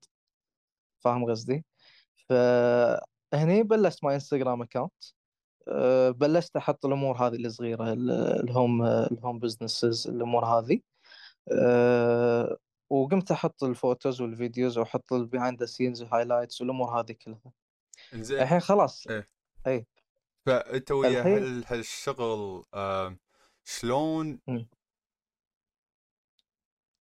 فاهم 1.00 1.26
قصدي؟ 1.30 1.66
فهني 2.30 3.64
بلشت 3.64 4.04
my 4.04 4.16
Instagram 4.16 4.62
account 4.62 5.04
بلشت 6.20 6.56
أحط 6.56 6.86
الأمور 6.86 7.18
هذه 7.18 7.36
الصغيره 7.36 7.94
ال- 7.94 8.12
ال 8.12 8.27
home 8.27 8.86
ال 8.86 8.97
home 8.97 9.40
businesses 9.40 10.08
الأمور 10.08 10.46
هذه. 10.46 10.80
أه، 11.52 12.58
وقمت 12.90 13.32
أحط 13.32 13.64
ال 13.64 13.72
photos 13.72 14.22
وال 14.22 14.36
videos 14.36 14.78
وأحط 14.78 15.14
ال 15.14 15.20
behind 15.20 15.60
the 15.60 15.66
scenes 15.66 16.02
وال 16.02 16.12
highlights 16.12 16.62
والأمور 16.62 17.00
هذه 17.00 17.12
كلها. 17.12 17.52
زين. 18.14 18.40
الحين 18.42 18.60
خلاص. 18.60 19.08
إيه. 19.08 19.30
أي. 19.68 19.88
فأنت 20.46 20.92
ويا 20.92 21.64
هالشغل 21.68 22.64
آم، 22.74 23.20
شلون. 23.64 24.40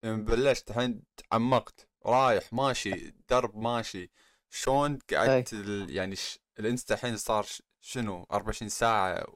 يعني 0.03 0.23
بلشت 0.23 0.71
الحين 0.71 1.03
تعمقت 1.17 1.89
رايح 2.07 2.53
ماشي 2.53 3.15
درب 3.29 3.57
ماشي. 3.57 4.11
شلون 4.51 4.99
قعدت 5.13 5.53
ال- 5.53 5.91
يعني 5.91 6.17
ش... 6.17 6.39
ال 6.59 6.65
Insta 6.65 6.95
الحين 6.95 7.17
صار 7.17 7.43
ش- 7.43 7.63
شنو؟ 7.81 8.27
24 8.33 8.69
ساعة 8.69 9.27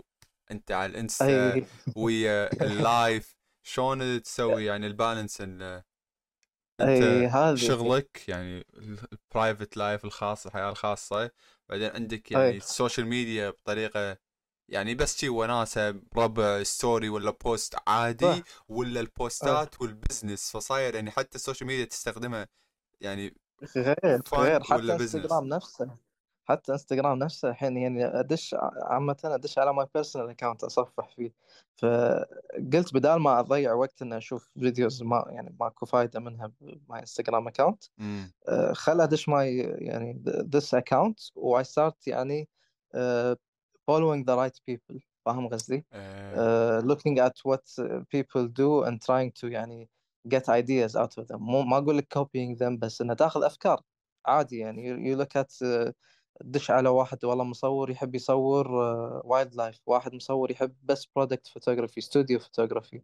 أنت 0.50 0.72
على 0.72 0.90
ال 0.90 1.03
Insta 1.03 1.66
ويا 1.96 2.52
ال 2.62 2.75
life. 2.75 3.36
شلون 3.62 4.22
تسوي 4.22 4.64
يعني 4.64 4.86
ال 4.86 4.93
balance 4.93 5.40
ان 5.40 5.82
إي 6.80 7.26
هذه 7.26 7.54
شغلك 7.54 8.28
يعني 8.28 8.66
ال 9.12 9.20
private 9.20 9.76
life 9.76 10.05
الخاص 10.04 10.46
الحياة 10.46 10.70
الخاصة 10.70 11.30
بعدين 11.68 11.90
عندك 11.90 12.32
يعني. 12.32 12.56
ال 12.57 12.64
social 12.64 13.07
media 13.07 13.50
بطريقة 13.50 14.18
يعني 14.68 14.94
بس 14.94 15.18
شي 15.18 15.28
وناسة 15.28 15.94
ربع 16.16 16.62
story 16.62 17.09
ولا 17.08 17.30
post 17.30 17.76
عادي 17.86 18.32
صح. 18.32 18.42
ولا 18.68 19.00
البوستات 19.00 19.80
وال 19.80 19.94
business 19.94 20.50
فصاير 20.50 20.94
يعني 20.94 21.10
حتى 21.10 21.34
ال 21.34 21.39
social 21.39 21.66
media 21.66 21.84
تستخدمها 21.84 22.48
يعني 23.00 23.36
غير 23.76 24.22
غير 24.34 24.62
حتى؟ 24.62 24.92
انستغرام 24.92 25.48
نفسه 25.48 25.96
حتى 26.45 26.72
إنستغرام 26.72 27.18
نفسه 27.18 27.49
الحين 27.49 27.76
يعني 27.76 28.05
أدش 28.20 28.57
عامة 28.82 29.16
أدش 29.24 29.59
على 29.59 29.74
my 29.74 29.86
personal 29.94 30.30
account 30.30 30.64
أصفح 30.64 31.09
فيه. 31.09 31.32
فقلت 31.76 32.95
بدال 32.95 33.20
ما 33.20 33.40
أضيع 33.40 33.72
وقت 33.72 34.03
إني 34.03 34.16
أشوف 34.16 34.51
videos 34.61 35.03
ما 35.03 35.24
يعني 35.28 35.57
ماكو 35.61 35.86
فايدة 35.86 36.20
منها 36.20 36.53
ب 36.61 36.74
my 36.74 37.00
Instagram 37.00 37.48
account 37.48 37.84
خل 38.72 39.01
أدش 39.01 39.28
my 39.28 39.59
يعني 39.78 40.22
this 40.57 40.78
account 40.78 41.30
و 41.36 41.62
I 41.62 41.64
start 41.64 41.97
يعني 42.07 42.49
following 43.90 44.24
the 44.24 44.36
right 44.36 44.59
people. 44.70 44.99
فاهم 45.24 45.49
قصدي؟ 45.49 45.84
uh, 45.93 46.82
looking 46.84 47.18
at 47.18 47.36
what 47.49 47.84
people 48.16 48.49
do 48.49 48.84
and 48.86 48.99
trying 49.01 49.30
to 49.40 49.45
يعني 49.45 49.90
get 50.28 50.49
ideas 50.49 50.95
out 50.97 51.22
of 51.22 51.26
them. 51.26 51.36
مو 51.36 51.62
ما 51.62 51.78
أقول 51.78 51.99
لك 51.99 52.18
copying 52.18 52.59
them 52.59 52.78
بس 52.78 53.01
إنه 53.01 53.14
تاخذ 53.14 53.45
أفكار. 53.45 53.80
عادي 54.26 54.59
يعني 54.59 54.82
you, 54.82 54.99
you 54.99 55.20
look 55.22 55.43
at 55.43 55.51
uh, 55.66 55.93
دش 56.41 56.70
على 56.70 56.89
واحد 56.89 57.24
والله 57.24 57.45
مصور 57.45 57.91
يحب 57.91 58.14
يصور 58.14 58.72
wildlife 59.24 59.80
واحد 59.87 60.14
مصور 60.14 60.51
يحب 60.51 60.74
بس 60.83 61.07
product 61.16 61.46
photography 61.46 62.00
studio 62.00 62.38
photography. 62.38 63.03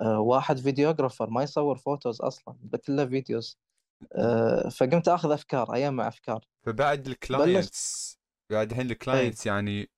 واحد 0.00 0.58
videographer 0.58 1.30
ما 1.30 1.42
يصور 1.42 1.78
photos 1.78 2.20
أصلا 2.20 2.56
كله 2.86 3.06
videos 3.06 3.58
uh, 4.04 4.68
فقمت 4.68 5.08
آخذ 5.08 5.30
أفكار 5.30 5.76
اجمع 5.76 6.08
أفكار. 6.08 6.44
فبعد 6.66 7.06
ال 7.06 7.20
clients 7.20 8.18
بعد 8.50 8.70
الحين 8.70 8.90
ال 8.90 8.97
clients 8.97 9.46
يعني 9.46 9.90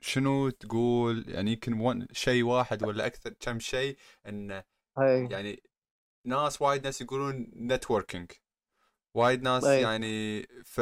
شنو 0.00 0.50
تقول؟ 0.50 1.24
يعني 1.28 1.52
يمكن 1.52 2.06
شيء 2.12 2.42
واحد 2.44 2.84
ولا 2.84 3.06
أكثر 3.06 3.34
كم 3.40 3.58
شيء 3.58 3.96
انه 4.28 4.64
يعني 5.30 5.62
ناس 6.26 6.62
وايد 6.62 6.84
ناس 6.84 7.00
يقولون 7.00 7.50
networking 7.56 8.30
وايد 9.14 9.42
ناس 9.42 9.64
أي. 9.64 9.82
يعني 9.82 10.42
ف 10.64 10.80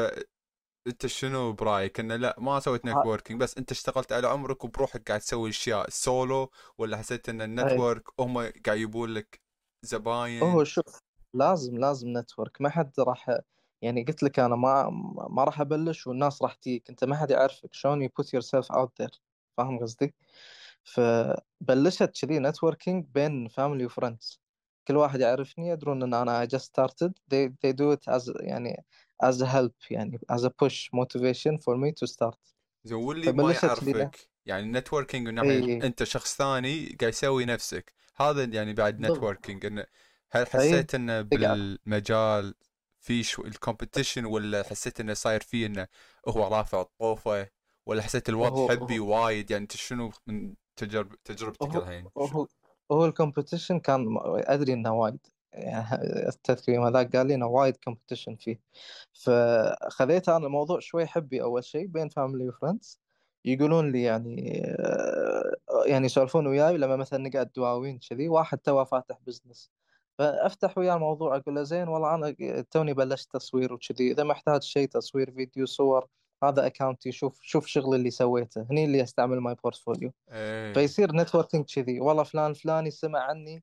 انت 0.88 1.06
شنو 1.06 1.52
برأيك؟ 1.52 2.00
إنه 2.00 2.16
لا 2.16 2.36
ما 2.38 2.60
سويت 2.60 2.84
networking 2.84 3.40
بس 3.40 3.58
انت 3.58 3.70
اشتغلت 3.70 4.12
على 4.12 4.28
عمرك 4.28 4.64
وبروحك 4.64 5.08
قاعد 5.08 5.20
تسوي 5.20 5.50
أشياء 5.50 5.90
سولو 5.90 6.50
ولا 6.78 6.96
حسيت 6.96 7.28
إن 7.28 7.42
ال 7.42 7.52
network 7.52 8.20
هم 8.20 8.38
قاعد 8.38 8.52
يجيبون 8.66 9.14
لك 9.14 9.40
زباين؟ 9.82 10.42
هو 10.42 10.64
شوف 10.64 11.00
لازم 11.34 11.78
لازم 11.78 12.18
network 12.18 12.60
ما 12.60 12.68
حد 12.70 12.92
راح 12.98 13.38
يعني 13.82 14.04
قلت 14.04 14.22
لك 14.22 14.38
أنا 14.38 14.56
ما 14.56 14.90
ما 15.30 15.44
راح 15.44 15.60
أبلش 15.60 16.06
والناس 16.06 16.42
راح 16.42 16.54
تجيك 16.54 16.90
أنت 16.90 17.04
ما 17.04 17.16
حد 17.16 17.30
يعرفك 17.30 17.74
شلون 17.74 18.08
you 18.08 18.10
put 18.10 18.26
yourself 18.26 18.66
out 18.66 18.90
there. 19.02 19.18
فاهم 19.56 19.78
قصدي؟ 19.78 20.14
فبلشت 20.84 22.24
كذي 22.24 22.38
networking 22.38 23.06
بين 23.14 23.48
family 23.48 23.84
و 23.84 23.91
friends 23.91 24.40
كل 24.88 24.96
واحد 24.96 25.20
يعرفني 25.20 25.68
يدرون 25.68 26.02
إن 26.02 26.14
أنا 26.14 26.46
I 26.46 26.48
just 26.48 26.64
started. 26.64 27.12
They, 27.30 27.48
they 27.62 27.72
do 27.72 27.92
it 27.92 28.14
as 28.14 28.32
يعني 28.40 28.84
as 29.24 29.42
a 29.42 29.46
help 29.46 29.90
يعني 29.90 30.20
as 30.32 30.40
a 30.40 30.50
push 30.50 30.88
motivation 30.92 31.58
for 31.58 31.76
me 31.76 31.92
to 31.92 32.06
start. 32.06 32.54
زين 32.84 32.98
واللي 32.98 33.32
ما 33.32 33.52
يعرفك 33.52 34.30
يعني 34.46 34.62
ال 34.62 34.68
networking 34.68 35.28
من 35.28 35.34
ناحية 35.34 35.64
اي 35.64 35.86
أنت 35.86 36.02
شخص 36.02 36.36
ثاني 36.36 36.96
قاعد 37.00 37.12
يسوي 37.12 37.44
نفسك. 37.44 37.94
هذا 38.16 38.44
يعني 38.44 38.74
بعد. 38.74 39.00
networking 39.00 39.66
انه 39.66 39.86
هل 40.30 40.46
حسيت 40.46 40.94
إنه 40.94 41.22
تقعد. 41.22 41.28
بالمجال 41.28 42.54
في 43.00 43.22
شو 43.22 43.42
ال 43.42 43.49
competition 43.49 44.24
ولا 44.24 44.62
حسيت 44.62 45.00
إنه 45.00 45.14
صاير 45.14 45.40
فيه 45.40 45.66
إنه 45.66 45.86
هو 46.28 46.48
رافع 46.48 46.80
الطوفه 46.80 47.48
ولا 47.86 48.02
حسيت 48.02 48.28
الوضع 48.28 48.74
حبي 48.74 49.00
وايد؟ 49.00 49.50
يعني 49.50 49.62
أنت 49.62 49.76
شنو 49.76 50.12
من 50.26 50.54
تجرب 50.76 51.14
تجربتك 51.24 51.76
الحين؟ 51.76 52.08
هو 52.18 52.46
هو 52.92 53.10
ال 53.10 53.16
competition 53.16 53.76
كان 53.76 54.18
أدري 54.24 54.72
إنه 54.72 54.94
وايد. 54.94 55.18
يعني 55.52 55.88
التذكير 56.28 56.88
هذاك 56.88 57.16
قال 57.16 57.26
لي 57.26 57.34
إنه 57.34 57.46
وايد 57.46 57.76
competition 57.76 58.36
فيه. 58.38 58.60
فخذيت 59.12 60.28
أنا 60.28 60.46
الموضوع 60.46 60.78
شوي 60.80 61.06
حبي 61.06 61.42
أول 61.42 61.64
شيء 61.64 61.86
بين 61.86 62.08
family 62.08 62.48
و 62.48 62.55
friends 62.55 63.00
يقولون 63.44 63.92
لي 63.92 64.02
يعني 64.02 64.62
آه، 64.78 65.56
يعني 65.86 66.06
يسولفون 66.06 66.46
وياي 66.46 66.78
لما 66.78 66.96
مثلا 66.96 67.28
نقعد 67.28 67.50
دواوين 67.56 67.98
كذي 68.10 68.28
واحد 68.28 68.58
توه 68.58 68.84
فاتح 68.84 69.18
business 69.26 69.70
فأفتح 70.18 70.78
وياه 70.78 70.94
الموضوع 70.94 71.36
أقول 71.36 71.54
له 71.54 71.62
زين 71.62 71.88
والله 71.88 72.14
أنا 72.14 72.34
توني 72.70 72.94
بلشت 72.94 73.32
تصوير 73.32 73.72
وكذي 73.72 74.10
إذا 74.12 74.24
محتاج 74.24 74.62
شيء 74.62 74.88
تصوير 74.88 75.30
فيديو 75.30 75.66
صور 75.66 76.08
هذا 76.44 76.66
account 76.66 77.07
ي 77.07 77.12
شوف 77.12 77.40
شوف 77.42 77.66
شغل 77.66 77.94
اللي 77.94 78.10
سويته. 78.10 78.66
هني 78.70 78.84
اللي 78.84 79.02
استعمل 79.02 79.38
my 79.38 79.54
portfolio 79.54 80.12
إيه. 80.32 80.72
فيصير 80.72 81.12
networking 81.12 81.64
كذي. 81.74 82.00
والله 82.00 82.22
فلان 82.22 82.52
فلاني 82.52 82.90
سمع 82.90 83.20
عني 83.20 83.62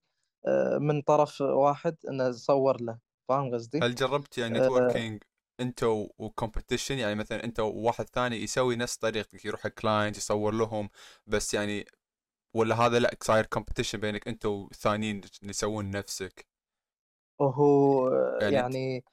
من 0.80 1.02
طرف 1.02 1.42
واحد 1.42 1.96
إنه 2.10 2.32
صور 2.32 2.82
له 2.82 2.98
فاهم 3.30 3.54
قصدي؟ 3.54 3.80
هل 3.80 3.96
جربت 3.96 4.38
يعني 4.38 4.60
آه. 4.60 4.62
نتوركينج 4.66 5.24
أنت 5.60 5.84
وكومبetition 6.20 6.92
يعني 6.92 7.16
مثلا 7.16 7.44
أنت 7.44 7.60
وواحد 7.60 8.10
ثاني 8.10 8.36
يسوي 8.36 8.76
نفس 8.76 8.98
طريقتك 8.98 9.46
يروح 9.46 9.66
ال 9.66 9.73
client 9.73 10.18
يصور 10.18 10.54
لهم 10.54 10.90
بس 11.28 11.54
يعني 11.54 11.86
ولا 12.56 12.76
هذا 12.76 13.00
لا 13.00 13.16
صاير 13.22 13.48
competition 13.56 13.96
بينك 13.96 14.28
أنت 14.28 14.46
والثانيين 14.46 15.16
اللي 15.16 15.50
يسوون 15.50 15.92
نفسك 15.92 16.46
وهو 17.40 18.10
يعني 18.42 18.56
يعني 18.56 19.04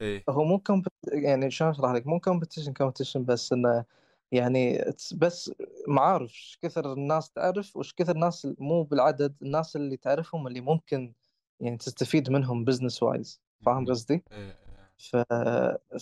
إيه 0.00 0.24
هو 0.28 0.44
مو 0.44 0.58
compet 0.58 0.92
يعني 1.12 1.50
شلون 1.50 1.70
أشرح 1.70 1.92
لك 1.92 2.06
مو 2.06 2.20
competition 2.20 2.72
competition 2.72 3.18
بس 3.18 3.52
إنه 3.52 3.84
يعني 4.32 4.84
بس 5.16 5.52
معارف 5.88 6.30
إيش 6.30 6.58
كثر 6.62 6.92
الناس 6.92 7.30
تعرف 7.30 7.76
وإيش 7.76 7.94
كثر 7.94 8.14
الناس 8.14 8.48
مو 8.58 8.82
بالعدد 8.82 9.34
الناس 9.42 9.76
اللي 9.76 9.96
تعرفهم 9.96 10.46
اللي 10.46 10.60
ممكن 10.60 11.12
يعني 11.60 11.76
تستفيد 11.76 12.30
منهم 12.30 12.64
business 12.64 13.02
wise 13.02 13.40
فاهم. 13.60 13.86
قصدي؟ 13.86 14.24
إيه، 14.32 14.38
إيه. 14.38 14.68
ف... 14.98 15.16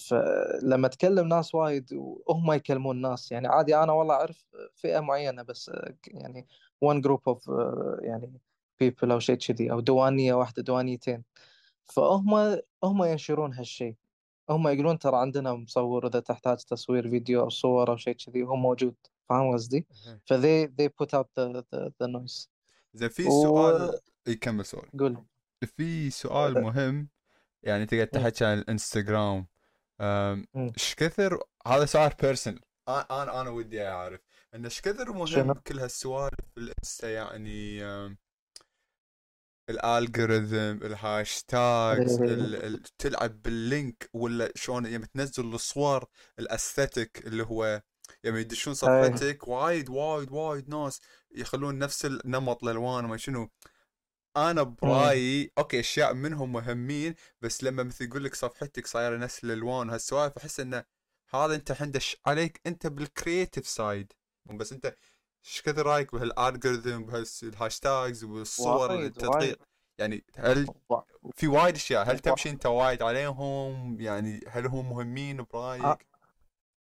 فلما 0.08 0.88
تكلم 0.88 1.28
ناس 1.28 1.54
وايد 1.54 1.92
وهم 1.92 2.52
يكلمون 2.52 3.00
ناس 3.00 3.32
يعني 3.32 3.48
عادي 3.48 3.76
أنا 3.76 3.92
والله 3.92 4.14
أعرف 4.14 4.46
فئة 4.74 5.00
معينة 5.00 5.42
بس 5.42 5.70
يعني 6.06 6.46
one 6.84 7.02
group 7.02 7.32
of 7.32 7.48
يعني 8.00 8.40
people 8.84 9.10
أو 9.10 9.18
شيء 9.18 9.36
كذي 9.36 9.72
أو 9.72 9.80
دوانية 9.80 10.34
واحدة 10.34 10.62
دوانيتين 10.62 11.22
فهم 11.84 12.58
هم 12.84 13.04
ينشرون 13.04 13.54
هالشيء 13.54 13.94
هم 14.50 14.68
يقولون 14.68 14.98
ترى 14.98 15.16
عندنا 15.16 15.54
مصور 15.54 16.06
إذا 16.06 16.20
تحتاج 16.20 16.56
تصوير 16.58 17.10
فيديو 17.10 17.40
أو 17.40 17.48
صور 17.48 17.90
أو 17.90 17.96
شيء 17.96 18.14
كذي 18.14 18.42
هو 18.42 18.56
موجود 18.56 18.94
فاهم 19.28 19.52
قصدي؟ 19.52 19.86
إيه. 20.06 20.20
فذي 20.26 20.66
they 20.68 20.88
put 21.02 21.08
out 21.08 21.26
the, 21.38 21.62
the, 21.62 21.90
the 22.02 22.08
noise 22.08 22.48
زين 22.94 23.08
في 23.08 23.24
و- 23.26 23.42
سؤال 23.42 24.00
يكمل 24.26 24.64
سؤال 24.64 24.88
قول 24.98 25.16
في 25.76 26.10
سؤال 26.10 26.62
مهم 26.62 27.08
يعني 27.62 27.86
تقدر 27.86 28.04
تحكي 28.04 28.44
عن 28.44 28.58
الانستغرام 28.58 29.46
مم. 30.00 30.46
إيش 30.76 30.94
كثر 30.94 31.42
هذا 31.66 31.84
سؤال 31.84 32.12
personal 32.22 32.60
أنا 32.88 33.40
أنا 33.40 33.50
ودي 33.50 33.86
أعرف 33.88 34.20
إن 34.54 34.64
إيش 34.64 34.80
كثر 34.80 35.12
مهم؟ 35.12 35.52
كل 35.52 35.78
هالسوالف 35.78 36.34
في 36.54 36.60
الإنستا 36.60 37.10
يعني 37.10 37.82
ال 39.70 39.82
algorithm 39.82 40.86
ال 40.86 41.01
hashtags 41.01 42.20
إيه. 42.20 42.28
ال... 42.28 42.54
ال... 42.64 42.82
تلعب 42.98 43.42
بال 43.42 43.65
link 43.65 44.10
ولا 44.12 44.52
شلون؟ 44.54 44.86
يعني 44.86 45.06
تنزل 45.06 45.54
الصور 45.54 46.04
ال 46.38 46.47
aesthetic 46.47 47.26
اللي 47.26 47.42
هو 47.42 47.82
يعني 48.24 48.40
يدشون 48.40 48.74
صفحتك 48.74 49.48
وايد 49.48 49.88
وايد 49.88 50.32
وايد 50.32 50.68
ناس 50.68 51.00
يخلون 51.34 51.78
نفس 51.78 52.06
النمط 52.06 52.64
الالوان 52.64 53.04
وما 53.04 53.16
شنو. 53.16 53.50
أنا 54.36 54.62
برأيي 54.62 55.52
أوكي 55.58 55.80
أشياء 55.80 56.14
منهم 56.14 56.52
مهمين 56.52 57.14
بس 57.40 57.64
لما 57.64 57.82
مثل 57.82 58.04
يقول 58.04 58.24
لك 58.24 58.34
صفحتك 58.34 58.86
صايرة 58.86 59.16
نفس 59.16 59.44
الالوان 59.44 59.88
وهالسوالف 59.88 60.36
أحس 60.38 60.60
انه 60.60 60.84
هذا 61.34 61.54
أنت 61.54 61.82
عندك 61.82 62.02
عليك 62.26 62.60
أنت 62.66 62.86
بال 62.86 63.03
creative 63.03 63.68
side 63.68 64.12
بس 64.50 64.72
أنت 64.72 64.96
إيش 65.46 65.62
كثر 65.62 65.86
رايك 65.86 66.14
بهال 66.14 66.36
algorithm 66.36 67.02
بهال 67.02 67.36
hashtags 67.36 68.24
والصور 68.24 68.94
التدقيق 68.94 69.58
يعني 69.98 70.24
هل 70.36 70.66
في 71.34 71.46
وايد 71.46 71.74
أشياء 71.74 72.10
هل. 72.10 72.18
تمشي 72.18 72.50
أنت 72.50 72.66
وايد 72.66 73.02
عليهم؟ 73.02 74.00
يعني 74.00 74.40
هل 74.48 74.66
هم 74.66 74.90
مهمين 74.90 75.46
برأيك؟ 75.52 76.06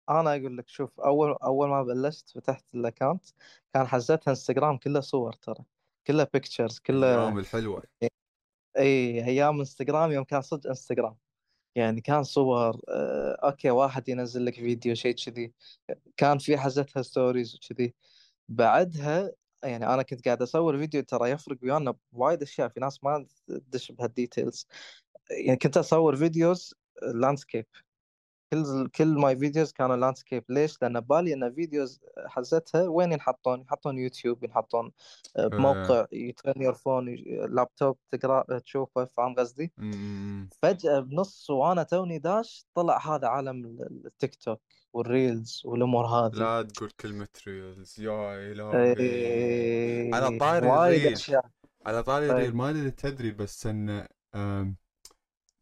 أنا 0.10 0.36
أقول 0.36 0.58
لك 0.58 0.68
شوف 0.68 1.00
أول 1.00 1.38
أول 1.44 1.70
ما 1.70 1.84
بلشت 1.84 2.30
فتحت 2.30 2.76
ال 2.76 2.82
account 2.82 3.26
كان 3.74 3.88
حزتها 3.88 4.32
إنستغرام 4.32 4.78
كله 4.78 5.00
صور 5.00 5.34
ترى 5.34 5.64
كله 6.08 6.28
pictures 6.34 6.80
كله 6.80 7.16
الأيام 7.16 7.40
الحلوة. 7.40 7.84
إي 8.78 9.26
أيام 9.26 9.60
إنستغرام 9.60 10.12
يوم 10.12 10.24
كان 10.24 10.42
صدق 10.42 10.68
إنستغرام. 10.68 11.18
يعني 11.76 12.02
كان 12.02 12.24
صور 12.24 12.82
آه، 12.90 13.40
أوكي 13.44 13.70
واحد 13.70 14.10
ينزل 14.10 14.46
لك 14.46 14.56
فيديو 14.56 14.96
شيء 14.96 15.16
كذي. 15.16 15.54
كان 16.18 16.38
في 16.38 16.58
حزتها 16.58 17.02
stories 17.02 17.56
وكذي. 17.56 17.94
بعدها 18.50 19.32
يعني 19.64 19.94
أنا 19.94 20.04
كنت 20.04 20.26
قاعد 20.26 20.42
أصور 20.42 20.78
فيديو 20.78 21.02
ترى 21.04 21.30
يفرق 21.30 21.58
ويانا 21.64 21.96
بوايد 22.12 22.42
أشياء 22.42 22.70
في 22.70 22.80
ناس 22.80 23.04
ما 23.04 23.26
تدش 23.48 23.92
بهال 23.92 24.14
details 24.14 24.68
يعني 25.32 25.58
كنت 25.58 25.78
أصور 25.78 26.16
videos 26.16 26.76
landscape 27.16 27.66
كل 28.54 28.88
كل 28.96 29.08
my 29.20 29.38
videos 29.40 29.72
كانوا 29.72 29.96
landscape 29.96 30.44
ليش؟ 30.50 30.82
لأن 30.82 31.00
بالي 31.00 31.34
إن 31.34 31.54
videos 31.54 32.00
حزتها 32.28 32.88
وين 32.88 33.12
ينحطون؟ 33.12 33.60
ينحطون 33.60 33.98
يوتيوب 33.98 34.44
ينحطون 34.44 34.92
بموقع 35.38 36.06
you 36.12 36.33
turn 36.33 36.62
your 36.62 36.74
phone 36.74 37.16
لابتوب 37.50 37.98
تقرأ 38.12 38.60
تشوفه 38.60 39.06
فاهم 39.06 39.36
قصدي؟ 39.36 39.72
فجأة 40.62 41.00
بنص 41.00 41.50
وأنا 41.50 41.84
توني 41.84 42.20
داش 42.20 42.66
طلع 42.76 43.16
هذا 43.16 43.28
عالم 43.28 43.66
ال- 43.66 44.02
التيك 44.06 44.36
توك 44.36 44.62
وال 44.94 45.13
reels 45.13 45.62
والأمور 45.66 46.06
هذه. 46.06 46.32
لا 46.34 46.62
تقول 46.62 46.90
كلمة 46.90 47.28
reels 47.48 48.00
يا 48.00 48.52
إلهي. 48.52 48.94
إيه، 49.00 50.16
على 50.16 50.38
طاري 50.38 50.68
ال 50.70 50.78
reel. 50.78 51.18
على 51.86 52.04
طاري. 52.04 52.30
ال 52.30 52.34
reel. 52.34 52.56
ما 52.56 52.70
أدري 52.70 52.92
تدري 52.92 53.32
بس 53.32 53.68
إن 53.68 54.08
أم، 54.36 54.76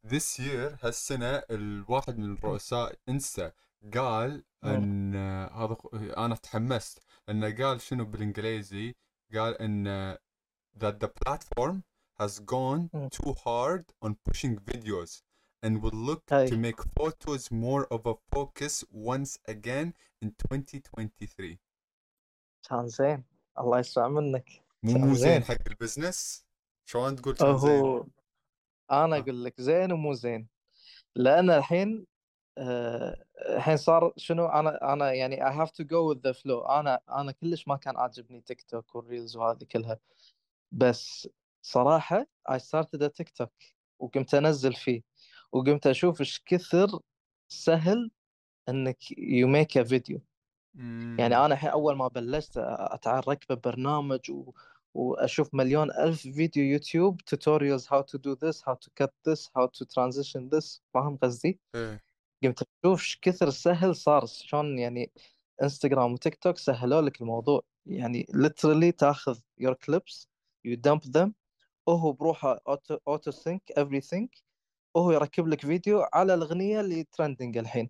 this 0.10 0.39
year 0.39 0.78
هالسنة 0.84 1.43
الواحد 1.51 2.18
من 2.18 2.38
رؤساء 2.43 2.95
انستا 3.10 3.51
قال. 3.93 4.43
إن 4.64 5.16
هذا 5.16 5.78
أنا 5.93 6.36
تحمست. 6.36 6.99
إنه 7.30 7.55
قال 7.55 7.82
شنو 7.82 8.05
بالإنجليزي؟ 8.05 8.95
قال 9.34 9.62
إن 9.62 10.18
that 10.78 10.99
the 10.99 11.08
platform 11.08 11.84
has 12.20 12.39
gone 12.39 12.89
too 13.12 13.34
hard 13.45 13.86
on 14.01 14.16
pushing 14.28 14.58
videos 14.58 15.22
and 15.64 15.82
will 15.82 15.97
look 16.10 16.26
to 16.26 16.36
هاي 16.36 16.49
make 16.49 16.82
photos 16.99 17.51
more 17.51 17.86
of 17.91 18.05
a 18.05 18.16
focus 18.34 18.84
once 18.91 19.38
again 19.47 19.93
in 20.22 20.32
2023 20.51 21.58
كان 22.64 22.88
زين. 22.88 23.24
الله 23.60 23.80
يسمع 23.80 24.08
منك 24.08 24.62
مو 24.84 25.14
زين 25.14 25.43
حق 25.43 25.58
البزنس؟ 25.68 26.45
شلون 26.86 27.16
تقول 27.16 27.36
كان 27.36 27.58
زين؟ 27.58 28.03
أنا 28.92 29.16
آه. 29.16 29.20
أقول 29.20 29.44
لك 29.44 29.62
زين 29.62 29.92
ومو 29.92 30.14
زين. 30.14 30.48
لأن 31.16 31.50
الحين 31.50 32.06
آه، 32.58 33.24
الحين 33.50 33.78
صار 33.78 34.14
شنو 34.18 34.46
أنا 34.46 34.94
أنا 34.94 35.14
يعني 35.14 35.38
I 35.38 35.54
have 35.54 35.72
to 35.72 35.84
go 35.84 36.14
with 36.14 36.22
the 36.22 36.34
flow. 36.34 36.70
أنا 36.70 37.00
أنا 37.10 37.32
كلش 37.32 37.68
ما 37.68 37.76
كان 37.78 37.98
عاجبني 37.98 38.42
تيك 38.42 38.62
توك 38.62 38.96
وال 38.95 39.08
reels 39.08 39.38
وهذه 39.38 39.64
كلها. 39.72 40.00
بس 40.72 41.30
صراحة 41.62 42.28
I 42.52 42.58
started 42.58 43.04
a 43.04 43.08
تيك 43.08 43.30
توك 43.30 43.52
وقمت 44.00 44.34
أنزل 44.34 44.74
فيه. 44.74 45.02
وقمت 45.52 45.88
أشوف 45.88 46.20
إيش 46.20 46.42
كثر 46.46 47.00
سهل 47.48 48.12
إنك 48.70 49.04
you 49.04 49.48
make 49.48 49.82
a 49.82 49.86
video. 49.90 50.20
يعني. 51.20 51.38
أنا 51.38 51.46
الحين 51.46 51.70
أول 51.70 51.96
ما 51.98 52.08
بلشت 52.08 52.58
أتعارك 52.58 53.45
ببرنامج 53.50 54.32
و... 54.32 54.52
وأشوف 54.98 55.54
مليون 55.54 55.91
ألف 55.91 56.22
فيديو 56.22 56.64
يوتيوب 56.64 57.22
tutorials 57.22 57.84
how 57.86 58.02
to 58.02 58.18
do 58.18 58.36
this 58.36 58.62
how 58.62 58.74
to 58.74 58.89
cut 59.00 59.12
this 59.28 59.50
how 59.56 59.68
to 59.68 59.86
transition 59.86 60.50
this 60.50 60.82
فاهم 60.93 61.18
قصدي؟ 61.18 61.60
إيه. 61.76 62.04
قمت 62.43 62.64
أشوف 62.86 63.00
إيش 63.00 63.20
كثر 63.22 63.50
سهل 63.50 63.95
صار 63.95 64.26
شلون 64.26 64.80
يعني 64.80 65.12
انستغرام 65.64 66.14
وتيك 66.14 66.36
توك 66.36 66.58
سهلوا 66.58 67.02
لك 67.02 67.22
الموضوع. 67.22 67.62
يعني 67.86 68.26
literally 68.34 68.95
تاخذ 68.98 69.39
your 69.62 69.74
clips 69.74 70.28
you 70.68 70.78
dump 70.88 71.12
them 71.18 71.32
وهو 71.88 72.12
بروحه 72.12 72.56
auto 72.58 72.98
auto 73.10 73.32
sync 73.32 73.80
everything 73.80 74.28
وهو 74.95 75.12
يركب 75.12 75.48
لك 75.48 75.62
فيديو 75.62 76.06
على 76.14 76.34
الأغنية 76.34 76.82
اللي 76.82 77.04
trending 77.04 77.58
الحين. 77.58 77.89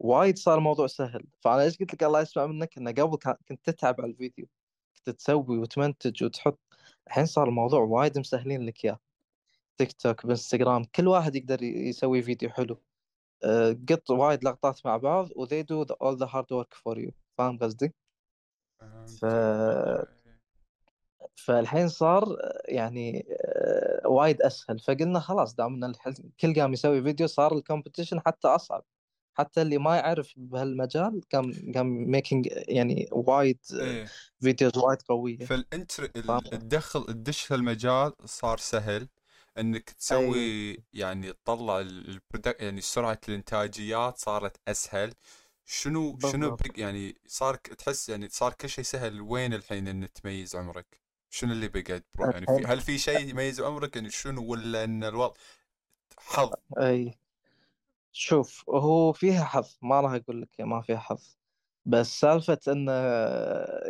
وايد 0.00 0.38
صار 0.38 0.58
الموضوع 0.58 0.86
سهل. 0.86 1.24
فأنا 1.40 1.62
إيش 1.62 1.78
قلت 1.78 1.94
لك 1.94 2.02
الله 2.02 2.20
يسمع 2.20 2.46
منك؟ 2.46 2.78
إنه 2.78 2.92
قبل 2.92 3.16
كنت 3.48 3.70
تتعب 3.70 4.00
على 4.00 4.10
الفيديو. 4.10 4.46
تسوي 4.98 5.58
وتمنتج 5.58 6.24
وتحط 6.24 6.58
الحين 7.06 7.26
صار 7.26 7.48
الموضوع 7.48 7.80
وايد 7.80 8.18
مسهلين 8.18 8.66
لك 8.66 8.84
إياه. 8.84 8.98
تيك 9.78 9.92
توك 9.92 10.26
بإنستغرام 10.26 10.84
كل 10.84 11.08
واحد 11.08 11.36
يقدر 11.36 11.62
يسوي 11.62 12.22
فيديو 12.22 12.50
حلو. 12.50 12.82
أه، 13.44 13.76
قط 13.88 14.10
وايد 14.10 14.44
لقطات 14.44 14.86
مع 14.86 14.96
بعض 14.96 15.28
و 15.36 15.46
they 15.46 15.62
do 15.62 15.88
the, 15.88 15.94
all 15.94 16.16
the 16.18 16.28
hard 16.32 16.46
work 16.52 16.74
for 16.74 16.98
you. 16.98 17.10
فاهم 17.38 17.58
قصدي؟ 17.58 17.94
ف... 19.20 19.24
فالحين 21.36 21.88
صار 21.88 22.24
يعني 22.64 23.26
أه، 23.30 24.08
وايد 24.08 24.42
أسهل. 24.42 24.78
فقلنا 24.78 25.20
خلاص 25.20 25.54
دام 25.54 25.74
إن 25.74 25.84
الحين 25.84 26.14
كل 26.40 26.60
قام 26.60 26.72
يسوي 26.72 27.02
فيديو 27.02 27.26
صار 27.26 27.58
ال 27.58 27.63
competition 27.63 28.18
حتى 28.26 28.48
أصعب. 28.48 28.84
حتى 29.38 29.62
اللي 29.62 29.78
ما 29.78 29.96
يعرف 29.96 30.32
بهالمجال 30.36 31.20
قام 31.32 31.52
قام 31.74 32.10
making 32.10 32.48
يعني 32.52 33.08
وايد 33.12 33.58
videos 34.40 34.78
وايد 34.78 35.02
قوية. 35.02 35.36
فالانتر 35.36 36.10
الدخل 36.52 37.04
الدش 37.08 37.52
هالمجال 37.52 38.12
صار 38.24 38.58
سهل 38.58 39.08
إنك 39.58 39.90
تسوي 39.90 40.76
يعني 40.92 41.32
تطلع 41.32 41.80
ال- 41.80 42.08
البرودكت 42.08 42.62
يعني 42.62 42.80
سرعة 42.80 43.20
الإنتاجيات 43.28 44.18
صارت 44.18 44.56
أسهل. 44.68 45.14
شنو 45.66 46.18
شنو 46.20 46.50
بالضبط. 46.50 46.68
بق 46.68 46.80
يعني 46.80 47.14
صار 47.26 47.54
تحس 47.54 48.08
يعني 48.08 48.28
صار 48.28 48.52
كل 48.52 48.68
شيء 48.68 48.84
سهل. 48.84 49.20
وين 49.20 49.54
الحين 49.54 49.88
إن 49.88 50.12
تميز 50.12 50.56
عمرك؟ 50.56 51.00
شنو 51.30 51.52
اللي 51.52 51.68
بقعد 51.68 52.04
يعني 52.20 52.46
في 52.46 52.66
هل 52.66 52.80
في 52.80 52.98
شيء 52.98 53.28
يميز 53.28 53.60
عمرك؟ 53.60 53.96
يعني 53.96 54.10
شنو 54.10 54.44
ولا 54.44 54.84
إن 54.84 55.04
الوضع؟ 55.04 55.34
حظ. 56.18 56.50
اي 56.78 57.14
شوف 58.18 58.64
هو 58.70 59.12
فيها 59.12 59.44
حظ 59.44 59.76
ما 59.82 60.00
راح 60.00 60.12
أقول 60.12 60.42
لك 60.42 60.60
ما 60.60 60.80
فيها 60.80 60.98
حظ. 60.98 61.36
بس 61.86 62.20
سالفة 62.20 62.58
انه 62.68 62.92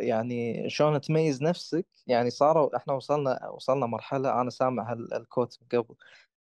يعني 0.07 0.69
شلون 0.69 1.01
تميز 1.01 1.43
نفسك 1.43 1.85
يعني 2.07 2.29
صاروا 2.29 2.77
إحنا 2.77 2.93
وصلنا 2.93 3.49
وصلنا 3.49 3.85
مرحلة 3.85 4.41
أنا 4.41 4.49
سامع 4.49 4.93
هالكوت 4.93 5.59
من 5.61 5.79
قبل 5.79 5.95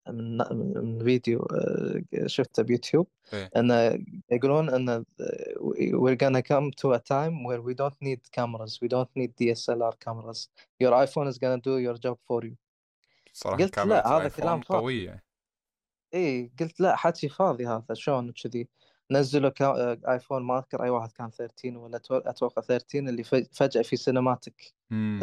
من 0.07 0.37
من 0.57 1.03
فيديو 1.03 1.39
آه، 1.39 2.01
شفته 2.25 2.63
بيوتيوب 2.63 3.07
إيه. 3.33 3.51
إنه 3.57 3.99
يقولون 4.31 4.69
انه 4.69 5.05
we're 5.93 6.17
gonna 6.17 6.41
come 6.41 6.71
to 6.71 6.93
a 6.93 6.99
time 6.99 7.43
where 7.43 7.61
we 7.61 7.73
don't 7.73 7.97
need 8.01 8.19
cameras 8.31 8.81
we 8.81 8.87
don't 8.87 9.11
need 9.15 9.31
DSLR 9.41 9.93
cameras. 10.05 10.49
Your 10.83 10.91
iPhone 11.05 11.27
is 11.27 11.37
gonna 11.37 11.61
do 11.61 11.77
your 11.79 11.97
job 11.97 12.17
for 12.29 12.43
you. 12.45 12.55
صراحة 13.33 13.63
قلت 13.63 13.79
لا 13.79 14.07
هذا 14.07 14.27
كلام 14.27 14.61
قوية. 14.61 15.26
إيه 16.17 16.51
قلت 16.59 16.79
لا 16.79 16.95
حكي 16.95 17.29
فاضي 17.29 17.67
هذا 17.67 17.93
شلون 17.93 18.31
كذي 18.31 18.67
نزلوا 19.11 19.49
كا... 19.49 19.97
آيفون 20.13 20.43
ما 20.43 20.57
اذكر 20.59 20.83
أي 20.83 20.89
واحد 20.89 21.11
كان 21.11 21.29
13 21.31 21.77
ولا 21.77 21.97
تو- 21.97 22.17
أتوقع 22.17 22.61
13 22.61 22.99
اللي 22.99 23.23
فج- 23.23 23.47
فجأة 23.53 23.81
في 23.81 23.95
cinematic 23.97 24.73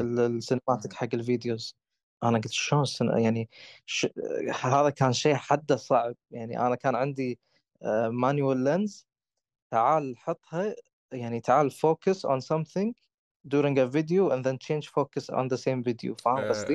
ال- 0.00 0.20
ال 0.20 0.27
cinematic 0.27 0.92
حق 0.92 1.08
ال 1.14 1.22
videos. 1.22 1.76
أنا 2.22 2.38
قلت 2.38 2.50
شلون 2.50 2.84
cin... 2.84 3.18
يعني 3.18 3.48
ش... 3.86 4.06
هذا 4.62 4.90
كان 4.90 5.12
شيء 5.12 5.34
حده 5.34 5.76
صعب. 5.76 6.14
يعني 6.30 6.60
أنا 6.66 6.74
كان 6.74 6.94
عندي 6.94 7.38
manual 8.06 8.64
lens 8.64 9.06
تعال 9.70 10.18
حطها 10.18 10.74
يعني 11.12 11.40
تعال 11.40 11.72
focus 11.72 12.16
on 12.16 12.40
something 12.40 12.92
during 13.48 13.76
a 13.78 13.86
video 13.86 14.30
and 14.30 14.44
then 14.44 14.56
change 14.58 14.88
focus 14.88 15.24
on 15.30 15.48
the 15.48 15.58
same 15.58 15.82
video. 15.82 16.14
فاهم 16.24 16.48
قصدي؟ 16.48 16.74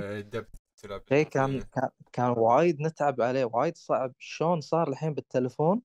تلعب 0.82 1.01
شيء 1.09 1.25
كان 1.25 1.59
كان 1.59 1.89
كان 2.11 2.30
وايد 2.30 2.82
نتعب 2.82 3.21
عليه 3.21 3.45
وايد 3.45 3.77
صعب. 3.77 4.13
شلون 4.19 4.61
صار 4.61 4.89
الحين 4.89 5.13
بالتليفون؟ 5.13 5.82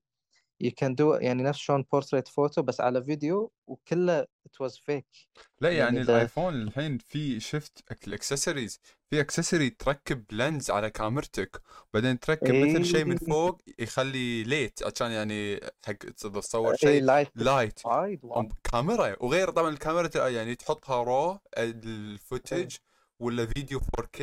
You 0.63 0.67
can 0.67 0.95
do 0.95 1.21
يعني 1.21 1.43
نفس 1.43 1.59
شلون 1.59 1.85
portrait 1.91 2.27
photo 2.27 2.61
بس 2.61 2.81
على 2.81 3.03
فيديو 3.03 3.51
وكله 3.67 4.23
it 4.23 4.65
was 4.65 4.73
fake. 4.73 5.27
لا 5.61 5.69
يعني, 5.69 5.79
يعني 5.79 6.01
الآيفون 6.01 6.61
الحين 6.61 6.97
في 6.97 7.39
شفت 7.39 7.83
الاكسسوارز 8.07 8.79
في 9.09 9.19
accessory 9.19 9.69
تركب 9.69 10.23
lens 10.31 10.71
على 10.71 10.89
كاميرتك 10.89 11.61
وبعدين 11.89 12.19
تركب 12.19 12.55
مثل 12.55 12.85
شيء 12.85 13.05
من 13.05 13.17
إيه. 13.17 13.27
فوق 13.27 13.61
يخلي 13.79 14.43
light 14.43 14.79
عشان 14.83 15.11
يعني 15.11 15.59
حق 15.85 15.93
تصور 15.93 16.71
اي 16.71 16.77
شيء 16.77 17.03
light 17.03 17.29
light 17.35 17.85
وايد 17.85 18.19
وايد. 18.23 18.53
كاميرا 18.63 19.15
وغير 19.19 19.49
طبعا 19.49 19.69
الكاميرا 19.69 20.27
يعني 20.29 20.55
تحطها 20.55 21.03
raw 21.03 21.39
ال 21.57 21.72
footage 21.72 22.75
ولا 23.19 23.45
فيديو 23.45 23.79
4K 23.79 24.21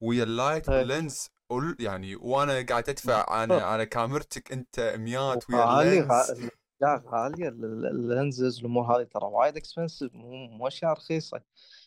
ويا 0.00 0.22
ال 0.22 0.30
light 0.30 0.68
إيه. 0.68 0.78
وال 0.78 0.95
lens 0.95 1.28
وال- 1.50 1.76
يعني 1.80 2.16
وأنا 2.16 2.66
قاعد 2.68 2.88
أدفع 2.88 3.30
على 3.32 3.54
على 3.54 3.86
كاميرتك 3.86 4.52
أنت 4.52 4.94
مئات 4.98 5.50
ويا 5.50 5.80
ال 5.80 5.94
lens 5.94 6.50
لا 6.80 7.26
ال- 7.48 7.86
ال 7.86 7.96
lenses 7.96 8.56
والامور 8.58 8.96
هذه 8.96 9.02
ترى 9.02 9.24
وايد 9.24 9.56
expensive 9.56 10.14
مو 10.14 10.46
مو 10.46 10.66
أشياء 10.66 10.92
رخيصة. 10.92 11.40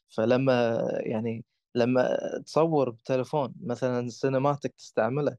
فلما 0.09 0.87
يعني 0.99 1.45
لما 1.75 2.17
تصور 2.45 2.89
بتليفون 2.89 3.53
مثلا 3.61 4.09
cinematic 4.09 4.73
تستعمله 4.75 5.37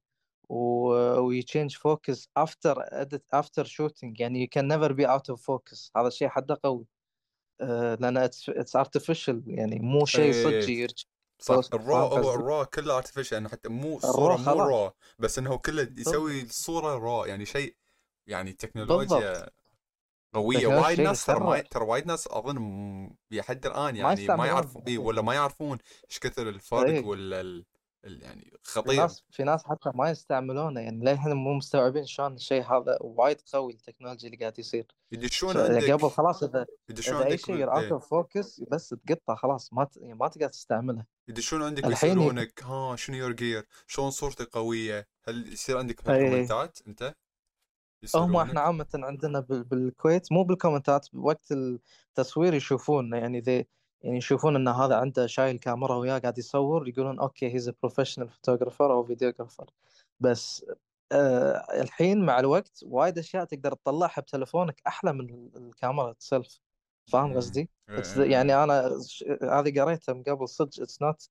و 0.49 1.41
change 1.41 1.77
focus 1.77 2.29
after 2.37 2.77
edit 2.79 3.25
after 3.33 3.65
shooting 3.65 4.21
يعني 4.21 4.41
you 4.43 4.49
can 4.51 4.69
never 4.69 4.93
be 4.93 5.07
out 5.07 5.31
of 5.31 5.43
focus 5.47 5.93
هذا 5.97 6.07
الشيء 6.07 6.29
حده 6.29 6.61
قوي. 6.65 6.87
آه، 7.61 7.95
لأن 7.95 8.17
it's 8.17 8.77
artificial 8.77 9.43
يعني 9.47 9.79
مو 9.79 10.05
شيء 10.07 10.33
إيه. 10.33 10.61
صح 11.39 11.61
ال 11.75 11.80
raw 11.80 11.97
هو؟ 11.97 12.35
ال 12.35 12.42
raw 12.42 12.65
كله 12.65 12.97
artificial 12.97 13.37
يعني 13.37 13.49
حتى 13.49 13.69
مو 13.69 13.97
الصورة 13.97 14.37
مو. 14.37 14.53
raw 14.53 14.93
بس 15.19 15.39
إنه 15.39 15.59
كله 15.59 15.93
يسوي 15.97 16.43
الصورة 16.43 16.95
raw 16.95 17.25
يعني 17.25 17.47
شيء 17.47 17.77
يعني 18.27 18.53
تكنولوجيا. 18.53 19.51
قوية 20.35 20.67
وايد 20.67 21.01
ناس 21.01 21.27
ترى. 21.27 21.41
ما 21.41 21.61
ترى 21.61 21.85
وايد 21.85 22.07
ناس 22.07 22.29
أظن 22.31 23.11
لحد 23.31 23.67
الآن 23.67 23.95
ما 23.95 23.99
يعني 23.99 24.03
ما 24.03 24.13
يستعملون. 24.13 24.47
يعرفون 24.47 24.83
إي 24.89 24.99
ولا 24.99 25.23
ما 25.23 25.35
يعرفون 25.35 25.79
إيش 26.11 26.19
كثر 26.19 26.49
الفرق. 26.49 27.07
ولا 27.07 27.65
يعني 28.05 28.53
في 28.63 28.71
خطير 28.73 29.01
ناس 29.01 29.25
في 29.31 29.43
ناس 29.45 29.65
حتى 29.65 29.91
ما 29.95 30.11
يستعملونه 30.11 30.81
يعني 30.81 31.05
للحين 31.05 31.33
مو 31.33 31.55
مستوعبين 31.55 32.07
شلون 32.07 32.35
الشيء 32.35 32.63
هذا 32.63 32.99
وايد 33.01 33.41
قوي 33.53 33.73
التكنولوجيا 33.73 34.29
اللي 34.29 34.39
قاعد 34.41 34.59
يصير 34.59 34.87
يدشون 35.13 35.55
ف- 35.55 35.57
عندك 35.57 35.91
قبل 35.91 36.11
خلاص 36.11 36.43
إذا 36.43 36.67
إذا 36.91 37.25
أي 37.27 37.39
شيء. 37.39 37.65
out. 37.73 37.85
of 37.93 38.09
focus 38.11 38.61
بس 38.71 38.95
تقطع 39.09 39.35
خلاص 39.35 39.73
ما 39.73 39.85
ت... 39.85 39.97
يعني 39.97 40.15
ما 40.15 40.29
تقدر 40.29 40.49
تستعمله 40.49 41.05
يدشون 41.29 41.63
عندك 41.63 41.85
الحين 41.87 42.19
ويسالونك 42.19 42.63
ها 42.63 42.97
شنو 42.97 43.17
your 43.17 43.33
gear 43.33 43.67
شلون 43.87 44.11
صورتك 44.11 44.49
قوية 44.49 45.09
هل 45.29 45.53
يصير 45.53 45.79
عندك 45.79 46.09
إيه. 46.09 46.31
comment 46.31 46.73
ات 46.73 46.79
أنت 46.87 47.03
هم 47.03 47.15
يسألونك 48.03 48.37
إحنا 48.49 48.61
عامة 48.61 48.87
عندنا 48.95 49.41
بال- 49.41 49.65
بالكويت 49.65 50.33
مو 50.33 50.45
بال 50.45 50.57
comment 50.57 51.01
ات 51.01 51.07
وقت 51.15 51.53
التصوير 51.53 52.55
يشوفون 52.55 53.13
يعني 53.15 53.41
ذي 53.41 53.67
يعني 54.05 54.17
يشوفون 54.19 54.57
إن 54.57 54.69
هذا 54.69 54.97
عنده 54.97 55.27
شايل 55.27 55.59
كاميرا 55.59 55.97
وياه 55.97 56.19
قاعد 56.19 56.39
يصور 56.39 56.89
يقولون 56.89 57.19
أوكي 57.21 57.55
he's 57.55 57.69
professional 57.71 58.29
photographer 58.29 58.93
أو 58.93 59.05
videographer 59.05 59.71
بس 60.21 60.67
آه 61.13 61.67
الحين 61.83 62.27
مع 62.27 62.41
الوقت 62.41 62.81
وايد 62.87 63.19
أشياء 63.19 63.45
تقدر 63.45 63.73
تطلعها 63.75 64.21
بتلفونك 64.21 64.83
أحلى 64.87 65.13
من 65.13 65.21
ال- 65.31 65.57
الكاميرا 65.57 66.15
itself 66.19 66.61
فاهم 67.07 67.31
مم. 67.31 67.37
قصدي؟ 67.37 67.71
إيه، 67.91 67.97
إيه، 68.17 68.31
يعني 68.33 68.53
إيه. 68.53 68.65
أنا 68.65 68.89
هذه 69.43 69.81
قريتها 69.83 70.13
من 70.13 70.23
قبل 70.23 70.49
صدق 70.49 70.83
it's 70.83 71.03
not 71.03 71.31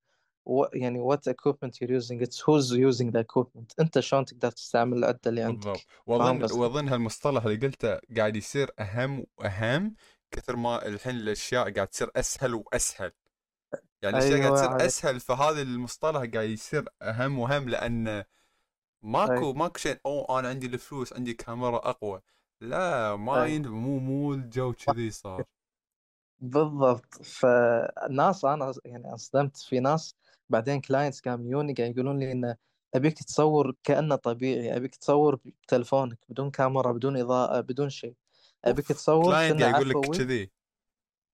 يعني 0.74 1.02
what 1.10 1.32
equipment 1.32 1.70
you're 1.70 1.90
using 2.02 2.20
it's 2.26 2.38
who's 2.40 2.70
using 2.72 3.10
the 3.10 3.20
equipment 3.20 3.74
أنت 3.80 4.00
شلون 4.00 4.24
تقدر 4.24 4.50
تستعمل 4.50 4.98
العدة 4.98 5.20
اللي 5.26 5.42
عندك 5.42 5.62
بالضبط 5.62 5.86
وأظن؟ 6.06 6.60
وأظن 6.60 6.88
هالمصطلح 6.88 7.44
اللي 7.44 7.56
قلته 7.66 7.98
قاعد 8.16 8.36
يصير 8.36 8.70
أهم 8.80 9.26
وأهم 9.38 9.94
كثر 10.34 10.56
ما 10.56 10.86
الحين 10.86 11.16
الأشياء 11.16 11.72
قاعد 11.74 11.88
تصير 11.88 12.10
أسهل 12.16 12.54
وأسهل. 12.54 13.12
يعني 14.02 14.18
الأشياء 14.18 14.40
قاعد 14.40 14.52
أيوة 14.52 14.56
تصير 14.56 14.68
عليك. 14.70 14.86
أسهل 14.86 15.20
فهذا 15.20 15.62
المصطلح 15.62 16.30
قاعد 16.34 16.48
يصير 16.48 16.88
أهم 17.02 17.38
وأهم 17.38 17.68
لأن 17.68 18.24
ماكو 19.02 19.52
ماكو 19.52 19.78
شيء 19.78 19.98
أوه 20.06 20.38
أنا 20.38 20.48
عندي 20.48 20.66
الفلوس 20.66 21.12
عندي 21.12 21.34
كاميرا 21.34 21.76
أقوى. 21.76 22.20
لا 22.60 23.16
ما 23.16 23.44
أي. 23.44 23.58
مو 23.58 23.98
مو 23.98 24.34
الجو 24.34 24.72
كذي 24.72 25.10
صار. 25.10 25.44
بالضبط. 26.40 27.22
فالناس 27.22 28.44
أنا 28.44 28.72
يعني 28.84 29.10
انصدمت 29.10 29.56
في 29.56 29.80
ناس 29.80 30.16
بعدين 30.50 30.80
clients 30.80 31.20
قام 31.20 31.46
يوني 31.46 31.74
قاعد 31.74 31.90
يقولون 31.90 32.18
لي 32.18 32.32
انه 32.32 32.56
أبيك 32.94 33.22
تصور 33.22 33.74
كأنه 33.84 34.16
طبيعي 34.16 34.76
أبيك 34.76 34.94
تصور 34.96 35.36
بتلفونك 35.44 36.18
بدون 36.28 36.50
كاميرا 36.50 36.92
بدون 36.92 37.16
إضاءة 37.16 37.60
بدون 37.60 37.90
شيء. 37.90 38.14
أبيك 38.64 38.88
تصور 38.88 39.24
client 39.24 39.60
يقول 39.60 39.88
لك 39.88 40.10
كذي. 40.10 40.50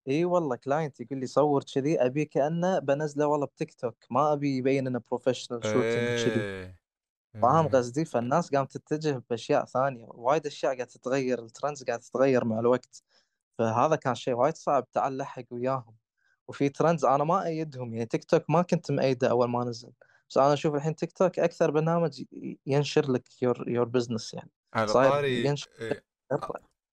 إي 0.09 0.24
والله 0.24 0.57
client 0.57 1.01
يقول 1.01 1.18
لي 1.18 1.26
صور 1.26 1.64
كذي 1.74 2.01
أبي 2.01 2.24
كأنه 2.24 2.78
بنزله 2.78 3.26
والله 3.26 3.47
بتيك 3.47 3.74
توك 3.74 4.05
ما 4.11 4.33
أبي 4.33 4.57
يبين 4.57 4.87
إنه 4.87 5.01
professional 5.11 5.64
shooting 5.64 6.28
كذي. 6.28 6.41
إيه 6.41 6.81
فاهم 7.43 7.64
إيه. 7.64 7.72
قصدي؟ 7.72 8.05
فالناس 8.05 8.51
قامت 8.51 8.76
تتجه 8.76 9.22
بأشياء 9.31 9.64
ثانية. 9.64 10.07
وايد 10.09 10.47
أشياء 10.47 10.74
قاعدة 10.74 10.91
تتغير 10.91 11.39
ال 11.39 11.45
trends 11.45 11.85
قاعدة 11.85 12.03
تتغير 12.03 12.45
مع 12.45 12.59
الوقت. 12.59 13.03
فهذا 13.59 13.97
كان 13.97 14.14
شيء 14.14 14.35
وايد 14.35 14.57
صعب 14.57 14.91
تعال 14.93 15.16
لحق 15.16 15.45
وياهم. 15.51 15.97
وفي 16.49 16.68
trends 16.68 17.05
أنا 17.05 17.24
ما 17.24 17.47
أيدهم 17.47 17.95
يعني 17.95 18.07
تيك 18.07 18.24
توك 18.24 18.51
ما 18.51 18.62
كنت 18.62 18.91
مأيده 18.91 19.31
أول 19.31 19.49
ما 19.49 19.64
نزل. 19.64 19.93
بس 20.28 20.39
أنا 20.39 20.53
أشوف 20.53 20.74
الحين 20.74 20.95
تيك 20.95 21.12
توك 21.12 21.39
أكثر 21.39 21.70
برنامج 21.70 22.24
ينشر 22.66 23.12
لك 23.12 23.43
your 23.43 23.68
your 23.68 23.85
business 23.85 24.35
يعني. 24.35 24.51
على 24.74 24.93
طاري 24.93 25.45
ينشر 25.45 25.70
إيه. 25.81 26.05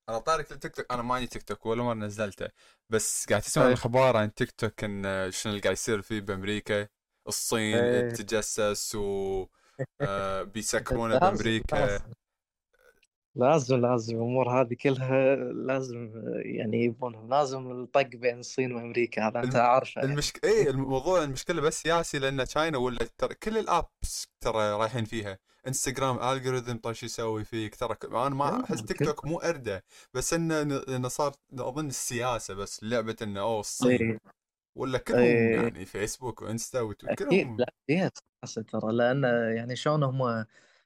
على 0.09 0.19
طاري 0.19 0.51
التيك 0.51 0.75
توك 0.75 0.91
أنا 0.91 1.01
ما 1.01 1.15
عندي 1.15 1.27
تيك 1.27 1.43
توك 1.43 1.65
ولا 1.65 1.83
مرة 1.83 1.93
نزلته 1.93 2.47
بس 2.89 3.25
قاعد 3.29 3.41
تسمع 3.41 3.63
أي. 3.63 3.67
الأخبار 3.67 4.17
عن 4.17 4.33
تيك 4.33 4.51
توك 4.51 4.83
إن 4.83 5.31
شنو 5.31 5.51
اللي 5.51 5.61
قاعد 5.61 5.73
يصير 5.73 6.01
فيه 6.01 6.21
بأمريكا 6.21 6.87
الصين 7.27 7.75
أي. 7.75 8.11
تتجسس 8.11 8.95
و 8.95 9.45
آه، 10.01 10.43
بيسكرونه 10.53 11.17
بأمريكا 11.19 11.99
لازم 13.35 13.81
لازم 13.81 14.15
الأمور 14.15 14.61
هذه 14.61 14.73
كلها 14.73 15.35
لازم 15.35 16.11
يعني 16.45 16.83
يبونهم 16.83 17.29
لازم 17.29 17.71
الطق 17.71 18.07
بين 18.07 18.39
الصين 18.39 18.71
وأمريكا 18.71 19.27
هذا 19.27 19.39
أنت 19.39 19.55
عارفه 19.55 20.01
يعني. 20.01 20.13
المشك... 20.13 20.45
إيه 20.45 20.69
الموضوع 20.69 21.23
المشكلة 21.23 21.61
بس 21.61 21.81
سياسي 21.81 22.19
لأن 22.19 22.45
تشاينا 22.45 22.77
ولا 22.77 23.07
ترى 23.17 23.35
كل 23.35 23.57
الأبس 23.57 24.27
ترى 24.41 24.71
رايحين 24.71 25.05
فيها 25.05 25.39
إنستغرام 25.67 26.19
الجوريثم 26.19 26.77
طيب 26.77 26.93
شو 26.93 27.05
يسوي 27.05 27.43
فيك 27.43 27.75
ترى 27.75 27.97
أنا 28.03 28.29
ما 28.29 28.63
أحس 28.63 28.83
تيك 28.83 29.03
توك 29.03 29.25
مو 29.25 29.37
إرده 29.37 29.83
بس 30.13 30.33
إنه 30.33 30.61
إنه 30.87 31.07
صار 31.07 31.35
أظن 31.59 31.87
السياسة 31.87 32.53
بس 32.53 32.83
لعبة 32.83 33.15
إنه 33.21 33.39
أوه 33.39 33.59
الصين 33.59 34.01
إيه. 34.01 34.19
ولا 34.75 34.97
كلهم 34.97 35.19
إيه. 35.21 35.55
يعني 35.55 35.85
فيسبوك 35.85 36.41
وإنستا 36.41 36.81
وتويتر 36.81 37.13
أكيد 37.13 37.27
كلهم 37.27 37.57
لا 37.57 37.73
فيها 37.87 38.11
سياسه 38.45 38.61
ترى 38.61 38.93
لأن 38.93 39.23
يعني 39.55 39.75
شلون 39.75 40.03
هم 40.03 40.45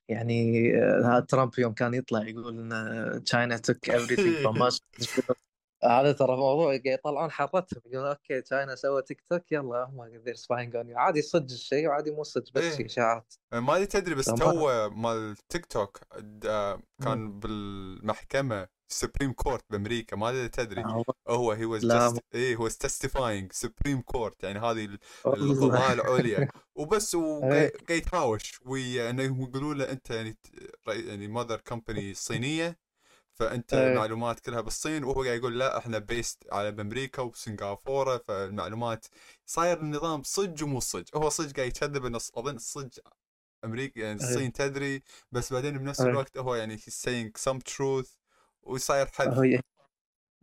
يعني 0.09 0.71
آه، 0.83 1.19
ترامب 1.19 1.51
يوم 1.59 1.73
كان 1.73 1.93
يطلع 1.93 2.27
يقول 2.27 2.71
إن 2.73 3.61
took 3.67 3.93
everything 3.93 4.43
from 4.43 4.61
us 4.61 4.79
هذا 5.83 6.11
ترى 6.11 6.37
موضوع 6.37 6.73
يطلعون 6.85 7.31
حرتهم 7.31 7.81
يقولون 7.85 8.07
أوكي 8.09 8.41
China 8.41 8.73
سوى 8.73 9.01
تيك 9.01 9.21
توك 9.29 9.51
يلا 9.51 9.83
هم 9.83 10.21
spying 10.33 10.71
on 10.73 10.93
you 10.93 10.97
عادي 10.97 11.21
صدق 11.21 11.51
الشيء 11.51 11.87
وعادي 11.87 12.11
مو 12.11 12.23
صدق 12.23 12.51
بس 12.53 12.63
إيه. 12.79 12.85
إشاعات 12.85 13.33
ما 13.53 13.75
أدري 13.75 13.85
تدري 13.85 14.15
بس. 14.15 14.25
CEO 14.25 14.89
مال 14.89 15.35
تيك 15.49 15.65
توك 15.65 15.99
د- 16.19 16.79
كان 17.03 17.39
بالمحكمة 17.39 18.67
supreme 18.87 19.33
court 19.33 19.63
بأمريكا 19.69 20.15
ما 20.15 20.29
أدري 20.29 20.49
تدري 20.49 20.81
آه، 20.83 21.03
هو 21.29 21.51
he 21.51 21.65
was 21.65 21.85
لا، 21.85 21.95
just 21.99 22.19
إيه 22.35 22.55
هو 22.55 22.67
testifying 22.67 23.51
supreme 23.51 24.01
court 24.01 24.43
يعني 24.43 24.59
هذه. 24.59 24.97
القضاء 25.25 25.93
العليا 25.93 26.47
وبس 26.79 27.15
إيه. 27.15 27.21
وقاعد 27.21 27.71
يتهاوش 27.89 28.61
ويا 28.65 29.09
أنه 29.09 29.23
يقولوا 29.23 29.73
له 29.73 29.91
أنت 29.91 30.09
يعني 30.09 30.37
يعني 30.87 31.27
ماذر 31.27 31.57
كمباني 31.57 32.13
صينية 32.13 32.77
فأنت 33.33 33.73
إيه. 33.73 33.87
المعلومات 33.91 34.39
كلها 34.39 34.61
بالصين 34.61 35.03
وهو 35.03 35.23
قاعد 35.23 35.37
يقول 35.37 35.59
لا 35.59 35.77
إحنا 35.77 35.97
بيست 35.97 36.43
على 36.51 36.71
بامريكا 36.71 37.21
وسنغافورة 37.21 38.17
فالمعلومات 38.17 39.05
صاير 39.45 39.79
النظام 39.79 40.23
صج 40.23 40.63
ومو 40.63 40.79
صج 40.79 41.03
هو 41.15 41.29
صج 41.29 41.53
قاعد 41.53 41.67
يكذب 41.67 42.05
إنه 42.05 42.19
أظن 42.35 42.57
صج 42.57 42.99
أمريكا 43.65 43.99
يعني 43.99 44.19
إيه. 44.21 44.27
الصين 44.27 44.53
تدري 44.53 45.03
بس 45.31 45.53
بعدين 45.53 45.77
بنفس 45.77 46.01
إيه. 46.01 46.09
الوقت 46.09 46.37
هو 46.37 46.55
يعني 46.55 46.77
saying 46.77 47.41
some 47.49 47.59
truth 47.73 48.09
وصاير 48.63 49.07
حد 49.07 49.61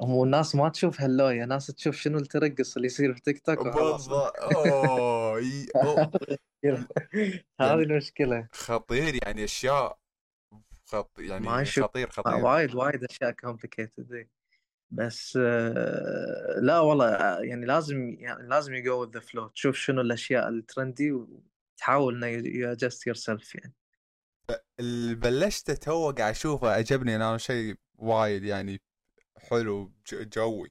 هم 0.01 0.23
الناس 0.23 0.55
ما 0.55 0.69
تشوف 0.69 1.01
هاللوية 1.01 1.45
ناس 1.45 1.67
تشوف 1.67 1.97
شنو 1.97 2.19
الترقص 2.19 2.77
اللي 2.77 2.87
يصير 2.87 3.15
في 3.15 3.21
تيك 3.21 3.39
توك 3.39 3.59
بالضبط 3.59 4.33
أوه 4.39 5.41
ي- 5.41 5.67
أوه. 5.77 6.11
هذه 7.61 7.83
المشكلة 7.83 8.49
خطير 8.53 9.19
يعني 9.25 9.45
أشياء 9.45 9.99
خط 10.89 11.19
يعني 11.19 11.47
ما 11.47 11.65
خطير 11.65 12.09
آه، 12.09 12.11
خطير. 12.11 12.35
وايد 12.35 12.75
وايد 12.75 13.05
أشياء 13.05 13.31
complicated 13.31 14.29
بس 14.91 15.39
آه، 15.43 16.61
لا 16.63 16.81
والله 16.81 17.07
آه، 17.15 17.41
يعني 17.41 17.67
لازم 17.67 18.17
يعني 18.19 18.49
لازم 18.49 18.75
you 18.75 18.91
go 18.91 19.01
with 19.01 19.11
the 19.11 19.21
flow 19.21 19.49
تشوف 19.49 19.77
شنو 19.77 20.01
الأشياء 20.01 20.49
ال 20.49 20.58
trendy 20.58 21.13
و- 21.13 21.43
تحاول 21.77 22.25
إنه 22.25 22.43
you 22.43 22.77
adjust 22.77 22.99
yourself 23.13 23.55
يعني. 23.55 23.75
اللي 24.81 25.15
بلشت 25.15 25.71
تو 25.71 26.11
قاعد 26.11 26.31
أشوفه 26.31 26.71
عجبني 26.71 27.17
أنا 27.17 27.39
شيء 27.39 27.77
وايد 27.95 28.45
يعني 28.45 28.81
حلو 29.37 29.93
جوي. 30.13 30.69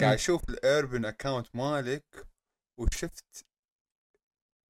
قاعد. 0.00 0.14
أشوف 0.14 0.48
ال 0.50 0.59
Urban 0.59 1.04
account 1.04 1.56
مالك 1.56 2.26
وشفت 2.78 3.46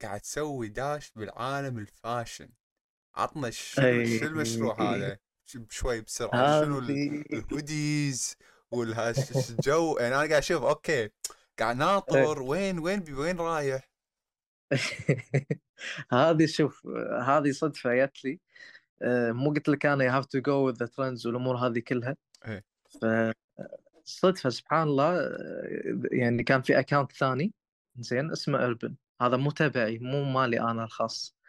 قاعد 0.02 0.20
تسوي 0.20 0.68
داش 0.68 1.12
بالعالم 1.16 1.78
ال 1.78 1.86
fashion. 1.86 2.48
عطنا 3.14 3.50
شنو. 3.50 4.18
شو 4.18 4.26
المشروع 4.26 4.82
هذا؟ 4.82 5.18
شوي 5.68 6.00
بسرعة. 6.00 6.64
شنو 6.64 6.78
ال- 6.78 6.84
هذه 6.84 7.24
ال 7.32 7.45
hoodies 7.45 8.36
والجو 8.70 9.96
يعني 10.00 10.14
أنا 10.14 10.16
قاعد 10.16 10.32
أشوف 10.32 10.62
أوكي 10.62 11.10
قاعد 11.58 11.76
ناطر 11.86 12.42
وين 12.42 12.78
وين 12.78 13.04
وين 13.14 13.36
رايح؟ 13.36 13.90
هذه 16.12 16.46
شوف 16.46 16.86
هذه 17.22 17.50
صدفة 17.50 17.94
جت 17.94 18.24
لي. 18.24 18.40
آه، 19.02 19.32
مو 19.32 19.50
قلت 19.52 19.68
لك 19.68 19.86
أنا 19.86 20.04
you 20.08 20.22
have 20.22 20.26
to 20.26 20.40
go 20.40 20.72
with 20.72 20.76
the 20.78 20.90
trends 20.90 21.26
والأمور 21.26 21.56
هذه 21.56 21.78
كلها. 21.78 22.16
إيه. 22.46 22.64
فصدفة 24.04 24.50
سبحان 24.50 24.88
الله. 24.88 25.18
آه، 25.20 26.00
يعني 26.12 26.42
كان 26.44 26.62
في 26.62 26.78
account 26.78 27.12
ثاني 27.12 27.52
زين 27.98 28.30
اسمه 28.30 28.64
Urban 28.64 28.96
هذا 29.22 29.36
مو 29.36 29.50
تبعي 29.50 29.98
مو 29.98 30.24
مالي 30.24 30.60
أنا 30.60 30.84
الخاص. 30.84 31.34
آه، 31.36 31.39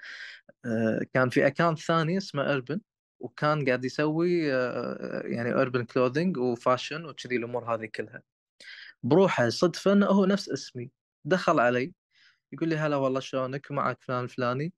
كان 1.13 1.29
في 1.29 1.47
account 1.47 1.79
ثاني 1.79 2.17
اسمه 2.17 2.53
Urban 2.53 2.81
وكان 3.19 3.65
قاعد 3.65 3.85
يسوي 3.85 4.53
آه، 4.53 5.21
يعني 5.25 5.53
urban 5.53 5.85
clothing 5.85 6.37
و 6.37 6.46
fashion 6.46 7.05
وكذي 7.05 7.35
الأمور 7.35 7.75
هذه 7.75 7.85
كلها. 7.95 8.23
بروحه 9.03 9.49
صدفة 9.49 9.93
إنه 9.93 10.05
هو 10.07 10.25
نفس 10.25 10.49
اسمي. 10.49 10.91
دخل 11.25 11.59
علي 11.59 11.93
يقول 12.51 12.69
لي 12.69 12.75
هلا 12.77 12.95
والله 12.95 13.19
شلونك؟ 13.19 13.71
معك 13.71 14.03
فلان 14.03 14.23
الفلاني 14.23 14.73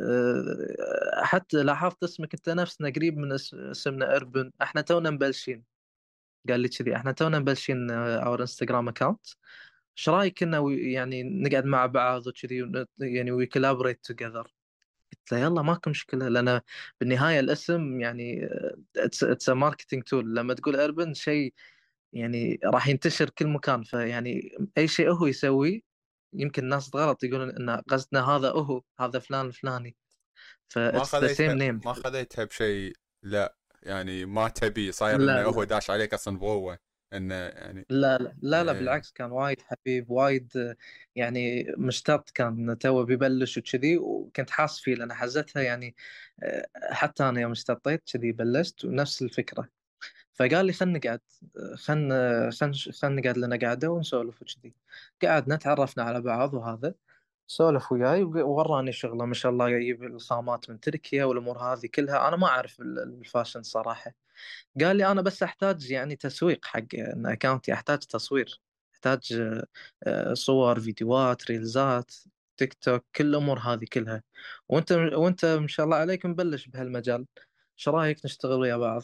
أه، 0.00 1.22
حتى 1.24 1.62
لاحظت 1.62 2.02
اسمك 2.04 2.34
أنت 2.34 2.48
نفسنا 2.50 2.90
قريب 2.90 3.18
من 3.18 3.32
اس- 3.32 3.54
اسمنا 3.54 4.16
Urban 4.16 4.52
إحنا 4.62 4.80
تونا 4.80 5.10
مبلشين. 5.10 5.64
قال 6.48 6.60
لي 6.60 6.68
كذي 6.68 6.96
إحنا 6.96 7.12
تونا 7.12 7.38
مبلشين 7.38 7.90
our 7.90 8.40
Instagram 8.40 8.88
account 8.88 9.26
إيش 9.98 10.08
رأيك 10.08 10.42
إنه 10.42 10.72
يعني 10.72 11.22
نقعد 11.22 11.64
مع 11.64 11.86
بعض 11.86 12.26
وكذي 12.26 12.86
يعني 12.98 13.30
we 13.32 13.46
collaborate 13.46 14.04
together 14.04 14.52
قلت 15.12 15.32
له 15.32 15.38
يلا 15.38 15.62
ماكو 15.62 15.90
مشكلة 15.90 16.28
لأن 16.28 16.60
بالنهاية 17.00 17.40
الاسم 17.40 18.00
يعني 18.00 18.48
it's 18.96 19.48
marketing 19.48 20.02
tool 20.02 20.34
لما 20.34 20.54
تقول 20.54 20.76
Urban 20.76 21.14
شيء 21.14 21.54
يعني 22.12 22.60
راح 22.64 22.88
ينتشر 22.88 23.30
كل 23.30 23.46
مكان. 23.46 23.82
فيعني 23.82 24.56
أي 24.78 24.88
شيء 24.88 25.10
هو 25.10 25.26
يسويه 25.26 25.80
يمكن 26.32 26.64
الناس 26.64 26.90
غلط 26.96 27.24
يقولون 27.24 27.50
إن 27.50 27.70
قصدنا 27.70 28.28
هذا 28.28 28.50
هو 28.50 28.82
هذا 29.00 29.18
فلان 29.18 29.46
الفلاني 29.46 29.96
ف 30.68 30.78
ما 30.78 31.04
خذيتها 31.04 31.54
ما 31.54 31.92
خذيتها 31.92 32.44
بشيء 32.44 32.92
لا 33.22 33.56
يعني 33.82 34.24
ما 34.24 34.48
تبي 34.48 34.92
صاير 34.92 35.16
إنه 35.16 35.42
هو. 35.42 35.64
داش 35.64 35.90
عليك 35.90 36.14
أصلا 36.14 36.38
بقوة. 36.38 36.78
انه 37.12 37.34
يعني 37.34 37.86
لا 37.90 38.18
لا 38.18 38.34
لا, 38.42 38.64
لا 38.64 38.72
إيه. 38.72 38.78
بالعكس 38.78 39.12
كان 39.12 39.30
وايد 39.32 39.60
حبيب 39.62 40.10
وايد 40.10 40.56
آه، 40.56 40.76
يعني 41.16 41.66
مشتاط 41.78 42.30
كان 42.30 42.78
تو 42.78 43.04
بيبلش 43.04 43.58
وكذي 43.58 43.98
وكنت 43.98 44.50
حاس 44.50 44.80
فيه 44.80 44.94
لأن 44.94 45.12
حزتها 45.14 45.62
يعني 45.62 45.96
آه، 46.42 46.66
حتى 46.92 47.24
أنا 47.28 47.40
يوم 47.40 47.50
اشتطيت 47.52 48.02
كذي 48.12 48.32
بلشت 48.32 48.84
ونفس 48.84 49.22
الفكرة. 49.22 49.68
فقال 50.34 50.66
لي 50.66 50.72
خلنا 50.72 50.98
نقعد 50.98 51.20
خلنا 51.76 52.50
خلنا 52.50 52.72
خلنا 53.02 53.20
نقعد 53.20 53.38
لنا 53.38 53.58
قعدة 53.68 53.90
ونسولف 53.90 54.42
وكذي. 54.42 54.74
قعدنا 55.22 55.56
تعرفنا 55.56 56.02
على 56.04 56.20
بعض 56.20 56.54
وهذا 56.54 56.94
سولف 57.46 57.92
وياي 57.92 58.22
ووراني 58.22 58.92
شغلة 58.92 59.24
ما 59.26 59.34
شاء 59.34 59.52
الله 59.52 59.68
يجيب 59.70 60.04
الخامات 60.04 60.70
من 60.70 60.80
تركيا 60.80 61.24
والأمور 61.24 61.58
هذه 61.58 61.86
كلها. 61.94 62.28
أنا 62.28 62.36
ما 62.36 62.46
أعرف 62.46 62.80
ال- 62.80 62.98
ال 62.98 63.06
fashion 63.06 63.62
صراحة. 63.62 64.14
قال 64.80 64.96
لي 64.96 65.06
أنا 65.12 65.22
بس 65.22 65.42
أحتاج 65.42 65.90
يعني 65.90 66.16
تسويق 66.16 66.64
حق 66.64 66.84
account 67.26 67.66
ي 67.66 67.72
أحتاج 67.72 67.98
تصوير 67.98 68.60
أحتاج 68.94 69.32
آه، 70.06 70.34
صور 70.34 70.80
فيديوهات 70.80 71.50
reels 71.50 72.02
ات 72.02 72.12
تيك 72.56 72.74
توك 72.74 73.04
كل 73.16 73.26
الأمور 73.26 73.58
هذه 73.58 73.84
كلها. 73.92 74.22
وأنت 74.68 74.92
وأنت 74.92 75.44
ما 75.44 75.68
شاء 75.68 75.86
الله 75.86 75.96
عليك 75.96 76.26
مبلش 76.26 76.66
بهالمجال. 76.68 77.26
إيش 77.78 77.88
رأيك 77.88 78.24
نشتغل 78.24 78.60
ويا 78.60 78.76
بعض؟ 78.76 79.02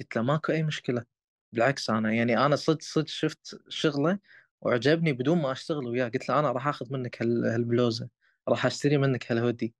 قلت 0.00 0.16
له 0.16 0.22
ماكو 0.22 0.52
أي 0.52 0.62
مشكلة. 0.62 1.04
بالعكس 1.52 1.90
أنا 1.90 2.12
يعني 2.12 2.46
أنا 2.46 2.56
صدق 2.56 2.82
صدق 2.82 3.08
شفت 3.08 3.60
شغلة 3.68 4.18
وعجبني 4.60 5.12
بدون 5.12 5.38
ما 5.42 5.52
أشتغل 5.52 5.86
وياه. 5.86 6.08
قلت 6.08 6.28
له 6.28 6.38
أنا 6.38 6.52
راح 6.52 6.68
آخذ 6.68 6.92
منك 6.92 7.22
هال- 7.22 7.46
هالبلوزة 7.46 8.08
راح 8.48 8.66
أشتري 8.66 8.98
منك 8.98 9.32
هالهودي. 9.32 9.74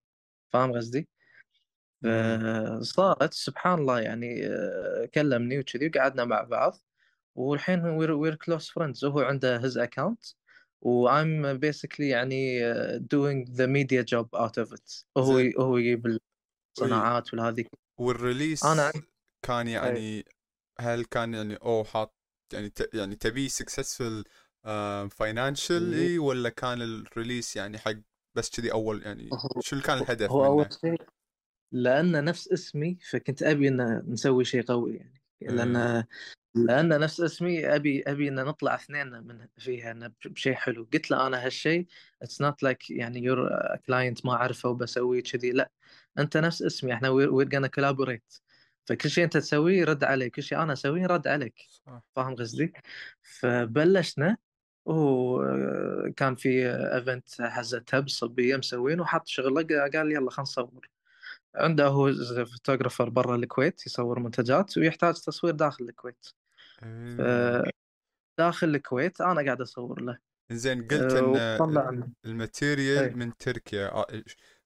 فاهم 0.52 0.72
قصدي؟ 0.76 1.08
فصارت 2.02 3.34
سبحان 3.34 3.78
الله 3.78 4.00
يعني 4.00 4.46
آه، 4.46 5.08
كلمني 5.14 5.58
وكذي 5.58 5.86
وقعدنا 5.86 6.24
مع 6.24 6.42
بعض. 6.42 6.78
والحين 7.34 7.84
we're 7.84 8.34
close 8.34 8.68
friends 8.68 9.04
وهو 9.04 9.20
عنده 9.20 9.56
his 9.56 9.78
account 9.78 10.24
و 10.82 11.08
I'm 11.08 11.58
basically 11.58 12.00
يعني 12.00 12.60
doing 13.00 13.46
the 13.46 13.66
media 13.66 14.02
job 14.04 14.26
out 14.34 14.64
of 14.64 14.72
it. 14.72 15.04
هو. 15.16 15.38
هو 15.58 15.76
يجيب 15.76 16.18
الصناعات 16.78 17.34
والهذه 17.34 17.64
وال 18.00 18.14
release 18.14 18.64
أنا 18.64 18.92
كان 19.42 19.68
يعني 19.68 20.24
هل 20.80 21.04
كان 21.04 21.34
يعني 21.34 21.56
أو 21.56 21.84
حاط 21.84 22.14
يعني 22.52 22.68
ت... 22.68 22.94
يعني 22.94 23.16
تبي 23.16 23.48
successful 23.48 24.24
financially 25.10 26.18
ولا 26.18 26.48
كان 26.48 26.82
ال 26.82 26.91
release 26.91 27.56
يعني 27.56 27.78
حق 27.78 27.94
بس 28.34 28.50
كذي 28.50 28.72
أول 28.72 29.02
يعني 29.02 29.30
شو 29.60 29.80
كان 29.80 29.98
الهدف 29.98 30.30
هو؟ 30.30 30.46
أول 30.46 30.66
شيء 30.80 31.02
لأن 31.72 32.24
نفس 32.24 32.52
اسمي 32.52 32.98
فكنت 33.10 33.42
أبي 33.42 33.68
إن 33.68 34.02
نسوي 34.08 34.44
شيء 34.44 34.62
قوي 34.62 34.96
يعني. 34.96 35.22
لأن 35.40 36.04
لأن 36.54 37.00
نفس 37.00 37.20
اسمي 37.20 37.74
أبي 37.74 38.02
أبي 38.02 38.28
إن 38.28 38.34
نطلع 38.34 38.74
اثنين 38.74 39.06
من 39.06 39.46
فيها 39.58 40.12
بشيء 40.24 40.54
حلو. 40.54 40.88
قلت 40.92 41.10
له 41.10 41.26
أنا 41.26 41.46
هالشيء 41.46 41.86
it's 42.22 42.40
not 42.42 42.62
like 42.62 42.90
يعني 42.90 43.24
your 43.24 43.48
client 43.86 44.26
ما 44.26 44.32
أعرفه 44.32 44.68
وبسويه 44.68 45.22
كذي. 45.22 45.50
لا 45.50 45.70
أنت 46.18 46.36
نفس 46.36 46.62
اسمي 46.62 46.92
إحنا 46.94 47.08
we're 47.08 47.44
gonna 47.44 47.66
collaborate 47.66 48.34
فكل 48.84 49.10
شيء 49.10 49.24
أنت 49.24 49.36
تسويه 49.36 49.80
يرد 49.80 50.04
علي 50.04 50.30
كل 50.30 50.42
شيء 50.42 50.62
أنا 50.62 50.72
أسويه 50.72 51.02
يرد 51.02 51.28
عليك. 51.28 51.54
فاهم 52.14 52.34
قصدي؟ 52.36 52.72
فبلشنا 53.22 54.36
وكان 54.84 56.34
في 56.34 56.68
event 56.68 57.42
حزتها 57.42 58.00
بالصبيه 58.00 58.56
مسوينه 58.56 59.02
وحط 59.02 59.26
شغله 59.26 59.62
قال 59.62 60.12
يلا 60.12 60.30
خلينا 60.30 60.42
نصور. 60.42 60.91
عنده 61.54 61.86
هو 61.86 62.12
photographer 62.44 63.08
برا 63.08 63.36
الكويت 63.36 63.86
يصور 63.86 64.18
منتجات 64.18 64.78
ويحتاج 64.78 65.14
تصوير 65.14 65.54
داخل 65.54 65.84
الكويت 65.84 66.26
إيه. 66.82 67.64
داخل 68.38 68.68
الكويت 68.68 69.20
أنا 69.20 69.44
قاعد 69.44 69.60
أصور 69.60 70.00
له 70.00 70.18
زين 70.52 70.82
قلت 70.88 71.12
أه، 71.12 71.88
إن. 71.90 72.12
ال 72.24 72.33
material 72.33 73.04
أي. 73.04 73.14
من 73.14 73.36
تركيا 73.36 73.92
آه،. 73.92 74.06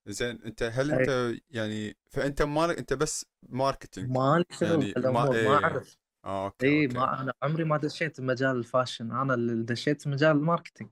زين 0.06 0.42
أنت 0.42 0.62
هل. 0.62 0.92
أنت 0.92 1.40
يعني 1.50 1.96
فأنت 2.10 2.42
مالك 2.42 2.78
أنت 2.78 2.92
بس 2.92 3.26
marketing 3.42 4.10
ما 4.10 4.38
لي 4.38 4.56
شغل 4.56 4.82
يعني 4.82 4.92
ما- 4.96 5.10
ما 5.12 5.34
إيه. 5.34 5.54
أعرف 5.54 5.96
okay 6.26 6.66
إي. 6.66 6.86
ما 6.86 7.20
أنا 7.20 7.32
عمري 7.42 7.64
ما 7.64 7.76
دشيت 7.76 8.20
بمجال 8.20 8.56
ال 8.56 8.63
fashion 8.63 9.10
أنا 9.10 9.34
اللي 9.34 9.62
دشيت 9.62 10.08
مجال 10.08 10.36
ال 10.36 10.41
marketing. 10.41 10.90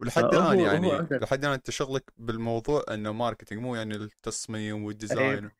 ولحد 0.00 0.24
الآن 0.24 0.60
يعني 0.60 1.08
لحد 1.10 1.38
الآن 1.38 1.52
أنت 1.52 1.70
شغلك 1.70 2.12
بالموضوع 2.16 2.84
إنه 2.90 3.12
marketing 3.12 3.60
مو 3.60 3.76
يعني 3.76 3.96
التصميم 3.96 4.84
وال 4.84 5.01
design 5.01 5.50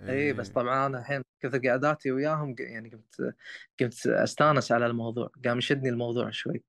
إي 0.00 0.08
إيه، 0.08 0.32
بس 0.32 0.48
طبعا 0.48 0.86
أنا 0.86 0.98
الحين 0.98 1.22
كثر 1.40 1.58
قعداتي 1.68 2.12
وياهم 2.12 2.54
يعني 2.58 2.88
قمت 2.88 3.34
قمت 3.80 4.06
أستانس 4.06 4.72
على 4.72 4.86
الموضوع 4.86 5.30
قام 5.44 5.58
يشدني 5.58 5.88
الموضوع 5.88 6.30
شوي. 6.30 6.62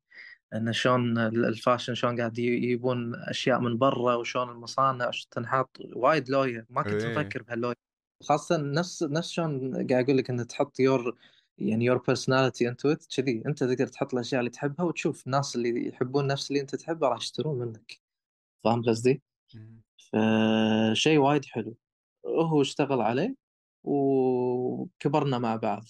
إن 0.53 0.73
شلون 0.73 1.17
ال- 1.17 1.45
fashion 1.45 1.93
شلون 1.95 2.19
قاعد 2.19 2.39
يجيبون 2.39 3.15
أشياء 3.15 3.59
من 3.59 3.77
برا 3.77 4.15
وشلون 4.15 4.49
المصانع 4.49 5.11
تنحط. 5.31 5.77
وايد 5.95 6.29
لوية 6.29 6.65
ما 6.69 6.81
كنت 6.83 6.93
إيه. 6.93 7.17
مفكر 7.17 7.43
بهاللوية 7.43 7.75
خاصة 8.23 8.57
نفس 8.57 9.03
نفس 9.03 9.29
شلون 9.29 9.73
قاعد 9.87 10.03
أقول 10.03 10.17
لك 10.17 10.29
انك 10.29 10.45
تحط 10.45 10.79
your 10.79 11.17
يعني 11.61 11.85
your 11.85 11.97
personality 11.97 12.69
into 12.69 12.91
it 12.91 13.05
كذي 13.15 13.43
أنت 13.45 13.63
تقدر 13.63 13.87
تحط 13.87 14.13
الأشياء 14.13 14.39
اللي 14.39 14.51
تحبها 14.51 14.85
وتشوف 14.85 15.25
الناس 15.27 15.55
اللي 15.55 15.87
يحبون 15.87 16.27
نفس 16.27 16.51
اللي 16.51 16.61
أنت 16.61 16.75
تحبه 16.75 17.07
راح 17.07 17.17
يشترون 17.17 17.59
منك. 17.59 17.99
فاهم 18.63 18.83
قصدي؟ 18.83 19.21
فشيء 19.97 21.17
وايد 21.19 21.45
حلو. 21.45 21.75
هو 22.25 22.61
اشتغل 22.61 23.01
عليه 23.01 23.35
وكبرنا 23.83 25.37
مع 25.39 25.55
بعض. 25.55 25.85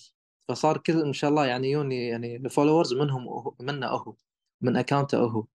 فصار 0.47 0.78
كل 0.78 1.01
إن 1.01 1.13
شاء 1.13 1.30
الله 1.30 1.45
يعني 1.45 1.72
يوني 1.72 2.07
يعني 2.07 2.36
ال 2.36 2.41
followers 2.41 2.93
منهم 2.93 3.53
منه 3.59 3.88
هو 3.88 4.15
من 4.61 4.78
account 4.77 5.12
ه 5.12 5.17
هو. 5.17 5.45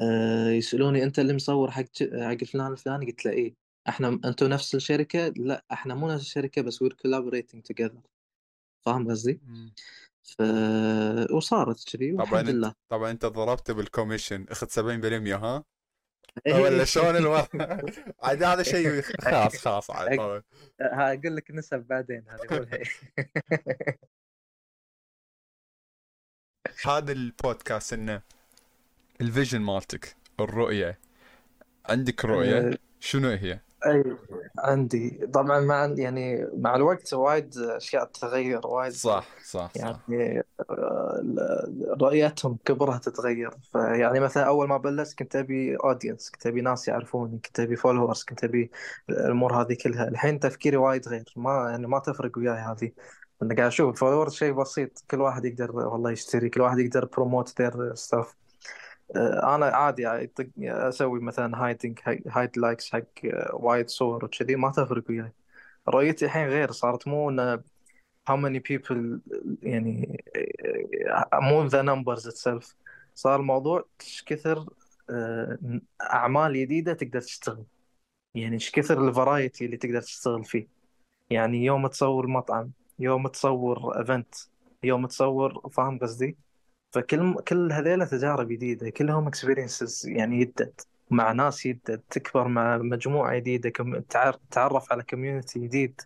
أه 0.00 0.50
يسألوني 0.50 1.04
أنت 1.04 1.18
اللي 1.18 1.34
مصور 1.34 1.70
حق 1.70 1.84
حق 2.20 2.44
فلان 2.44 2.72
الفلاني؟ 2.72 3.06
قلت 3.06 3.24
له 3.26 3.32
إيه 3.32 3.54
إحنا 3.88 4.08
أنتم 4.24 4.46
نفس 4.46 4.74
الشركة؟ 4.74 5.28
لا 5.28 5.64
إحنا 5.72 5.94
مو 5.94 6.08
نفس 6.08 6.22
الشركة 6.22 6.62
بس 6.62 6.82
we're 6.82 6.96
collaborating 7.06 7.60
together. 7.72 8.17
فاهم 8.86 9.10
قصدي؟ 9.10 9.40
ف... 10.22 10.42
وصارت 11.32 11.96
كذي 11.96 12.12
طبعا 12.12 12.20
والحمد 12.22 12.48
لله. 12.50 12.74
طبعا 12.88 13.10
انت 13.10 13.26
ضربت 13.26 13.70
بال 13.70 13.83
commission 13.83 14.46
اخذ 14.48 14.66
70% 14.66 15.32
ها؟ 15.32 15.64
ولا 16.46 16.84
شلون 16.84 17.16
الوضع 17.16 17.46
عاد 18.22 18.42
هذا 18.42 18.62
شيء 18.62 19.02
خلاص 19.24 19.56
خلاص 19.56 19.90
عاد 19.90 20.16
طبعاً. 20.16 20.42
أقول 20.80 21.36
لك 21.36 21.50
نسب 21.50 21.78
بعدين 21.80 22.24
هذه 22.28 22.82
هذا 26.86 27.12
البودكاست 27.12 27.92
إنه 27.92 28.22
ال 29.20 29.26
vision 29.26 29.60
مالتك 29.60 30.16
الرؤية. 30.40 30.98
عندك 31.86 32.24
رؤية؟ 32.24 32.78
شنو 33.00 33.28
هي؟ 33.28 33.60
اي 33.86 34.16
عندي. 34.58 35.26
طبعا 35.34 35.60
مع 35.60 35.94
يعني 35.96 36.46
مع 36.56 36.76
الوقت 36.76 37.14
وايد 37.14 37.58
أشياء 37.58 38.04
تتغير 38.04 38.66
وايد 38.66 38.92
صح 38.92 39.26
صح 39.44 39.72
صح. 39.74 40.00
يعني 40.08 40.42
آه، 40.70 41.22
رؤيتهم 42.02 42.58
كبرها 42.64 42.98
تتغير. 42.98 43.50
فيعني 43.72 44.20
مثلا 44.20 44.44
أول 44.46 44.68
ما 44.68 44.76
بلشت 44.76 45.18
كنت 45.18 45.36
أبي 45.36 45.76
audience 45.76 46.30
كنت 46.30 46.46
أبي 46.46 46.60
ناس 46.60 46.88
يعرفوني 46.88 47.38
كنت 47.38 47.60
أبي 47.60 47.76
followers 47.76 48.24
كنت 48.24 48.44
أبي 48.44 48.70
الأمور 49.10 49.62
هذه 49.62 49.76
كلها. 49.84 50.08
الحين 50.08 50.40
تفكيري 50.40 50.76
وايد 50.76 51.08
غير 51.08 51.24
ما 51.36 51.70
يعني 51.70 51.86
ما 51.86 51.98
تفرق 51.98 52.38
وياي 52.38 52.56
هذه. 52.56 52.92
أنا 53.42 53.54
قاعد 53.54 53.66
أشوف 53.66 53.90
ال 53.90 53.94
followers 53.94 54.32
شيء 54.32 54.52
بسيط 54.52 55.04
كل 55.10 55.20
واحد 55.20 55.44
يقدر 55.44 55.76
والله 55.76 56.10
يشتري 56.10 56.48
كل 56.48 56.60
واحد 56.60 56.78
يقدر 56.78 57.04
promote 57.04 57.60
their 57.62 57.94
stuff 57.94 58.36
أنا 59.16 59.66
عادي 59.66 60.02
يطق 60.02 60.48
أسوي 60.62 61.20
مثلا 61.20 61.64
hiding 61.64 61.98
hide 62.28 62.58
likes 62.58 62.90
حق 62.92 63.02
آه، 63.24 63.54
وايد 63.54 63.88
صور 63.88 64.24
وكذي 64.24 64.56
ما 64.56 64.70
تفرق 64.70 65.04
وياي. 65.10 65.32
رؤيتي 65.88 66.24
الحين 66.24 66.48
غير 66.48 66.70
صارت 66.72 67.08
مو 67.08 67.30
انه 67.30 67.56
how 68.30 68.36
many 68.36 68.60
people 68.60 69.20
يعني 69.62 70.22
آه، 71.08 71.40
مو 71.40 71.68
the 71.70 71.82
numbers 71.82 72.22
itself. 72.24 72.74
صار 73.14 73.40
الموضوع 73.40 73.84
إيش 74.00 74.24
كثر 74.24 74.66
آه، 75.10 75.58
أعمال 76.02 76.52
جديدة 76.54 76.92
تقدر 76.94 77.20
تشتغل. 77.20 77.64
يعني 78.34 78.54
إيش 78.54 78.70
كثر 78.72 79.08
ال 79.08 79.15
variety 79.15 79.64
اللي 79.66 79.76
تقدر 79.76 80.00
تشتغل 80.02 80.44
فيه. 80.44 80.68
يعني 81.30 81.64
يوم 81.64 81.86
تصور 81.86 82.26
مطعم 82.26 82.72
يوم 82.98 83.28
تصور 83.28 83.98
event 84.00 84.34
يوم 84.84 85.06
تصور 85.06 85.70
فاهم 85.72 85.98
قصدي؟ 85.98 86.47
فكل 86.92 87.34
كل 87.34 87.72
هذيلا 87.72 88.04
تجارب 88.04 88.48
جديدة 88.48 88.90
كلهم 88.90 89.26
experiences 89.26 90.06
يعني 90.08 90.44
جدد 90.44 90.80
مع 91.10 91.32
ناس 91.32 91.66
جدد 91.66 92.02
تكبر 92.10 92.48
مع 92.48 92.76
مجموعة 92.78 93.38
جديدة 93.38 93.70
كم 93.70 94.00
تعر- 94.00 94.38
تعرف 94.50 94.92
على 94.92 95.02
community 95.02 95.58
جديد. 95.58 96.00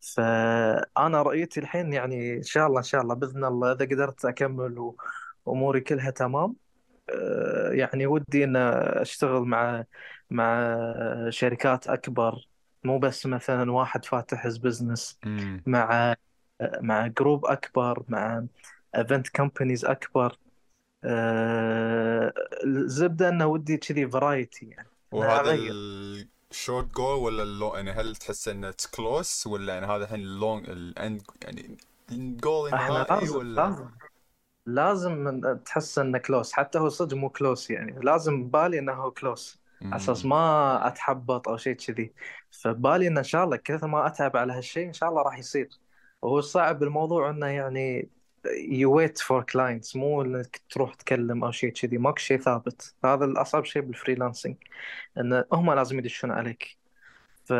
فأنا 0.00 1.22
رؤيتي 1.22 1.60
الحين 1.60 1.92
يعني 1.92 2.36
إن 2.36 2.42
شاء 2.42 2.66
الله 2.66 2.78
إن 2.78 2.84
شاء 2.84 3.02
الله 3.02 3.14
بإذن 3.14 3.44
الله 3.44 3.72
إذا 3.72 3.84
قدرت 3.84 4.24
أكمل 4.24 4.94
وأموري 5.46 5.80
كلها 5.80 6.10
تمام 6.10 6.56
آه، 7.10 7.70
يعني 7.72 8.06
ودي 8.06 8.44
إن 8.44 8.56
أشتغل 8.56 9.42
مع 9.42 9.84
مع 10.30 10.76
شركات 11.28 11.86
أكبر 11.86 12.48
مو 12.84 12.98
بس 12.98 13.26
مثلا 13.26 13.72
واحد 13.72 14.04
فاتح 14.04 14.46
business 14.46 15.18
مع 15.66 16.14
مع 16.80 17.06
group 17.06 17.46
أكبر 17.46 18.02
مع 18.08 18.44
event 18.96 19.28
companies 19.28 19.84
أكبر. 19.84 20.38
آه، 21.04 22.32
الزبده 22.64 23.28
انه 23.28 23.46
ودي 23.46 23.76
كذي 23.76 24.08
variety 24.08 24.66
يعني. 24.66 24.88
وهذا 25.12 25.58
ال 26.50 26.57
short 26.57 26.94
goal 26.94 27.18
ولا 27.18 27.42
اللو 27.42 27.74
يعني 27.74 27.90
هل 27.90 28.16
تحس 28.16 28.48
انه 28.48 28.74
close 28.96 29.46
ولا 29.46 29.74
يعني 29.74 29.86
هذا 29.86 30.04
الحين 30.04 30.20
ال 30.20 30.30
long 30.30 30.70
ال 30.70 30.83
end 30.83 31.22
يعني 31.44 31.76
الجول 32.12 32.74
أحنا 32.74 33.02
النهائي 33.02 33.20
لازم 33.20 33.38
ولا؟ 33.38 33.54
لازم 33.54 33.88
لازم 34.66 35.40
تحس 35.64 35.98
إنه 35.98 36.18
close 36.18 36.52
حتى 36.52 36.78
هو 36.78 36.88
صدق 36.88 37.16
مو 37.16 37.30
close 37.30 37.70
يعني. 37.70 38.00
لازم 38.02 38.44
ببالي 38.44 38.78
إنه 38.78 38.92
هو 38.92 39.10
close 39.10 39.62
على 39.82 39.96
أساس. 39.96 40.24
ما 40.24 40.86
أتحبط 40.86 41.48
أو 41.48 41.56
شيء 41.56 41.74
كذي. 41.74 42.12
فبالي 42.50 43.06
انه 43.06 43.18
إن 43.18 43.24
شاء 43.24 43.44
الله 43.44 43.56
كثر 43.56 43.86
ما 43.86 44.06
أتعب 44.06 44.36
على 44.36 44.52
هالشيء 44.52 44.86
إن 44.86 44.92
شاء 44.92 45.08
الله 45.08 45.22
راح 45.22 45.38
يصير. 45.38 45.68
وهو 46.22 46.38
الصعب 46.38 46.78
بالموضوع 46.78 47.30
إنه 47.30 47.46
يعني 47.46 48.08
you 48.46 48.88
wait 48.90 49.18
for 49.18 49.44
clients. 49.44 49.96
مو 49.96 50.22
إنك 50.22 50.60
تروح 50.70 50.94
تكلم 50.94 51.44
أو 51.44 51.50
شيء 51.50 51.72
كذي. 51.72 51.98
ماكو 51.98 52.18
شيء 52.18 52.38
ثابت. 52.38 52.94
هذا 53.04 53.24
الأصعب 53.24 53.64
شيء 53.64 53.82
بال 53.82 53.93
freelancing 53.93 54.56
إن 55.18 55.44
هم 55.52 55.72
لازم 55.72 55.98
يدشون 55.98 56.30
عليك. 56.30 56.76
ف 57.44 57.52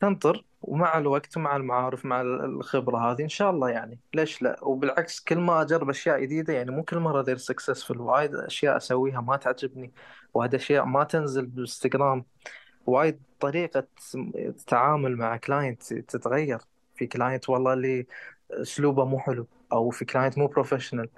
تنطر 0.00 0.44
ومع 0.62 0.98
الوقت 0.98 1.36
ومع 1.36 1.56
المعارف 1.56 2.04
مع 2.04 2.20
الخبرة 2.20 2.98
هذه 2.98 3.22
إن 3.22 3.28
شاء 3.28 3.50
الله 3.50 3.70
يعني. 3.70 4.00
ليش 4.14 4.42
لا؟ 4.42 4.64
وبالعكس 4.64 5.20
كل 5.20 5.38
ما 5.38 5.62
أجرب 5.62 5.90
أشياء 5.90 6.20
جديدة 6.20 6.52
يعني 6.52 6.70
مو 6.70 6.82
كل 6.82 6.98
مرة 6.98 7.22
they're 7.22 7.36
successful 7.36 8.00
وايد 8.00 8.34
أشياء 8.34 8.76
أسويها 8.76 9.20
ما 9.20 9.36
تعجبني. 9.36 9.92
وايد 10.34 10.54
أشياء 10.54 10.84
ما 10.84 11.04
تنزل 11.04 11.46
بالانستغرام 11.46 12.24
وايد 12.86 13.22
طريقة 13.40 13.86
التعامل 14.14 15.16
مع 15.16 15.36
client 15.36 15.94
تتغير. 15.94 16.58
في 16.96 17.06
client 17.06 17.48
والله 17.48 17.72
اللي 17.72 18.06
أسلوبه 18.50 19.04
مو 19.04 19.18
حلو 19.18 19.46
أو 19.72 19.90
في 19.90 20.04
client 20.04 20.38
مو 20.38 20.46
professional 20.46 21.08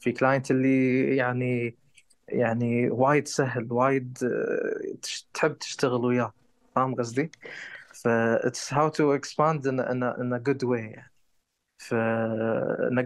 في 0.00 0.12
كلاينت 0.12 0.50
اللي 0.50 1.16
يعني 1.16 1.76
يعني 2.28 2.90
وايد 2.90 3.28
سهل 3.28 3.72
وايد 3.72 4.18
آه، 4.24 4.96
تحب 5.34 5.58
تشتغل 5.58 6.04
وياه. 6.04 6.32
فاهم 6.74 6.94
قصدي؟ 6.94 7.30
ف 7.92 8.08
expand 9.16 9.60
in 9.66 9.80
a, 9.80 9.90
in 9.92 10.02
a, 10.02 10.10
in 10.20 10.32
a 10.32 10.38
good 10.38 10.62
way 10.68 10.78
يعني. 10.78 11.12
ف 11.78 11.94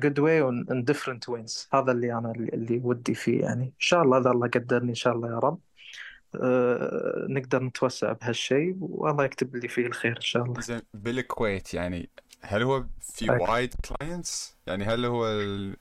good 0.05 0.18
way 0.18 0.41
and 0.41 0.68
in 0.70 0.85
different 0.85 1.28
ways. 1.28 1.68
هذا 1.74 1.93
اللي 1.93 2.12
أنا 2.12 2.33
اللي, 2.33 2.81
ودي 2.85 3.14
فيه 3.14 3.41
يعني. 3.41 3.64
إن 3.64 3.72
شاء 3.78 4.03
الله 4.03 4.18
إذا 4.18 4.31
الله 4.31 4.49
قدرني 4.49 4.89
إن 4.89 4.95
شاء 4.95 5.14
الله 5.14 5.28
يا 5.28 5.39
رب. 5.39 5.59
أه 6.35 7.26
نقدر 7.28 7.62
نتوسع 7.62 8.12
بهالشيء 8.12 8.76
والله 8.81 9.24
يكتب 9.24 9.57
لي 9.57 9.68
فيه 9.68 9.87
الخير 9.87 10.16
إن 10.16 10.20
شاء 10.20 10.43
الله. 10.43 10.61
زين 10.61 10.81
بالكويت 10.95 11.74
يعني 11.74 12.11
هل 12.43 12.62
هو 12.62 12.84
في. 13.01 13.30
وايد 13.30 13.74
clients 13.74 14.57
يعني 14.66 14.84
هل 14.84 15.05
هو 15.05 15.26
ال... 15.26 15.76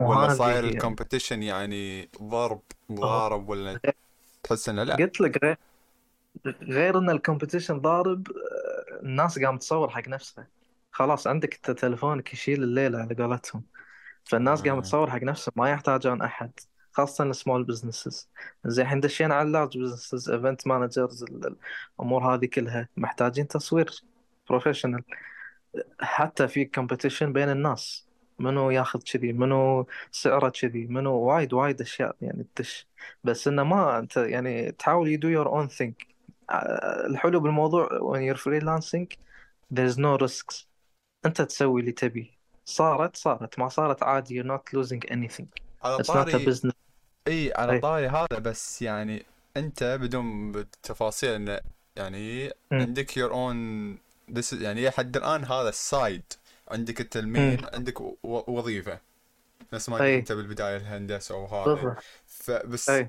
ولا 0.00 0.34
صاير. 0.34 0.70
ال 0.70 0.75
competition 0.75 1.32
يعني 1.32 2.08
ضرب 2.22 2.62
ضارب 2.92 3.48
ولا 3.48 3.80
تحس 4.42 4.68
إنه 4.68 4.82
لا؟ 4.82 4.96
قلت 4.96 5.20
لك 5.20 5.44
غير 5.44 5.56
غير 6.62 6.98
إن 6.98 7.10
ال 7.10 7.16
competition 7.16 7.80
ضارب 7.80 8.28
آه، 8.30 9.02
الناس 9.02 9.38
قامت 9.38 9.60
تصور 9.60 9.90
حق 9.90 10.08
نفسها. 10.08 10.46
خلاص 10.90 11.26
عندك 11.26 11.54
انت 11.54 11.70
تلفونك 11.70 12.32
يشيل 12.32 12.62
الليلة 12.62 12.98
على 12.98 13.14
قولتهم. 13.14 13.62
فالناس 14.24 14.62
قامت 14.62 14.84
آه. 14.84 14.88
تصور 14.88 15.10
حق 15.10 15.22
نفسهم 15.22 15.52
ما 15.56 15.70
يحتاجون 15.70 16.22
أحد 16.22 16.50
خاصة 16.92 17.24
ال 17.24 17.31
small 17.31 17.64
businesses 17.64 18.28
زين 18.64 18.84
الحين 18.84 19.00
دشينا 19.00 19.34
على 19.34 19.46
ال 19.46 19.51
large 19.51 19.78
businesses 19.78 20.30
event 20.30 20.66
managers 20.66 21.24
الأمور 21.98 22.34
هذه 22.34 22.46
كلها. 22.46 22.88
محتاجين 22.96 23.48
تصوير 23.48 24.02
professional 24.48 25.02
حتى 26.00 26.48
في 26.48 26.64
competition 26.64 27.32
بين 27.32 27.50
الناس. 27.50 28.06
منو 28.38 28.70
ياخذ 28.70 29.00
كذي 29.00 29.32
منو 29.32 29.86
سعره 30.10 30.48
كذي 30.48 30.86
منو 30.86 31.12
وايد 31.12 31.52
وايد 31.52 31.80
أشياء 31.80 32.16
يعني 32.22 32.46
تدش. 32.54 32.86
بس 33.24 33.48
إنه 33.48 33.62
ما 33.62 33.98
أنت 33.98 34.16
يعني 34.16 34.72
تحاول 34.72 35.16
you 35.16 35.20
do 35.20 35.26
your 35.26 35.50
own 35.52 35.78
thing. 35.78 36.06
آه، 36.50 37.06
الحلو 37.06 37.40
بالموضوع 37.40 37.88
when 37.88 38.34
you're 38.34 38.40
freelancing 38.40 39.16
there's 39.74 39.96
no 39.96 40.26
risks. 40.26 40.66
أنت 41.26 41.42
تسوي 41.42 41.80
اللي 41.80 41.92
تبي. 41.92 42.38
صارت 42.64 43.16
صارت. 43.16 43.58
ما 43.58 43.68
صارت 43.68 44.02
عادي 44.02 44.42
you're 44.42 44.46
not 44.46 44.78
losing 44.78 45.10
anything. 45.10 45.46
it's 45.82 46.06
not 46.06 46.10
a 46.10 46.46
business. 46.46 46.72
إي 47.28 47.52
على 47.56 47.72
أي. 47.72 47.80
طاري 47.80 48.08
هذا 48.08 48.38
بس 48.38 48.82
يعني 48.82 49.26
أنت 49.56 49.98
بدون 50.00 50.52
بالتفاصيل 50.52 51.30
إنه 51.30 51.60
يعني 51.96 52.46
مم. 52.46 52.80
عندك 52.80 53.16
your 53.16 53.32
own 53.32 53.98
this 54.32 54.52
is- 54.52 54.62
يعني 54.62 54.88
لحد 54.88 55.16
الآن 55.16 55.44
هذا 55.44 55.68
ال 55.68 55.79
side 55.79 56.22
عندك 56.68 57.00
انت 57.00 57.16
ال 57.16 57.26
main 57.26 57.64
عندك 57.72 58.00
وظيفة. 58.24 59.00
نفس 59.72 59.88
ما 59.88 59.94
قلت 59.96 60.02
أي. 60.04 60.16
انت 60.18 60.32
بالبداية 60.32 60.76
الهندسة 60.76 61.34
وهذا 61.34 61.96
فبس 62.26 62.88
أي. 62.90 63.08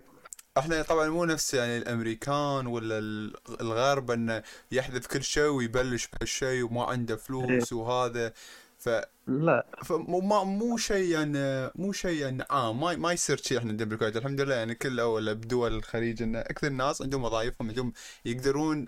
إحنا 0.57 0.81
طبعا 0.81 1.07
مو 1.09 1.25
نفس 1.25 1.53
يعني 1.53 1.77
الأمريكان 1.77 2.67
ولا 2.67 2.97
ال- 2.99 3.33
الغرب 3.61 4.11
إنه 4.11 4.43
يحذف 4.71 5.07
كل 5.07 5.23
شيء 5.23 5.43
ويبلش 5.47 6.07
بهالشيء 6.07 6.63
وما 6.63 6.83
عنده 6.83 7.15
فلوس 7.15 7.73
وهذا. 7.73 8.33
ف 8.79 8.89
لا. 9.27 9.65
فمو 9.85 10.19
ما 10.21 10.43
مو 10.43 10.77
شيء 10.77 11.11
يعني 11.11 11.71
مو 11.75 11.91
شيء 11.91 12.21
يعني 12.21 12.43
عام 12.49 12.79
ما 12.79 12.95
ما 12.95 13.11
يصير 13.11 13.37
شيء 13.37 13.57
إحنا 13.57 13.69
عندنا 13.69 13.89
بالكويت 13.89 14.17
الحمد 14.17 14.41
لله 14.41 14.55
يعني 14.55 14.75
كل 14.75 15.01
ولا 15.01 15.33
بدول 15.33 15.75
الخليج 15.75 16.23
انه 16.23 16.39
أكثر 16.39 16.67
الناس 16.67 17.01
عندهم 17.01 17.23
وظائفهم 17.23 17.67
عندهم 17.69 17.93
يقدرون 18.25 18.85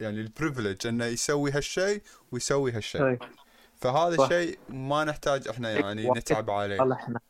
يعني 0.00 0.20
ال 0.20 0.27
privilege 0.27 0.86
إنه 0.86 1.04
يسوي 1.04 1.50
هالشيء 1.50 2.02
ويسوي 2.32 2.72
هالشيء. 2.72 3.06
اي 3.06 3.18
فهذا. 3.76 4.24
الشيء 4.24 4.58
ما 4.68 5.04
نحتاج 5.04 5.48
إحنا 5.48 5.70
يعني 5.70 6.10
نتعب 6.10 6.50
عليه. 6.50 6.78
صالحنا 6.78 7.20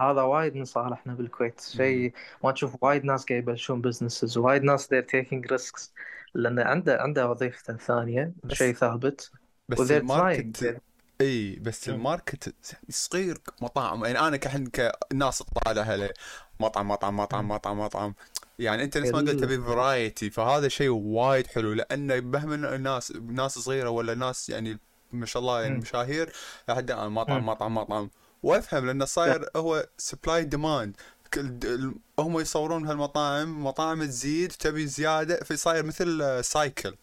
هذا 0.00 0.22
وايد 0.22 0.54
من 0.56 0.64
صالحنا 0.64 1.14
بالكويت. 1.14 1.60
شيء 1.60 2.12
ما 2.44 2.52
تشوف 2.52 2.82
وايد 2.82 3.04
ناس 3.04 3.24
قاعد 3.24 3.42
يبلشون 3.42 3.80
businesses 3.80 4.38
وايد 4.38 4.62
ناس 4.62 4.86
they're 4.86 5.06
taking 5.16 5.56
risks 5.56 5.88
لأن 6.34 6.58
عنده 6.58 7.02
عنده 7.02 7.30
وظيفته 7.30 7.70
الثانية 7.70 8.32
بس- 8.44 8.54
شيء 8.54 8.74
ثابت 8.74 9.30
بس 9.68 9.90
الماركت 9.90 10.80
إي 11.20 11.56
بس 11.56 11.88
مم. 11.88 11.94
ال 11.94 12.03
market 12.03 12.54
صغير 12.90 13.38
مطاعم. 13.62 14.04
يعني 14.04 14.18
أنا 14.20 14.36
كحن 14.36 14.66
كناس 14.66 15.42
طالع 15.42 15.82
عليه 15.82 16.14
مطعم 16.60 16.88
مطعم 16.88 17.16
مطعم 17.16 17.48
مطعم 17.48 17.80
مطعم. 17.80 18.14
يعني 18.58 18.84
أنت 18.84 18.98
نفس 18.98 19.10
ما 19.10 19.18
قلت 19.18 19.30
تبي 19.30 19.58
variety 19.58 20.30
فهذا 20.30 20.68
شيء 20.68 20.88
وايد 20.90 21.46
حلو. 21.46 21.72
لأنه 21.72 22.20
مهما 22.20 22.54
الناس 22.74 23.12
ناس 23.12 23.58
صغيرة 23.58 23.88
ولا 23.88 24.14
ناس 24.14 24.48
يعني 24.50 24.78
ما 25.12 25.26
شاء 25.26 25.42
الله 25.42 25.62
يعني. 25.62 25.78
مشاهير 25.78 26.32
لحد 26.68 26.90
الآن 26.90 27.12
مطعم. 27.12 27.46
مطعم 27.46 27.74
مطعم. 27.74 28.10
وأفهم 28.42 28.86
لأنه 28.86 29.04
صاير 29.04 29.48
هو 29.56 29.86
supply 29.98 30.44
demand 30.44 30.96
هم 32.18 32.40
يصورون 32.40 32.86
هالمطاعم 32.86 33.64
مطاعم 33.64 34.04
تزيد 34.04 34.52
تبي 34.52 34.86
زيادة 34.86 35.36
فصاير 35.44 35.84
مثل 35.84 36.40
cycle 36.44 36.94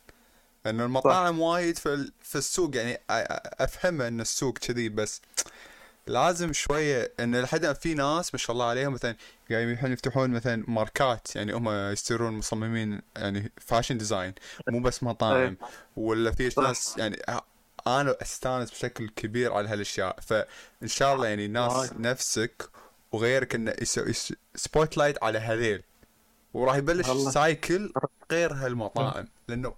لأن 0.65 0.81
المطاعم 0.81 1.39
وايد 1.39 1.77
في 1.77 1.93
ال- 1.93 2.11
في 2.21 2.35
السوق 2.37 2.75
يعني 2.75 2.95
أ- 2.95 2.97
أ- 2.97 3.01
افهم 3.61 4.01
إن 4.01 4.21
السوق 4.21 4.57
كذي 4.57 4.89
بس 4.89 5.21
لازم 6.07 6.53
شوية 6.53 7.11
إن 7.19 7.35
لحد 7.41 7.73
في 7.75 7.93
ناس 7.93 8.33
ما 8.33 8.37
شاء 8.37 8.51
الله 8.53 8.65
عليهم 8.65 8.93
مثلا 8.93 9.15
قاعدين 9.51 9.69
يحون 9.73 9.91
يفتحون 9.91 10.29
مثلا 10.29 10.63
ماركات 10.67 11.35
يعني 11.35 11.53
هم 11.53 11.69
يصيرون 11.69 12.33
مصممين 12.33 13.01
يعني 13.17 13.51
fashion 13.57 13.97
design 13.97 14.33
مو 14.69 14.79
بس 14.81 15.03
مطاعم 15.03 15.57
ولا 15.95 16.31
في 16.31 16.49
صح. 16.49 16.63
ناس 16.63 16.97
يعني 16.97 17.17
أنا 17.87 18.15
أستانس 18.21 18.71
بشكل 18.71 19.09
كبير 19.09 19.53
على 19.53 19.69
هالأشياء 19.69 20.19
فان 20.21 20.87
شاء 20.87 21.15
الله 21.15 21.27
يعني 21.27 21.47
ناس. 21.47 21.93
نفسك 21.93 22.69
وغيرك 23.11 23.55
إنه 23.55 23.73
يسوي 23.81 24.13
spotlight 24.55 25.23
على 25.23 25.39
هذيل 25.39 25.83
وراح 26.53 26.75
يبلش. 26.75 27.07
cycle 27.33 27.93
غير 28.31 28.53
هالمطاعم 28.53 29.27
لأنه 29.47 29.73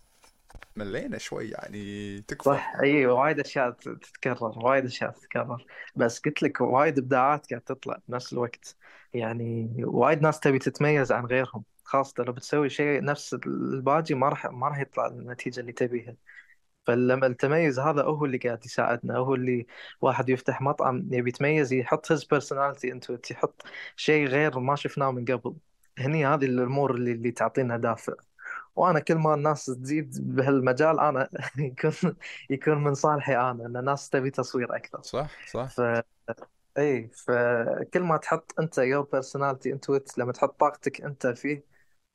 ملينا 0.76 1.18
شوي 1.18 1.50
يعني 1.50 2.22
تكفى. 2.22 2.50
صح 2.50 2.74
اي 2.84 3.06
وايد 3.06 3.40
أشياء 3.40 3.72
تتكرر 3.72 4.60
وايد 4.66 4.86
أشياء 4.86 5.12
تتكرر. 5.12 5.66
بس 5.96 6.20
قلت 6.20 6.44
لك 6.44 6.62
وايد 6.62 6.98
إبداعات 6.98 7.50
قاعد 7.50 7.62
تطلع 7.62 7.98
بنفس 8.08 8.34
الوقت. 8.34 8.76
يعني 9.14 9.76
وايد 9.86 10.22
ناس 10.22 10.40
تبي 10.40 10.60
تتميز 10.60 11.12
عن 11.12 11.26
غيرهم. 11.26 11.64
خاصة 11.84 12.24
لو 12.24 12.34
بتسوي 12.34 12.70
شيء 12.70 13.04
نفس 13.04 13.34
الباجي 13.34 14.16
ما 14.16 14.30
راح 14.30 14.46
ما 14.46 14.68
راح 14.68 14.80
يطلع 14.80 15.08
النتيجة 15.08 15.60
اللي 15.60 15.72
تبيها. 15.72 16.16
فلما 16.86 17.28
التميز 17.28 17.80
هذا 17.80 18.04
هو 18.04 18.26
اللي 18.26 18.38
قاعد 18.38 18.66
يساعدنا 18.66 19.18
هو 19.18 19.36
اللي 19.36 19.68
واحد 20.02 20.30
يفتح 20.30 20.62
مطعم 20.62 21.08
يبي 21.12 21.30
يتميز 21.30 21.74
يحط 21.74 22.14
personality 22.14 22.90
into 22.94 23.16
it 23.16 23.32
يحط 23.32 23.64
شيء 23.96 24.28
غير 24.28 24.60
ما 24.60 24.76
شفناه 24.76 25.12
من 25.12 25.26
قبل. 25.26 25.56
هني 26.00 26.26
هذه 26.26 26.46
الأمور 26.46 26.96
اللي, 26.96 27.12
اللي 27.12 27.32
تعطينا 27.32 27.78
دافع. 27.78 28.14
وأنا 28.76 29.00
كل 29.00 29.16
ما 29.16 29.34
الناس 29.34 29.66
تزيد 29.66 30.36
بهالمجال 30.36 31.00
أنا 31.00 31.30
يكون 31.58 32.16
يكون 32.50 32.84
من 32.84 32.94
صالحي 32.94 33.36
أنا 33.36 33.66
إن 33.66 33.78
الناس 33.78 34.10
تبي 34.10 34.30
تصوير 34.32 34.76
أكثر. 34.76 35.02
صح 35.02 35.30
صح. 35.48 35.68
ف 35.68 35.82
إي 36.78 37.08
فكل 37.08 38.00
ما 38.00 38.18
تحط 38.18 38.56
أنت 38.60 38.80
personality 39.16 39.70
into 39.76 40.00
it 40.00 40.18
لما 40.18 40.32
تحط 40.32 40.60
طاقتك 40.60 41.02
أنت 41.02 41.28
فيه 41.28 41.64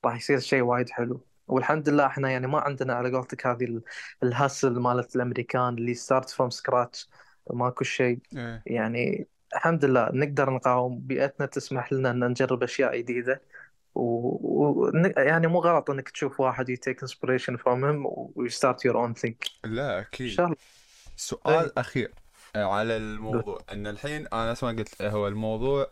راح 0.05 0.15
يصير 0.15 0.39
شيء 0.39 0.61
وايد 0.61 0.89
حلو. 0.89 1.21
والحمد 1.47 1.89
لله 1.89 2.05
إحنا 2.05 2.31
يعني 2.31 2.47
ما 2.47 2.59
عندنا 2.59 2.93
على 2.93 3.11
قولتك 3.11 3.47
هذه 3.47 3.63
ال- 3.63 3.81
ال 4.23 4.31
hustle 4.31 4.79
مالت 4.79 5.15
الأمريكان 5.15 5.73
اللي 5.77 5.93
start 5.93 6.29
from 6.29 6.49
scratch 6.49 7.09
ماكو 7.51 7.83
شيء. 7.83 8.19
يعني 8.65 9.27
الحمد 9.53 9.85
لله 9.85 10.09
نقدر 10.13 10.49
نقاوم 10.49 10.99
بيئتنا 10.99 11.45
تسمح 11.45 11.93
لنا 11.93 12.11
إن 12.11 12.23
نجرب 12.27 12.63
أشياء 12.63 12.97
جديدة. 12.97 13.41
و... 13.99 14.39
و... 14.41 14.91
يعني 15.17 15.47
مو 15.47 15.59
غلط 15.59 15.89
إنك 15.89 16.09
تشوف 16.09 16.39
واحد 16.39 16.71
you 16.71 16.77
take 16.89 17.07
inspiration 17.07 17.55
from 17.57 17.79
him 17.83 18.05
و 18.05 18.31
you 18.47 18.51
start 18.51 18.77
your 18.87 18.95
own 18.95 19.21
thing. 19.21 19.49
لا 19.63 19.97
إن 19.97 19.99
أكيد 19.99 20.27
شاء 20.27 20.45
الله. 20.45 20.57
سؤال 21.15 21.65
إيه. 21.65 21.71
أخير 21.77 22.11
آه، 22.55 22.63
على 22.63 22.97
الموضوع. 22.97 23.61
إن 23.71 23.87
الحين 23.87 24.27
أنا 24.33 24.55
ما 24.63 24.67
قلت 24.69 25.01
هو 25.01 25.27
الموضوع 25.27 25.91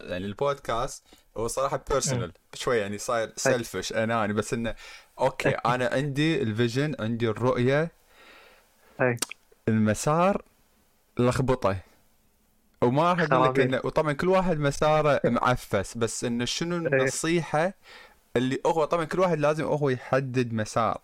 يعني 0.00 0.26
البودكاست 0.26 1.04
هو 1.36 1.46
صراحة 1.46 1.84
personal 1.90 2.32
شوي 2.54 2.78
يعني 2.78 2.98
صاير 2.98 3.32
selfish 3.36 3.92
اناني 3.92 4.32
بس 4.32 4.54
إنه 4.54 4.74
okay 5.20 5.48
أنا 5.74 5.90
عندي 5.92 6.42
ال 6.42 6.49
vision 6.49 6.94
عندي 7.00 7.28
الرؤية. 7.28 7.90
المسار 9.68 10.42
لخبطة. 11.18 11.76
وما 12.82 13.12
راح 13.12 13.22
أقول 13.22 13.44
لك. 13.44 13.58
انه 13.58 13.80
وطبعا 13.84 14.12
كل 14.12 14.28
واحد 14.28 14.58
مساره 14.58 15.20
معفس 15.24 15.98
بس 15.98 16.24
إنه 16.24 16.44
شنو 16.44 16.76
النصيحة 16.76 17.74
اللي 18.36 18.60
هو 18.66 18.84
طبعا 18.84 19.04
كل 19.04 19.20
واحد 19.20 19.38
لازم 19.40 19.64
هو 19.64 19.88
يحدد 19.88 20.52
مسار 20.52 21.00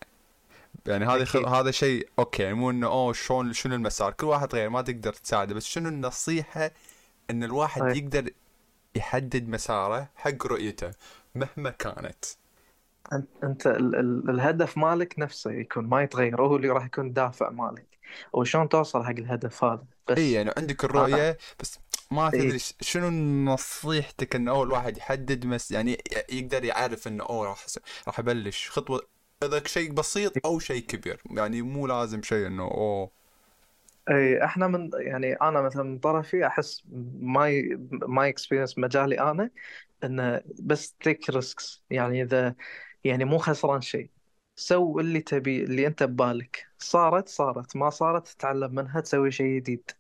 يعني 0.87 1.07
هذا 1.07 1.25
خ... 1.25 1.37
أكيد. 1.37 1.49
هذا 1.49 1.71
شيء 1.71 2.09
أوكي 2.19 2.43
يعني 2.43 2.55
مو 2.55 2.71
إنه 2.71 2.87
أوه 2.87 3.13
شلون 3.13 3.53
شنو 3.53 3.75
المسار 3.75 4.13
كل 4.13 4.27
واحد 4.27 4.55
غير 4.55 4.71
ما 4.71 4.83
تقدر 4.83 5.13
تساعده 5.13 5.55
بس 5.55 5.65
شنو 5.67 5.89
النصيحة 5.89 6.71
إن 7.31 7.45
الواحد 7.45 7.83
أي. 7.83 7.99
يقدر 7.99 8.31
يحدد 8.97 9.49
مساره 9.49 10.11
حق 10.17 10.47
رؤيته 10.47 10.93
مهما 11.35 11.71
كانت 11.71 12.25
انت 13.13 13.29
أنت 13.45 13.67
ال... 13.67 13.97
ال... 13.97 14.31
الهدف 14.31 14.79
مالك 14.79 15.19
نفسه 15.19 15.51
يكون 15.53 15.85
ما 15.87 16.03
يتغير 16.03 16.43
هو 16.43 16.57
اللي 16.57 16.69
راح 16.69 16.85
يكون 16.87 17.13
دافع 17.13 17.51
مالك 17.51 17.99
وشلون 18.33 18.69
توصل 18.69 19.05
حق 19.05 19.11
الهدف 19.11 19.65
هذا 19.65 19.87
بس 20.09 20.19
اي 20.19 20.33
يعني 20.33 20.51
عندك 20.57 20.85
الرؤية 20.85 21.39
بس 21.61 21.79
ما 22.11 22.31
إيه. 22.35 22.53
تدري 22.53 22.59
ش- 22.59 22.75
شنو 22.81 23.11
نصيحتك 23.53 24.37
انه 24.37 24.51
أول 24.51 24.73
واحد 24.73 24.97
يحدد 24.99 25.47
مس 25.47 25.71
يعني 25.71 25.99
يقدر 26.31 26.65
يعرف 26.65 27.09
انه 27.09 27.25
أوه 27.25 27.47
راح 27.49 27.67
راح 28.09 28.19
ابلش 28.19 28.71
خطوة 28.71 29.07
إذا 29.43 29.63
شيء 29.67 29.93
بسيط 29.93 30.47
أو 30.47 30.59
شيء 30.59 30.83
كبير 30.83 31.23
يعني 31.31 31.63
مو 31.63 31.87
لازم 31.87 32.23
شيء 32.23 32.47
إنه 32.47 32.63
أوه. 32.65 33.11
إي 34.11 34.45
إحنا 34.45 34.67
من 34.67 34.91
يعني 34.95 35.33
أنا 35.35 35.61
مثلا 35.63 35.83
من 35.83 35.99
طرفي 35.99 36.47
أحس 36.47 36.83
my 37.21 37.77
my 37.93 38.29
experience 38.29 38.79
مجالي 38.79 39.21
أنا 39.21 39.51
إنه 40.05 40.43
بس 40.61 40.93
take 40.95 41.31
risks 41.31 41.85
يعني 41.91 42.23
إذا 42.23 42.55
يعني 43.05 43.25
مو 43.25 43.39
خسران 43.39 43.81
شيء. 43.81 44.11
so 44.59 45.01
اللي 45.01 45.21
تبي 45.21 45.65
اللي 45.65 45.87
أنت 45.87 46.03
ببالك. 46.03 46.69
صارت 46.79 47.29
صارت. 47.29 47.77
ما 47.77 47.91
صارت 47.91 48.29
تتعلم 48.29 48.75
منها 48.75 49.01
تسوي 49.01 49.31
شيء 49.31 49.57
جديد. 49.57 49.91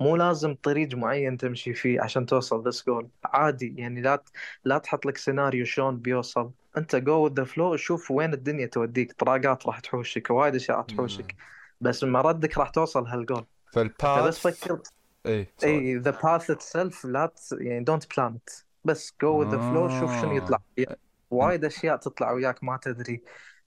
مو 0.00 0.16
لازم 0.16 0.54
طريق 0.54 0.94
معين 0.94 1.36
تمشي 1.36 1.74
فيه 1.74 2.00
عشان 2.00 2.26
توصل 2.26 2.68
this 2.68 2.86
goal 2.86 3.10
عادي 3.24 3.74
يعني 3.78 4.02
لا 4.02 4.16
ت- 4.16 4.28
لا 4.64 4.78
تحط 4.78 5.06
لك 5.06 5.16
سيناريو 5.16 5.64
شلون 5.64 5.96
بيوصل. 5.98 6.52
أنت 6.76 6.96
go 6.96 7.24
with 7.24 7.32
the 7.34 7.44
flow 7.44 7.76
شوف 7.76 8.10
وين 8.10 8.34
الدنيا 8.34 8.66
توديك. 8.66 9.12
طراقات 9.12 9.66
راح 9.66 9.80
تحوشك 9.80 10.30
وايد 10.30 10.54
أشياء 10.54 10.82
تحوشك. 10.82 11.36
بس 11.80 12.04
من 12.04 12.16
ردك 12.16 12.58
راح 12.58 12.70
توصل 12.70 13.06
هالجول 13.06 13.46
انت 13.76 14.02
بس 14.02 14.02
فالباث 14.02 14.38
فكر 14.38 14.80
إي 15.26 15.52
اي 15.64 15.96
the 15.96 16.10
path 16.10 16.50
itself 16.50 17.04
لا 17.04 17.26
ت... 17.26 17.38
يعني 17.52 17.84
don't 17.84 18.16
plan 18.16 18.38
بس 18.84 19.14
go 19.22 19.40
with 19.40 19.48
the 19.48 19.58
flow 19.58 19.88
شوف 19.88 20.20
شنو 20.20 20.32
يطلع. 20.32 20.58
آه. 20.78 20.96
وايد 21.30 21.64
أشياء 21.64 21.96
تطلع 21.96 22.32
وياك 22.32 22.64
ما 22.64 22.76
تدري. 22.76 23.22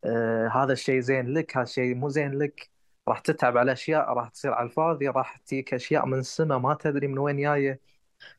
آه 0.06 0.48
هذا 0.48 0.74
الشيء 0.74 1.00
زين 1.00 1.34
لك 1.34 1.58
هذا 1.58 1.64
الشيء 1.64 1.96
مو 1.96 2.10
زين 2.10 2.34
لك. 2.34 2.70
راح 3.08 3.20
تتعب 3.20 3.58
على 3.58 3.72
أشياء 3.72 4.14
راح 4.14 4.30
تصير 4.30 4.54
على 4.54 4.66
الفاضي 4.66 5.08
راح 5.08 5.38
تجيك 5.38 5.74
أشياء 5.74 6.06
من 6.06 6.20
السماء 6.20 6.60
ما 6.60 6.74
تدري 6.74 7.08
من 7.08 7.18
وين 7.18 7.38
جاية. 7.38 7.80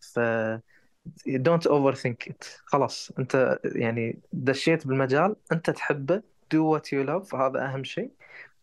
ف 0.01 0.21
don't 1.27 1.67
overthink 1.67 2.29
it 2.29 2.45
خلاص 2.65 3.13
أنت 3.19 3.59
يعني 3.65 4.19
دشيت 4.33 4.87
بالمجال 4.87 5.37
أنت 5.53 5.71
تحبه 5.71 6.23
do 6.53 6.67
what 6.67 6.93
you 6.93 7.03
love 7.03 7.35
هذا 7.35 7.65
أهم 7.65 7.85
شيء. 7.85 8.11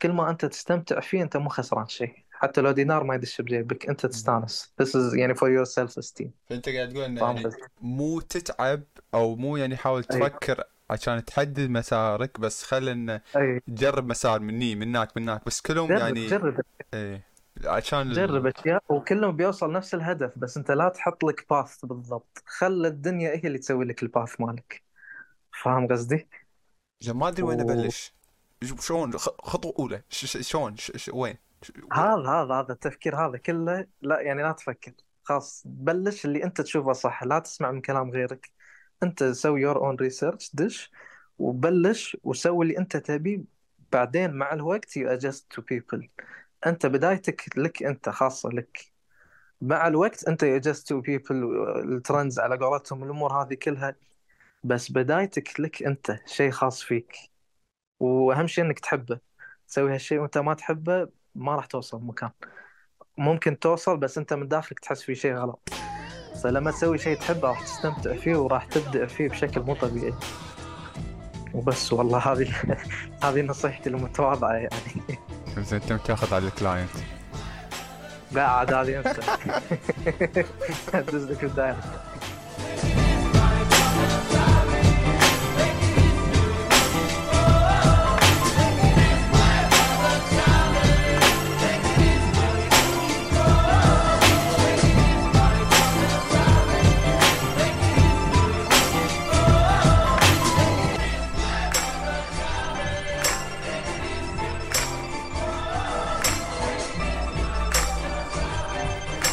كل 0.01 0.12
ما 0.12 0.30
أنت 0.30 0.45
تستمتع 0.45 0.99
فيه 0.99 1.24
أنت 1.24 1.38
مو 1.38 1.49
خسران 1.49 1.88
شيء. 1.88 2.24
حتى 2.32 2.62
لو 2.62 2.72
دينار 2.72 3.04
ما 3.04 3.16
يدش 3.16 3.41
بجيبك 3.41 3.89
أنت 3.89 4.06
تستانس. 4.06 4.74
This 4.82 4.88
is 4.88 5.18
يعني 5.18 5.36
for 5.36 5.38
your 5.38 5.66
self 5.66 6.04
esteem 6.04 6.28
فأنت 6.49 6.70
قاعد 6.70 6.89
تقول 6.89 7.04
إنه 7.04 7.22
يعني؟ 7.22 7.49
مو 7.82 8.20
تتعب 8.20 8.84
أو 9.14 9.36
مو 9.36 9.58
يعني 9.58 9.77
حاول 9.77 10.06
أي. 10.11 10.19
تفكر 10.19 10.64
عشان 10.89 11.26
تحدد 11.26 11.69
مسارك 11.69 12.39
بس 12.39 12.64
خل 12.64 12.89
انه 12.89 13.22
أي. 13.35 13.60
تجرب 13.60 14.07
مسار 14.07 14.39
مني 14.39 14.76
من 14.76 14.88
هناك 14.88 15.18
من 15.18 15.23
هناك 15.23 15.45
بس 15.45 15.61
كلهم 15.61 15.88
جرب 15.88 15.99
يعني 15.99 16.27
جرب. 16.27 16.61
إيه 16.93 17.34
عشان 17.65 18.11
جرب 18.11 18.45
اشياء 18.47 18.84
وكلهم 18.89 19.35
بيوصل 19.35 19.72
نفس 19.72 19.93
الهدف 19.93 20.39
بس 20.39 20.57
أنت 20.57 20.72
لا 20.72 20.89
تحط 20.89 21.23
لك 21.23 21.45
باث 21.49 21.85
بالضبط. 21.85 22.43
خل 22.45 22.85
الدنيا 22.85 23.30
هي 23.30 23.41
اللي 23.43 23.57
تسوي 23.57 23.85
لك 23.85 24.03
الباث 24.03 24.41
مالك. 24.41 24.84
فاهم 25.64 25.88
قصدي؟ 25.88 26.27
ما 27.07 27.27
أدري 27.27 27.43
وين 27.43 27.61
أبلش. 27.61 28.14
شلون؟ 28.80 29.18
خطوة 29.18 29.73
أولى. 29.80 30.03
شلون؟ 30.10 30.76
وين؟ 31.14 31.38
هذا 31.93 32.30
هذا 32.30 32.53
هذا 32.53 32.73
التفكير 32.73 33.15
هذا 33.15 33.38
كله 33.38 33.88
لا 34.01 34.22
يعني 34.22 34.43
لا 34.43 34.51
تفكر. 34.51 34.91
خلاص 35.23 35.64
بلش 35.65 36.26
اللي 36.26 36.43
أنت 36.43 36.61
تشوفه 36.61 36.93
صح 36.93 37.23
لا 37.23 37.39
تسمع 37.39 37.72
من 37.72 37.81
كلام 37.81 38.11
غيرك. 38.11 38.49
أنت 39.03 39.24
سوي 39.24 39.61
your 39.61 39.77
own 39.77 39.95
research 39.95 40.52
دش 40.53 40.91
وبلش 41.40 42.18
وسوي 42.24 42.65
اللي 42.65 42.78
أنت 42.78 42.98
تبيه 42.98 43.41
بعدين 43.91 44.32
مع 44.34 44.53
الوقت 44.53 44.98
you 44.98 45.10
adjust 45.10 45.52
to 45.52 45.61
people 45.61 46.10
أنت 46.65 46.86
بدايتك 46.86 47.57
لك 47.57 47.84
أنت 47.84 48.10
خاصة 48.10 48.49
لك. 48.49 48.91
مع 49.61 49.88
الوقت 49.88 50.28
أنت 50.28 50.44
adjust 50.44 50.88
to 50.88 51.02
people 51.02 51.68
ال 51.94 52.00
trends 52.00 52.40
على 52.40 52.57
قولتهم 52.57 53.03
الأمور 53.03 53.34
هذه 53.34 53.53
كلها. 53.53 53.95
بس 54.64 54.91
بدايتك 54.91 55.60
لك 55.60 55.84
أنت 55.84 56.20
شيء 56.26 56.52
خاص 56.52 56.84
فيك. 56.84 57.15
وأهم 57.99 58.48
شيء 58.48 58.64
إنك 58.64 58.80
تحبه. 58.80 59.20
تسوي 59.68 59.94
هالشيء 59.94 60.20
وأنت 60.20 60.38
ما 60.38 60.53
تحبه 60.53 61.07
ما 61.36 61.56
راح 61.56 61.65
توصل 61.65 62.02
مكان. 62.02 62.30
ممكن 63.18 63.60
توصل 63.60 63.98
بس 63.98 64.18
أنت 64.18 64.34
من 64.34 64.48
داخلك 64.48 64.80
تحس 64.80 65.02
في 65.02 65.15
شيء 65.15 65.34
غلط. 65.34 65.70
فلما 66.43 66.72
تسوي 66.72 66.97
شيء 66.97 67.18
تحبه 67.18 67.47
راح 67.47 67.61
تستمتع 67.61 68.14
فيه 68.15 68.35
وراح 68.35 68.65
تبدع 68.65 69.05
فيه 69.05 69.30
بشكل 69.30 69.61
مو 69.61 69.76
طبيعي. 69.76 70.14
وبس 71.53 71.93
والله 71.93 72.18
هذه 72.18 72.53
هذه 73.23 73.41
نصيحتي 73.41 73.89
المتواضعة 73.89 74.53
يعني. 74.53 75.19
زين 75.57 75.81
انت 75.91 76.07
تاخذ 76.07 76.34
على 76.34 76.47
ال 76.48 76.53
client. 76.53 76.90
لا 78.31 78.47
عاد 78.47 78.73
هذه 78.73 78.99
نفسها. 78.99 79.61
أدز 80.99 81.31
لك 81.31 81.43
ال 81.44 81.53
direct 81.53 82.12